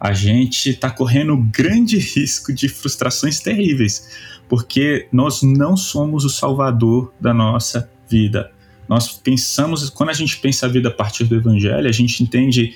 a 0.00 0.14
gente 0.14 0.70
está 0.70 0.90
correndo 0.90 1.36
grande 1.36 1.98
risco 2.00 2.52
de 2.52 2.68
frustrações 2.68 3.38
terríveis, 3.40 4.08
porque 4.48 5.06
nós 5.12 5.42
não 5.42 5.76
somos 5.76 6.24
o 6.24 6.30
salvador 6.30 7.12
da 7.20 7.34
nossa 7.34 7.88
vida. 8.08 8.50
Nós 8.88 9.12
pensamos, 9.12 9.88
quando 9.90 10.10
a 10.10 10.14
gente 10.14 10.38
pensa 10.38 10.66
a 10.66 10.68
vida 10.68 10.88
a 10.88 10.92
partir 10.92 11.24
do 11.24 11.36
evangelho, 11.36 11.88
a 11.88 11.92
gente 11.92 12.22
entende 12.22 12.74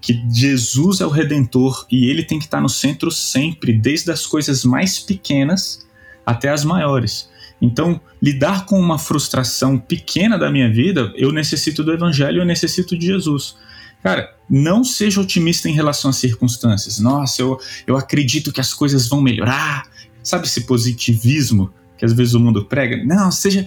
que 0.00 0.18
Jesus 0.32 1.02
é 1.02 1.06
o 1.06 1.10
redentor 1.10 1.86
e 1.90 2.08
ele 2.08 2.22
tem 2.22 2.38
que 2.38 2.46
estar 2.46 2.60
no 2.60 2.68
centro 2.68 3.10
sempre, 3.10 3.72
desde 3.72 4.10
as 4.10 4.24
coisas 4.26 4.64
mais 4.64 4.98
pequenas 4.98 5.86
até 6.24 6.48
as 6.48 6.64
maiores. 6.64 7.28
Então, 7.60 8.00
lidar 8.22 8.64
com 8.64 8.80
uma 8.80 8.98
frustração 8.98 9.76
pequena 9.76 10.38
da 10.38 10.50
minha 10.50 10.72
vida, 10.72 11.12
eu 11.14 11.30
necessito 11.30 11.84
do 11.84 11.92
evangelho, 11.92 12.40
eu 12.40 12.46
necessito 12.46 12.96
de 12.96 13.04
Jesus. 13.04 13.56
Cara, 14.02 14.34
não 14.50 14.82
seja 14.82 15.20
otimista 15.20 15.68
em 15.68 15.72
relação 15.72 16.10
às 16.10 16.16
circunstâncias. 16.16 16.98
Nossa, 16.98 17.40
eu, 17.40 17.58
eu 17.86 17.96
acredito 17.96 18.52
que 18.52 18.60
as 18.60 18.74
coisas 18.74 19.08
vão 19.08 19.22
melhorar. 19.22 19.88
Sabe 20.22 20.46
esse 20.46 20.62
positivismo 20.62 21.72
que 21.96 22.04
às 22.06 22.14
vezes 22.14 22.32
o 22.32 22.40
mundo 22.40 22.64
prega? 22.64 22.96
Não, 23.04 23.30
seja, 23.30 23.66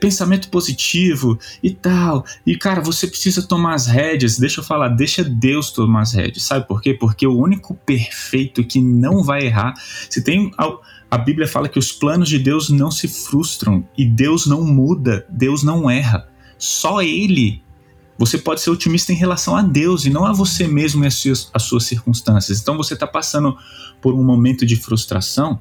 pensamento 0.00 0.48
positivo 0.48 1.36
e 1.60 1.70
tal. 1.70 2.24
E 2.46 2.56
cara, 2.56 2.80
você 2.80 3.06
precisa 3.06 3.42
tomar 3.42 3.74
as 3.74 3.86
rédeas. 3.88 4.38
Deixa 4.38 4.60
eu 4.60 4.64
falar, 4.64 4.88
deixa 4.88 5.24
Deus 5.24 5.72
tomar 5.72 6.02
as 6.02 6.12
rédeas. 6.12 6.44
Sabe 6.44 6.66
por 6.66 6.80
quê? 6.80 6.94
Porque 6.94 7.26
o 7.26 7.36
único 7.36 7.74
perfeito 7.74 8.64
que 8.64 8.80
não 8.80 9.22
vai 9.24 9.46
errar. 9.46 9.74
Se 10.08 10.22
tem. 10.22 10.52
A 11.10 11.18
Bíblia 11.18 11.46
fala 11.46 11.68
que 11.68 11.78
os 11.78 11.92
planos 11.92 12.28
de 12.28 12.38
Deus 12.38 12.70
não 12.70 12.90
se 12.90 13.06
frustram 13.06 13.86
e 13.96 14.04
Deus 14.04 14.46
não 14.46 14.64
muda, 14.64 15.26
Deus 15.28 15.62
não 15.62 15.90
erra. 15.90 16.28
Só 16.58 17.02
Ele 17.02 17.62
Você 18.16 18.38
pode 18.38 18.60
ser 18.60 18.70
otimista 18.70 19.12
em 19.12 19.16
relação 19.16 19.56
a 19.56 19.62
Deus 19.62 20.04
e 20.04 20.10
não 20.10 20.24
a 20.24 20.32
você 20.32 20.66
mesmo 20.68 21.04
e 21.04 21.06
as 21.06 21.14
suas, 21.14 21.50
as 21.52 21.62
suas 21.64 21.84
circunstâncias. 21.84 22.60
Então 22.60 22.76
você 22.76 22.94
está 22.94 23.06
passando 23.06 23.56
por 24.00 24.14
um 24.14 24.22
momento 24.22 24.64
de 24.64 24.76
frustração. 24.76 25.58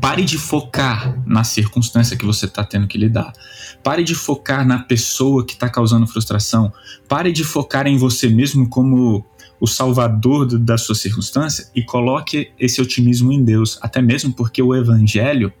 Pare 0.00 0.24
de 0.24 0.38
focar 0.38 1.20
na 1.26 1.42
circunstância 1.42 2.16
que 2.16 2.24
você 2.24 2.46
está 2.46 2.64
tendo 2.64 2.86
que 2.86 2.96
lidar. 2.96 3.32
Pare 3.82 4.04
de 4.04 4.14
focar 4.14 4.66
na 4.66 4.78
pessoa 4.78 5.44
que 5.44 5.52
está 5.52 5.68
causando 5.68 6.06
frustração. 6.06 6.72
Pare 7.08 7.32
de 7.32 7.44
focar 7.44 7.86
em 7.86 7.96
você 7.96 8.28
mesmo 8.28 8.68
como 8.68 9.24
o 9.60 9.66
salvador 9.66 10.58
da 10.58 10.76
sua 10.76 10.94
circunstância 10.94 11.68
e 11.74 11.82
coloque 11.82 12.50
esse 12.58 12.80
otimismo 12.80 13.32
em 13.32 13.42
Deus. 13.42 13.78
Até 13.80 14.02
mesmo 14.02 14.32
porque 14.32 14.62
o 14.62 14.74
evangelho 14.74 15.52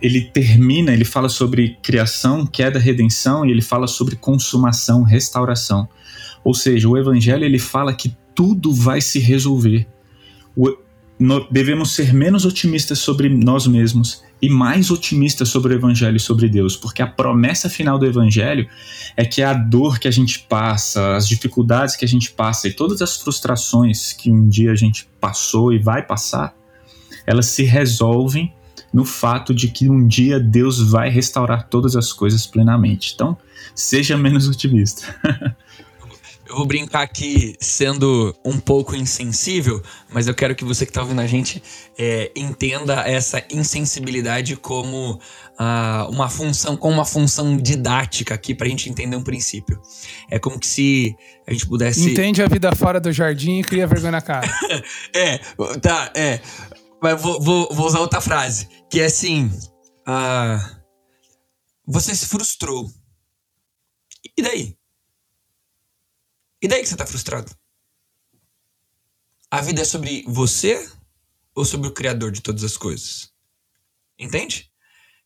ele 0.00 0.22
termina, 0.22 0.92
ele 0.92 1.04
fala 1.04 1.28
sobre 1.28 1.76
criação, 1.82 2.46
queda, 2.46 2.78
redenção 2.78 3.44
e 3.44 3.50
ele 3.50 3.60
fala 3.60 3.86
sobre 3.86 4.16
consumação, 4.16 5.02
restauração. 5.02 5.88
Ou 6.42 6.54
seja, 6.54 6.88
o 6.88 6.96
evangelho 6.96 7.44
ele 7.44 7.58
fala 7.58 7.92
que 7.92 8.16
tudo 8.34 8.72
vai 8.72 9.00
se 9.00 9.18
resolver. 9.18 9.86
O, 10.56 10.74
no, 11.18 11.46
devemos 11.50 11.92
ser 11.92 12.14
menos 12.14 12.44
otimistas 12.44 13.00
sobre 13.00 13.28
nós 13.28 13.66
mesmos 13.66 14.22
e 14.40 14.48
mais 14.48 14.90
otimistas 14.90 15.48
sobre 15.48 15.74
o 15.74 15.76
evangelho 15.76 16.16
e 16.16 16.20
sobre 16.20 16.48
Deus, 16.48 16.76
porque 16.76 17.02
a 17.02 17.06
promessa 17.06 17.68
final 17.68 17.98
do 17.98 18.06
evangelho 18.06 18.68
é 19.16 19.24
que 19.24 19.42
a 19.42 19.52
dor 19.52 19.98
que 19.98 20.06
a 20.06 20.12
gente 20.12 20.38
passa, 20.38 21.16
as 21.16 21.26
dificuldades 21.26 21.96
que 21.96 22.04
a 22.04 22.08
gente 22.08 22.30
passa 22.30 22.68
e 22.68 22.72
todas 22.72 23.02
as 23.02 23.16
frustrações 23.16 24.12
que 24.12 24.30
um 24.30 24.48
dia 24.48 24.70
a 24.70 24.76
gente 24.76 25.08
passou 25.20 25.72
e 25.72 25.78
vai 25.78 26.06
passar, 26.06 26.54
elas 27.26 27.46
se 27.46 27.64
resolvem 27.64 28.54
no 28.92 29.04
fato 29.04 29.54
de 29.54 29.68
que 29.68 29.88
um 29.88 30.06
dia 30.06 30.40
Deus 30.40 30.90
vai 30.90 31.10
restaurar 31.10 31.68
todas 31.68 31.96
as 31.96 32.12
coisas 32.12 32.46
plenamente. 32.46 33.12
Então, 33.14 33.36
seja 33.74 34.16
menos 34.16 34.48
otimista. 34.48 35.14
eu 36.48 36.56
vou 36.56 36.66
brincar 36.66 37.02
aqui 37.02 37.54
sendo 37.60 38.34
um 38.44 38.58
pouco 38.58 38.96
insensível, 38.96 39.82
mas 40.10 40.26
eu 40.26 40.34
quero 40.34 40.54
que 40.54 40.64
você 40.64 40.86
que 40.86 40.90
está 40.90 41.02
ouvindo 41.02 41.20
a 41.20 41.26
gente 41.26 41.62
é, 41.98 42.32
entenda 42.34 43.02
essa 43.06 43.44
insensibilidade 43.50 44.56
como 44.56 45.12
uh, 45.14 46.10
uma 46.10 46.30
função, 46.30 46.76
como 46.76 46.94
uma 46.94 47.04
função 47.04 47.56
didática 47.56 48.34
aqui 48.34 48.54
para 48.54 48.66
a 48.66 48.70
gente 48.70 48.88
entender 48.88 49.16
um 49.16 49.22
princípio. 49.22 49.80
É 50.30 50.38
como 50.38 50.58
que 50.58 50.66
se 50.66 51.14
a 51.46 51.52
gente 51.52 51.66
pudesse. 51.66 52.10
Entende 52.12 52.42
a 52.42 52.48
vida 52.48 52.74
fora 52.74 52.98
do 52.98 53.12
jardim 53.12 53.60
e 53.60 53.62
cria 53.62 53.86
vergonha 53.86 54.12
na 54.12 54.22
cara. 54.22 54.48
é, 55.14 55.38
tá, 55.82 56.10
é. 56.16 56.40
Mas 57.00 57.20
vou, 57.20 57.40
vou, 57.40 57.68
vou 57.72 57.86
usar 57.86 58.00
outra 58.00 58.20
frase, 58.20 58.68
que 58.90 59.00
é 59.00 59.06
assim: 59.06 59.46
uh, 59.46 60.78
você 61.86 62.14
se 62.14 62.26
frustrou. 62.26 62.90
E 64.36 64.42
daí? 64.42 64.76
E 66.60 66.68
daí 66.68 66.82
que 66.82 66.88
você 66.88 66.96
tá 66.96 67.06
frustrado? 67.06 67.54
A 69.50 69.60
vida 69.60 69.80
é 69.80 69.84
sobre 69.84 70.24
você 70.26 70.90
ou 71.54 71.64
sobre 71.64 71.88
o 71.88 71.94
Criador 71.94 72.30
de 72.30 72.42
todas 72.42 72.62
as 72.64 72.76
coisas? 72.76 73.32
Entende? 74.18 74.70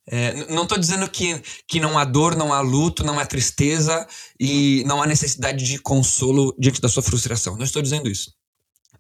É, 0.07 0.47
não 0.53 0.65
estou 0.65 0.79
dizendo 0.79 1.09
que, 1.09 1.41
que 1.67 1.81
não 1.81 1.99
há 1.99 2.05
dor, 2.05 2.37
não 2.37 2.53
há 2.53 2.61
luto, 2.61 3.05
não 3.05 3.19
há 3.19 3.27
tristeza 3.27 4.07
e 4.39 4.83
não 4.85 5.03
há 5.03 5.07
necessidade 5.07 5.65
de 5.65 5.79
consolo 5.79 6.55
diante 6.59 6.81
da 6.81 6.89
sua 6.89 7.03
frustração. 7.03 7.57
Não 7.57 7.65
estou 7.65 7.81
dizendo 7.81 8.11
isso. 8.11 8.35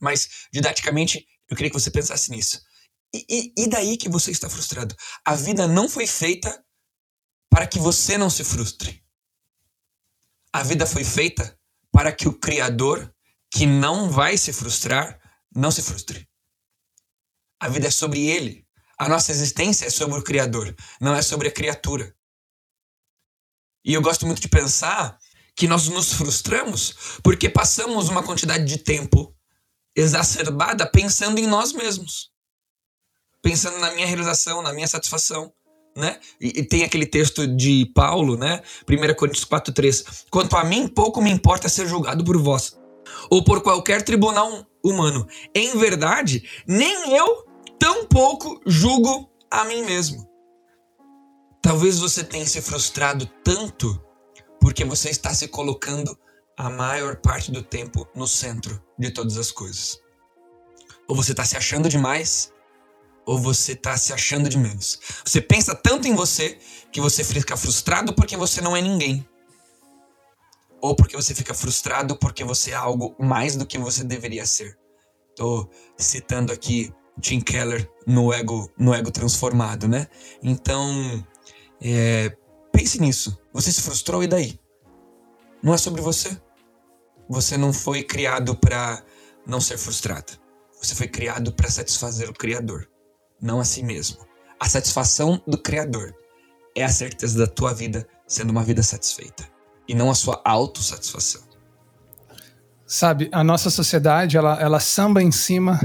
Mas, 0.01 0.47
didaticamente, 0.53 1.27
eu 1.53 1.57
queria 1.57 1.70
que 1.70 1.78
você 1.78 1.90
pensasse 1.90 2.30
nisso. 2.30 2.62
E, 3.14 3.26
e, 3.28 3.64
e 3.64 3.68
daí 3.68 3.98
que 3.98 4.09
você 4.09 4.30
está 4.30 4.48
frustrado? 4.48 4.96
A 5.22 5.34
vida 5.34 5.68
não 5.68 5.86
foi 5.86 6.07
feita 6.07 6.64
para 7.50 7.66
que 7.66 7.78
você 7.78 8.16
não 8.16 8.30
se 8.30 8.42
frustre. 8.42 9.05
A 10.50 10.62
vida 10.62 10.86
foi 10.86 11.05
feita 11.05 11.59
para 11.90 12.11
que 12.11 12.26
o 12.26 12.32
Criador, 12.32 13.14
que 13.50 13.66
não 13.66 14.11
vai 14.11 14.38
se 14.38 14.50
frustrar, 14.50 15.20
não 15.55 15.70
se 15.70 15.82
frustre. 15.82 16.26
A 17.61 17.68
vida 17.68 17.88
é 17.88 17.90
sobre 17.90 18.26
Ele. 18.26 18.66
A 18.98 19.07
nossa 19.11 19.30
existência 19.30 19.84
é 19.84 19.90
sobre 19.90 20.18
o 20.18 20.24
Criador, 20.24 20.74
não 20.98 21.14
é 21.14 21.20
sobre 21.20 21.48
a 21.48 21.53
criatura. 21.53 22.16
E 23.84 23.92
eu 23.92 24.00
gosto 24.00 24.26
muito 24.26 24.40
de 24.40 24.48
pensar 24.48 25.18
que 25.55 25.68
nós 25.68 25.86
nos 25.86 26.14
frustramos 26.14 27.18
porque 27.22 27.50
passamos 27.50 28.09
uma 28.09 28.22
quantidade 28.22 28.64
de 28.64 28.78
tempo 28.78 29.36
exacerbada 29.95 30.90
pensando 30.90 31.38
em 31.38 31.47
nós 31.47 31.72
mesmos 31.72 32.32
pensando 33.43 33.78
na 33.78 33.90
minha 33.93 34.07
realização, 34.07 34.62
na 34.62 34.72
minha 34.72 34.86
satisfação. 34.86 35.53
Né? 35.95 36.18
E, 36.40 36.61
e, 36.61 36.64
tem 36.64 36.84
aquele 36.84 37.05
texto 37.05 37.47
de 37.47 37.84
Paulo, 37.95 38.38
né? 38.38 38.62
1 38.88 39.14
Coríntios 39.14 39.45
4,3. 39.45 40.24
Quanto 40.30 40.57
a 40.57 40.64
mim, 40.64 40.88
pouco 40.88 41.20
me 41.20 41.30
importa 41.30 41.68
ser 41.68 41.86
julgado 41.86 42.24
por 42.24 42.38
vós, 42.38 42.78
ou 43.28 43.45
por 43.45 43.61
qualquer 43.61 44.01
tribunal 44.03 44.66
humano. 44.82 45.28
Em 45.55 45.76
verdade, 45.76 46.49
nem 46.66 47.14
eu 47.14 47.47
tampouco 47.78 48.59
julgo 48.64 49.28
a 49.51 49.66
mim 49.66 49.82
mesmo. 49.82 50.26
Talvez 51.61 51.99
você 51.99 52.24
tenha 52.24 52.47
se 52.47 52.62
frustrado 52.62 53.26
tanto 53.45 54.03
porque 54.59 54.84
você 54.84 55.11
está 55.11 55.34
se 55.34 55.49
colocando 55.49 56.16
a 56.57 56.68
maior 56.68 57.16
parte 57.16 57.50
do 57.50 57.62
tempo 57.62 58.07
no 58.14 58.26
centro 58.26 58.82
de 58.98 59.11
todas 59.11 59.36
as 59.36 59.50
coisas. 59.50 60.00
Ou 61.09 61.16
você 61.16 61.32
está 61.32 61.44
se 61.44 61.57
achando 61.57 61.88
demais, 61.88 62.53
ou 63.26 63.38
você 63.38 63.72
está 63.72 63.96
se 63.96 64.12
achando 64.12 64.48
de 64.48 64.59
menos. 64.59 65.00
Você 65.24 65.40
pensa 65.40 65.74
tanto 65.74 66.09
em 66.09 66.14
você 66.14 66.59
que 66.90 67.00
você 67.00 67.24
fica 67.24 67.57
frustrado 67.57 68.14
porque 68.14 68.36
você 68.36 68.61
não 68.61 68.76
é 68.76 68.80
ninguém. 68.80 69.26
Ou 70.80 70.96
porque 70.96 71.16
você 71.16 71.34
fica 71.34 71.55
frustrado 71.55 72.16
porque 72.18 72.44
você 72.44 72.72
é 72.72 72.74
algo 72.74 73.14
mais 73.18 73.57
do 73.57 73.66
que 73.66 73.78
você 73.78 74.03
deveria 74.03 74.44
ser. 74.46 74.76
Estou 75.30 75.70
citando 75.96 76.53
aqui 76.53 76.92
Tim 77.20 77.40
Keller 77.40 77.88
no 78.07 78.32
ego, 78.32 78.70
no 78.76 78.92
ego 78.92 79.11
transformado, 79.11 79.86
né? 79.86 80.09
Então, 80.42 81.24
é, 81.80 82.36
pense 82.72 83.00
nisso. 83.00 83.38
Você 83.53 83.70
se 83.70 83.80
frustrou 83.80 84.22
e 84.24 84.26
daí? 84.26 84.59
Não 85.62 85.74
é 85.74 85.78
sobre 85.78 86.00
você. 86.00 86.36
Você 87.28 87.56
não 87.56 87.72
foi 87.72 88.02
criado 88.02 88.56
para 88.56 89.02
não 89.46 89.60
ser 89.60 89.78
frustrado. 89.78 90.32
Você 90.80 90.94
foi 90.94 91.06
criado 91.06 91.52
para 91.52 91.70
satisfazer 91.70 92.28
o 92.28 92.34
Criador 92.34 92.88
não 93.42 93.58
a 93.58 93.64
si 93.64 93.82
mesmo. 93.82 94.18
A 94.58 94.68
satisfação 94.68 95.42
do 95.46 95.58
Criador 95.58 96.14
é 96.76 96.84
a 96.84 96.88
certeza 96.88 97.36
da 97.36 97.46
tua 97.46 97.74
vida 97.74 98.06
sendo 98.26 98.50
uma 98.50 98.62
vida 98.62 98.82
satisfeita 98.82 99.44
e 99.88 99.94
não 99.94 100.08
a 100.08 100.14
sua 100.14 100.40
autossatisfação. 100.44 101.42
Sabe, 102.86 103.28
a 103.32 103.42
nossa 103.42 103.68
sociedade 103.68 104.36
ela, 104.36 104.60
ela 104.60 104.78
samba 104.78 105.22
em 105.22 105.32
cima 105.32 105.80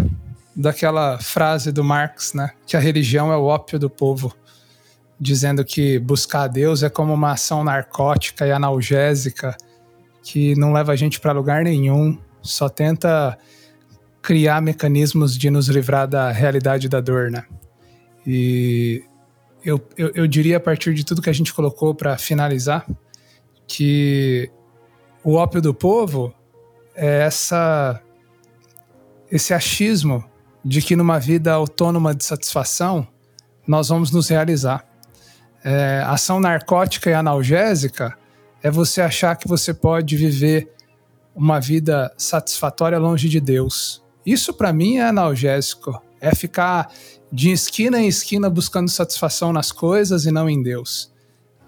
daquela 0.55 1.17
frase 1.17 1.71
do 1.71 1.84
Marx, 1.84 2.34
né? 2.34 2.51
Que 2.65 2.78
a 2.78 2.80
religião 2.80 3.32
é 3.32 3.38
o 3.38 3.45
ópio 3.45 3.80
do 3.80 3.89
povo, 3.89 4.36
dizendo 5.19 5.65
que 5.65 5.97
buscar 5.99 6.43
a 6.43 6.47
Deus 6.47 6.84
é 6.84 6.89
como 6.89 7.13
uma 7.13 7.32
ação 7.32 7.63
narcótica 7.63 8.45
e 8.45 8.51
analgésica 8.51 9.57
que 10.30 10.55
não 10.55 10.73
leva 10.73 10.91
a 10.91 10.95
gente 10.97 11.21
para 11.21 11.32
lugar 11.32 11.63
nenhum, 11.63 12.17
só 12.41 12.67
tenta 12.67 13.38
criar 14.21 14.61
mecanismos 14.61 15.38
de 15.38 15.49
nos 15.49 15.69
livrar 15.69 16.05
da 16.05 16.32
realidade 16.32 16.89
da 16.89 16.99
dor, 16.99 17.32
né? 17.32 17.45
E 18.25 19.05
eu, 19.63 19.80
eu, 19.97 20.11
eu 20.13 20.28
diria 20.28 20.57
a 20.57 20.59
partir 20.59 20.93
de 20.93 21.05
tudo 21.05 21.21
que 21.21 21.30
a 21.30 21.34
gente 21.34 21.53
colocou 21.53 21.95
para 21.95 22.17
finalizar 22.17 22.86
que 23.65 24.51
o 25.23 25.36
ópio 25.36 25.61
do 25.61 25.73
povo 25.73 26.34
é 26.93 27.21
essa 27.21 28.01
esse 29.32 29.53
achismo 29.53 30.25
de 30.63 30.82
que 30.82 30.93
numa 30.93 31.19
vida 31.19 31.53
autônoma 31.53 32.13
de 32.13 32.25
satisfação 32.25 33.07
nós 33.65 33.88
vamos 33.88 34.11
nos 34.11 34.28
realizar. 34.28 34.86
É, 35.63 36.03
ação 36.05 36.41
narcótica 36.41 37.09
e 37.09 37.13
analgésica 37.13 38.17
é 38.62 38.72
você 38.72 39.01
achar 39.01 39.36
que 39.36 39.47
você 39.47 39.74
pode 39.74 40.16
viver 40.16 40.72
uma 41.36 41.60
vida 41.60 42.12
satisfatória 42.18 42.97
longe 42.97 43.30
de 43.30 43.39
Deus. 43.39 44.03
Isso 44.26 44.53
para 44.53 44.74
mim 44.74 44.97
é 44.97 45.08
analgésico. 45.08 46.01
É 46.20 46.34
ficar 46.34 46.91
de 47.32 47.51
esquina 47.51 48.01
em 48.01 48.08
esquina 48.08 48.49
buscando 48.49 48.89
satisfação 48.89 49.53
nas 49.53 49.72
coisas 49.72 50.26
e 50.26 50.32
não 50.32 50.49
em 50.49 50.62
Deus. 50.62 51.12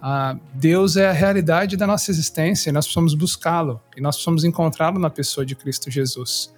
Ah, 0.02 0.38
Deus 0.54 0.96
é 0.98 1.10
a 1.10 1.14
realidade 1.14 1.78
da 1.78 1.86
nossa 1.86 2.10
existência 2.10 2.70
e 2.70 2.74
nós 2.74 2.86
precisamos 2.86 3.14
buscá-lo 3.14 3.82
e 3.96 4.02
nós 4.02 4.16
precisamos 4.16 4.44
encontrá-lo 4.44 4.98
na 4.98 5.10
pessoa 5.10 5.46
de 5.46 5.56
Cristo 5.56 5.92
Jesus. 5.92 6.54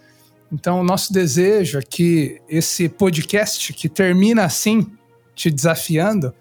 Então, 0.52 0.80
o 0.80 0.84
nosso 0.84 1.12
desejo 1.12 1.80
é 1.80 1.82
que 1.82 2.42
esse 2.48 2.88
podcast 2.88 3.74
que 3.74 3.90
termina 3.90 4.44
assim, 4.44 4.86
te 5.34 5.50
desafiando, 5.50 6.34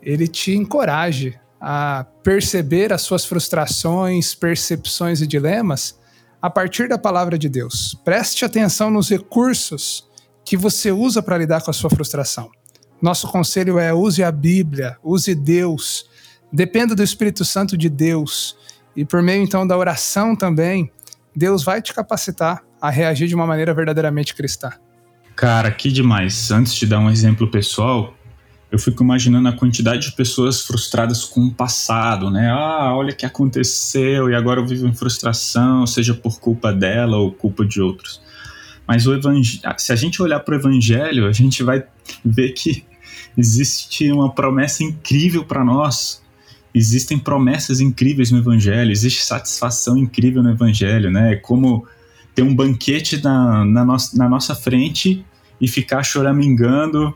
ele 0.00 0.26
te 0.26 0.52
encoraje 0.52 1.38
a 1.64 2.04
perceber 2.24 2.92
as 2.92 3.02
suas 3.02 3.24
frustrações, 3.24 4.34
percepções 4.34 5.20
e 5.20 5.26
dilemas 5.28 5.96
a 6.40 6.50
partir 6.50 6.88
da 6.88 6.98
palavra 6.98 7.38
de 7.38 7.48
Deus. 7.48 7.96
Preste 8.04 8.44
atenção 8.44 8.90
nos 8.90 9.08
recursos 9.08 10.10
que 10.44 10.56
você 10.56 10.90
usa 10.90 11.22
para 11.22 11.38
lidar 11.38 11.62
com 11.62 11.70
a 11.70 11.74
sua 11.74 11.88
frustração. 11.88 12.50
Nosso 13.00 13.30
conselho 13.30 13.78
é 13.78 13.94
use 13.94 14.24
a 14.24 14.32
Bíblia, 14.32 14.98
use 15.04 15.36
Deus, 15.36 16.10
dependa 16.52 16.96
do 16.96 17.02
Espírito 17.02 17.44
Santo 17.44 17.78
de 17.78 17.88
Deus 17.88 18.56
E 18.96 19.04
por 19.04 19.22
meio 19.22 19.42
então 19.42 19.66
da 19.66 19.76
oração 19.76 20.36
também, 20.36 20.90
Deus 21.34 21.62
vai 21.62 21.80
te 21.80 21.94
capacitar 21.94 22.62
a 22.80 22.90
reagir 22.90 23.28
de 23.28 23.34
uma 23.34 23.46
maneira 23.46 23.72
verdadeiramente 23.72 24.34
cristã. 24.34 24.70
Cara, 25.34 25.70
que 25.70 25.90
demais. 25.90 26.50
Antes 26.50 26.74
de 26.74 26.86
dar 26.86 26.98
um 26.98 27.10
exemplo 27.10 27.50
pessoal, 27.50 28.14
eu 28.72 28.78
fico 28.78 29.04
imaginando 29.04 29.46
a 29.48 29.52
quantidade 29.52 30.08
de 30.08 30.16
pessoas 30.16 30.62
frustradas 30.62 31.24
com 31.24 31.42
o 31.42 31.52
passado, 31.52 32.30
né? 32.30 32.48
Ah, 32.50 32.94
olha 32.96 33.12
o 33.12 33.16
que 33.16 33.26
aconteceu 33.26 34.30
e 34.30 34.34
agora 34.34 34.60
eu 34.60 34.66
vivo 34.66 34.88
em 34.88 34.94
frustração, 34.94 35.86
seja 35.86 36.14
por 36.14 36.40
culpa 36.40 36.72
dela 36.72 37.18
ou 37.18 37.30
culpa 37.30 37.66
de 37.66 37.82
outros. 37.82 38.22
Mas 38.88 39.06
o 39.06 39.12
se 39.76 39.92
a 39.92 39.96
gente 39.96 40.22
olhar 40.22 40.40
para 40.40 40.54
o 40.54 40.58
evangelho, 40.58 41.26
a 41.26 41.32
gente 41.32 41.62
vai 41.62 41.84
ver 42.24 42.52
que 42.52 42.82
existe 43.36 44.10
uma 44.10 44.32
promessa 44.32 44.82
incrível 44.82 45.44
para 45.44 45.62
nós. 45.62 46.22
Existem 46.74 47.18
promessas 47.18 47.78
incríveis 47.78 48.30
no 48.30 48.38
evangelho, 48.38 48.90
existe 48.90 49.22
satisfação 49.22 49.98
incrível 49.98 50.42
no 50.42 50.50
evangelho, 50.50 51.10
né? 51.10 51.34
É 51.34 51.36
como 51.36 51.86
ter 52.34 52.42
um 52.42 52.54
banquete 52.54 53.22
na, 53.22 53.66
na, 53.66 53.84
no, 53.84 53.96
na 54.14 54.28
nossa 54.30 54.54
frente 54.54 55.22
e 55.60 55.68
ficar 55.68 56.02
choramingando 56.02 57.14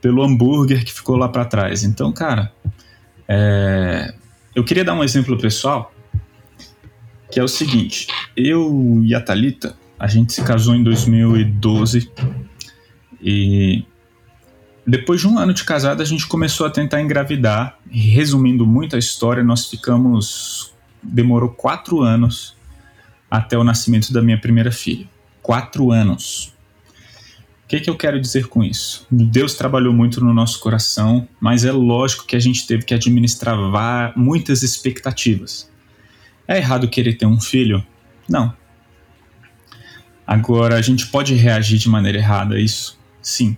pelo 0.00 0.22
hambúrguer 0.22 0.84
que 0.84 0.92
ficou 0.92 1.16
lá 1.16 1.28
para 1.28 1.44
trás. 1.44 1.82
Então, 1.82 2.12
cara, 2.12 2.52
é... 3.28 4.14
eu 4.54 4.64
queria 4.64 4.84
dar 4.84 4.94
um 4.94 5.04
exemplo 5.04 5.36
pessoal, 5.38 5.92
que 7.30 7.40
é 7.40 7.42
o 7.42 7.48
seguinte: 7.48 8.06
eu 8.36 9.00
e 9.04 9.14
a 9.14 9.20
Talita, 9.20 9.76
a 9.98 10.06
gente 10.06 10.32
se 10.32 10.42
casou 10.42 10.74
em 10.74 10.82
2012 10.82 12.10
e 13.20 13.84
depois 14.86 15.20
de 15.20 15.26
um 15.26 15.38
ano 15.38 15.52
de 15.52 15.64
casada 15.64 16.02
a 16.02 16.06
gente 16.06 16.26
começou 16.26 16.66
a 16.66 16.70
tentar 16.70 17.00
engravidar. 17.00 17.78
Resumindo 17.90 18.66
muito 18.66 18.94
a 18.94 18.98
história, 18.98 19.42
nós 19.42 19.68
ficamos 19.68 20.74
demorou 21.02 21.50
quatro 21.50 22.02
anos 22.02 22.56
até 23.30 23.56
o 23.56 23.64
nascimento 23.64 24.12
da 24.12 24.22
minha 24.22 24.38
primeira 24.40 24.72
filha. 24.72 25.06
Quatro 25.42 25.90
anos. 25.90 26.52
O 27.66 27.68
que, 27.68 27.80
que 27.80 27.90
eu 27.90 27.96
quero 27.96 28.20
dizer 28.20 28.46
com 28.46 28.62
isso? 28.62 29.04
Deus 29.10 29.54
trabalhou 29.54 29.92
muito 29.92 30.24
no 30.24 30.32
nosso 30.32 30.60
coração, 30.60 31.26
mas 31.40 31.64
é 31.64 31.72
lógico 31.72 32.24
que 32.24 32.36
a 32.36 32.38
gente 32.38 32.64
teve 32.64 32.84
que 32.84 32.94
administrar 32.94 33.58
muitas 34.16 34.62
expectativas. 34.62 35.68
É 36.46 36.58
errado 36.58 36.88
querer 36.88 37.14
ter 37.14 37.26
um 37.26 37.40
filho? 37.40 37.84
Não. 38.28 38.54
Agora, 40.24 40.76
a 40.76 40.80
gente 40.80 41.08
pode 41.08 41.34
reagir 41.34 41.76
de 41.78 41.88
maneira 41.88 42.18
errada 42.18 42.54
a 42.54 42.60
isso? 42.60 42.96
Sim. 43.20 43.56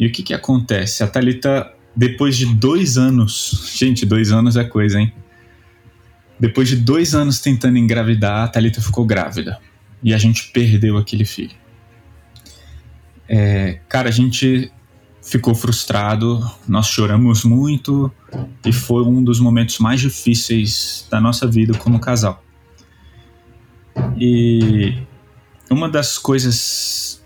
E 0.00 0.08
o 0.08 0.10
que, 0.10 0.24
que 0.24 0.34
acontece? 0.34 1.04
A 1.04 1.06
Thalita, 1.06 1.72
depois 1.94 2.36
de 2.36 2.46
dois 2.46 2.98
anos, 2.98 3.70
gente, 3.78 4.04
dois 4.04 4.32
anos 4.32 4.56
é 4.56 4.64
coisa, 4.64 5.00
hein? 5.00 5.12
Depois 6.40 6.68
de 6.68 6.74
dois 6.74 7.14
anos 7.14 7.38
tentando 7.38 7.78
engravidar, 7.78 8.42
a 8.42 8.48
Thalita 8.48 8.80
ficou 8.80 9.06
grávida. 9.06 9.60
E 10.02 10.12
a 10.12 10.18
gente 10.18 10.50
perdeu 10.52 10.98
aquele 10.98 11.24
filho. 11.24 11.54
É, 13.28 13.80
cara, 13.88 14.08
a 14.08 14.12
gente 14.12 14.70
ficou 15.22 15.54
frustrado, 15.54 16.48
nós 16.68 16.86
choramos 16.86 17.44
muito 17.44 18.12
e 18.64 18.72
foi 18.72 19.02
um 19.02 19.22
dos 19.22 19.40
momentos 19.40 19.78
mais 19.78 20.00
difíceis 20.00 21.06
da 21.10 21.20
nossa 21.20 21.46
vida 21.48 21.76
como 21.76 21.98
casal. 21.98 22.44
E 24.16 25.02
uma 25.68 25.88
das 25.88 26.16
coisas, 26.16 27.24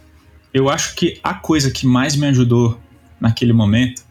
eu 0.55 0.70
acho 0.70 0.94
que 0.94 1.20
a 1.22 1.34
coisa 1.34 1.70
que 1.70 1.86
mais 1.86 2.16
me 2.16 2.26
ajudou 2.28 2.80
naquele 3.20 3.53
momento, 3.53 4.03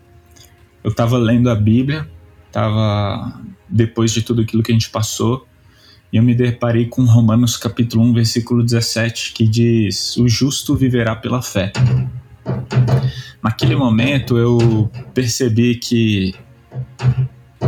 eu 0.84 0.92
estava 0.92 1.18
lendo 1.18 1.50
a 1.50 1.56
Bíblia, 1.56 2.08
estava 2.46 3.42
depois 3.68 4.12
de 4.12 4.22
tudo 4.22 4.42
aquilo 4.42 4.62
que 4.62 4.72
a 4.72 4.76
gente 4.76 4.90
passou, 4.90 5.48
eu 6.12 6.24
me 6.24 6.34
deparei 6.34 6.88
com 6.88 7.04
Romanos 7.04 7.56
capítulo 7.56 8.04
1, 8.06 8.14
versículo 8.14 8.64
17, 8.64 9.34
que 9.34 9.48
diz: 9.48 10.18
"O 10.18 10.28
justo 10.28 10.76
viverá 10.76 11.16
pela 11.16 11.42
fé". 11.42 11.72
Naquele 13.44 13.76
momento 13.76 14.38
eu 14.38 14.90
percebi 15.14 15.76
que 15.76 16.34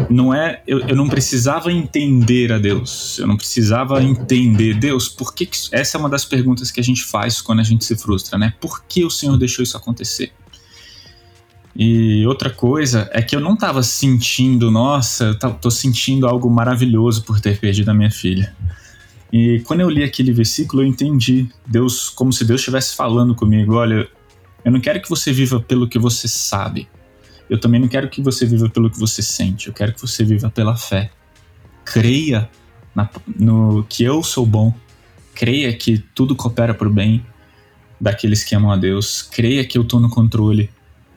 não 0.09 0.33
é 0.33 0.61
eu, 0.65 0.79
eu 0.79 0.95
não 0.95 1.07
precisava 1.07 1.71
entender 1.71 2.51
a 2.51 2.57
Deus, 2.57 3.19
eu 3.19 3.27
não 3.27 3.37
precisava 3.37 4.01
entender 4.03 4.73
Deus, 4.73 5.07
por 5.07 5.33
que, 5.33 5.45
que 5.45 5.57
essa 5.71 5.97
é 5.97 5.99
uma 5.99 6.09
das 6.09 6.25
perguntas 6.25 6.71
que 6.71 6.79
a 6.79 6.83
gente 6.83 7.03
faz 7.03 7.41
quando 7.41 7.59
a 7.59 7.63
gente 7.63 7.85
se 7.85 7.95
frustra, 7.95 8.37
né? 8.37 8.53
Por 8.59 8.83
que 8.85 9.05
o 9.05 9.09
Senhor 9.09 9.37
deixou 9.37 9.63
isso 9.63 9.77
acontecer? 9.77 10.31
E 11.84 12.27
outra 12.27 12.51
coisa 12.51 13.09
é 13.11 13.23
que 13.23 13.36
eu 13.36 13.39
não 13.39 13.55
estava 13.55 13.82
sentindo, 13.82 14.69
nossa, 14.69 15.36
eu 15.41 15.53
tô 15.55 15.71
sentindo 15.71 16.27
algo 16.27 16.47
maravilhoso 16.47 17.23
por 17.23 17.39
ter 17.41 17.59
perdido 17.59 17.89
a 17.89 17.93
minha 17.95 18.11
filha. 18.11 18.55
E 19.34 19.61
quando 19.61 19.79
eu 19.79 19.89
li 19.89 20.03
aquele 20.03 20.32
versículo, 20.32 20.84
eu 20.84 20.86
entendi 20.86 21.49
Deus 21.65 22.07
como 22.07 22.32
se 22.32 22.45
Deus 22.45 22.61
estivesse 22.61 22.95
falando 22.95 23.34
comigo, 23.34 23.73
olha, 23.73 24.07
eu 24.63 24.71
não 24.71 24.79
quero 24.79 25.01
que 25.01 25.09
você 25.09 25.34
viva 25.34 25.59
pelo 25.59 25.89
que 25.89 25.97
você 25.97 26.27
sabe. 26.27 26.88
Eu 27.49 27.59
também 27.59 27.82
não 27.82 27.88
quero 27.88 28.07
que 28.11 28.21
você 28.21 28.45
viva 28.45 28.69
pelo 28.69 28.88
que 28.88 28.99
você 28.99 29.23
sente. 29.23 29.67
Eu 29.67 29.73
quero 29.73 29.91
que 29.91 30.01
você 30.01 30.23
viva 30.23 30.51
pela 30.51 30.77
fé. 30.77 31.09
Creia 31.84 32.47
na, 32.93 33.09
no 33.39 33.84
que 33.89 34.03
eu 34.03 34.21
sou 34.21 34.45
bom. 34.45 34.71
Creia 35.34 35.75
que 35.75 35.97
tudo 36.13 36.36
coopera 36.36 36.75
para 36.75 36.88
o 36.88 36.93
bem 36.93 37.25
daqueles 37.99 38.43
que 38.43 38.53
amam 38.53 38.69
a 38.69 38.77
Deus. 38.77 39.23
Creia 39.23 39.65
que 39.65 39.79
eu 39.79 39.82
estou 39.82 39.99
no 39.99 40.11
controle 40.11 40.69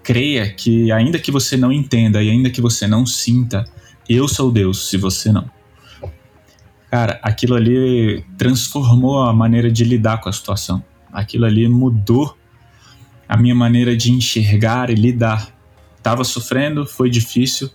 creia 0.04 0.52
que, 0.52 0.92
ainda 0.92 1.18
que 1.18 1.32
você 1.32 1.56
não 1.56 1.72
entenda 1.72 2.22
e 2.22 2.30
ainda 2.30 2.50
que 2.50 2.60
você 2.60 2.86
não 2.86 3.06
sinta, 3.06 3.64
eu 4.08 4.28
sou 4.28 4.52
Deus 4.52 4.88
se 4.88 4.98
você 4.98 5.32
não. 5.32 5.50
Cara, 6.90 7.18
aquilo 7.22 7.56
ali 7.56 8.24
transformou 8.36 9.22
a 9.22 9.32
maneira 9.32 9.72
de 9.72 9.82
lidar 9.82 10.20
com 10.20 10.28
a 10.28 10.32
situação. 10.32 10.84
Aquilo 11.12 11.46
ali 11.46 11.66
mudou 11.66 12.36
a 13.28 13.36
minha 13.36 13.54
maneira 13.54 13.96
de 13.96 14.12
enxergar 14.12 14.90
e 14.90 14.94
lidar. 14.94 15.48
Tava 16.02 16.22
sofrendo, 16.22 16.86
foi 16.86 17.08
difícil, 17.08 17.70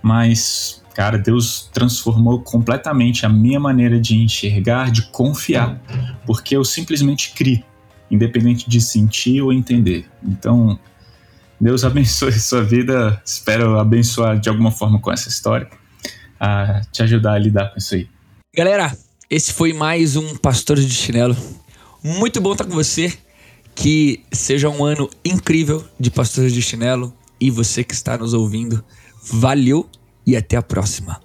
mas, 0.00 0.82
cara, 0.94 1.18
Deus 1.18 1.68
transformou 1.72 2.40
completamente 2.40 3.26
a 3.26 3.28
minha 3.28 3.58
maneira 3.58 4.00
de 4.00 4.16
enxergar, 4.16 4.92
de 4.92 5.10
confiar, 5.10 5.80
porque 6.24 6.56
eu 6.56 6.64
simplesmente 6.64 7.32
criei, 7.34 7.64
independente 8.08 8.70
de 8.70 8.80
sentir 8.80 9.42
ou 9.42 9.52
entender. 9.52 10.06
Então, 10.22 10.78
Deus 11.60 11.82
abençoe 11.84 12.32
sua 12.32 12.62
vida. 12.62 13.20
Espero 13.24 13.78
abençoar 13.78 14.38
de 14.38 14.48
alguma 14.48 14.70
forma 14.70 15.00
com 15.00 15.12
essa 15.12 15.28
história, 15.28 15.68
a 16.38 16.80
te 16.92 17.02
ajudar 17.02 17.32
a 17.34 17.38
lidar 17.38 17.70
com 17.70 17.78
isso 17.78 17.94
aí. 17.94 18.08
Galera, 18.54 18.96
esse 19.30 19.52
foi 19.52 19.72
mais 19.72 20.16
um 20.16 20.36
Pastor 20.36 20.76
de 20.76 20.90
Chinelo. 20.90 21.36
Muito 22.02 22.40
bom 22.40 22.52
estar 22.52 22.64
com 22.64 22.74
você. 22.74 23.12
Que 23.74 24.24
seja 24.32 24.68
um 24.68 24.84
ano 24.84 25.08
incrível 25.24 25.84
de 26.00 26.10
Pastores 26.10 26.52
de 26.52 26.60
Chinelo. 26.60 27.14
E 27.40 27.50
você 27.50 27.84
que 27.84 27.94
está 27.94 28.18
nos 28.18 28.34
ouvindo, 28.34 28.82
valeu 29.22 29.88
e 30.26 30.36
até 30.36 30.56
a 30.56 30.62
próxima. 30.62 31.20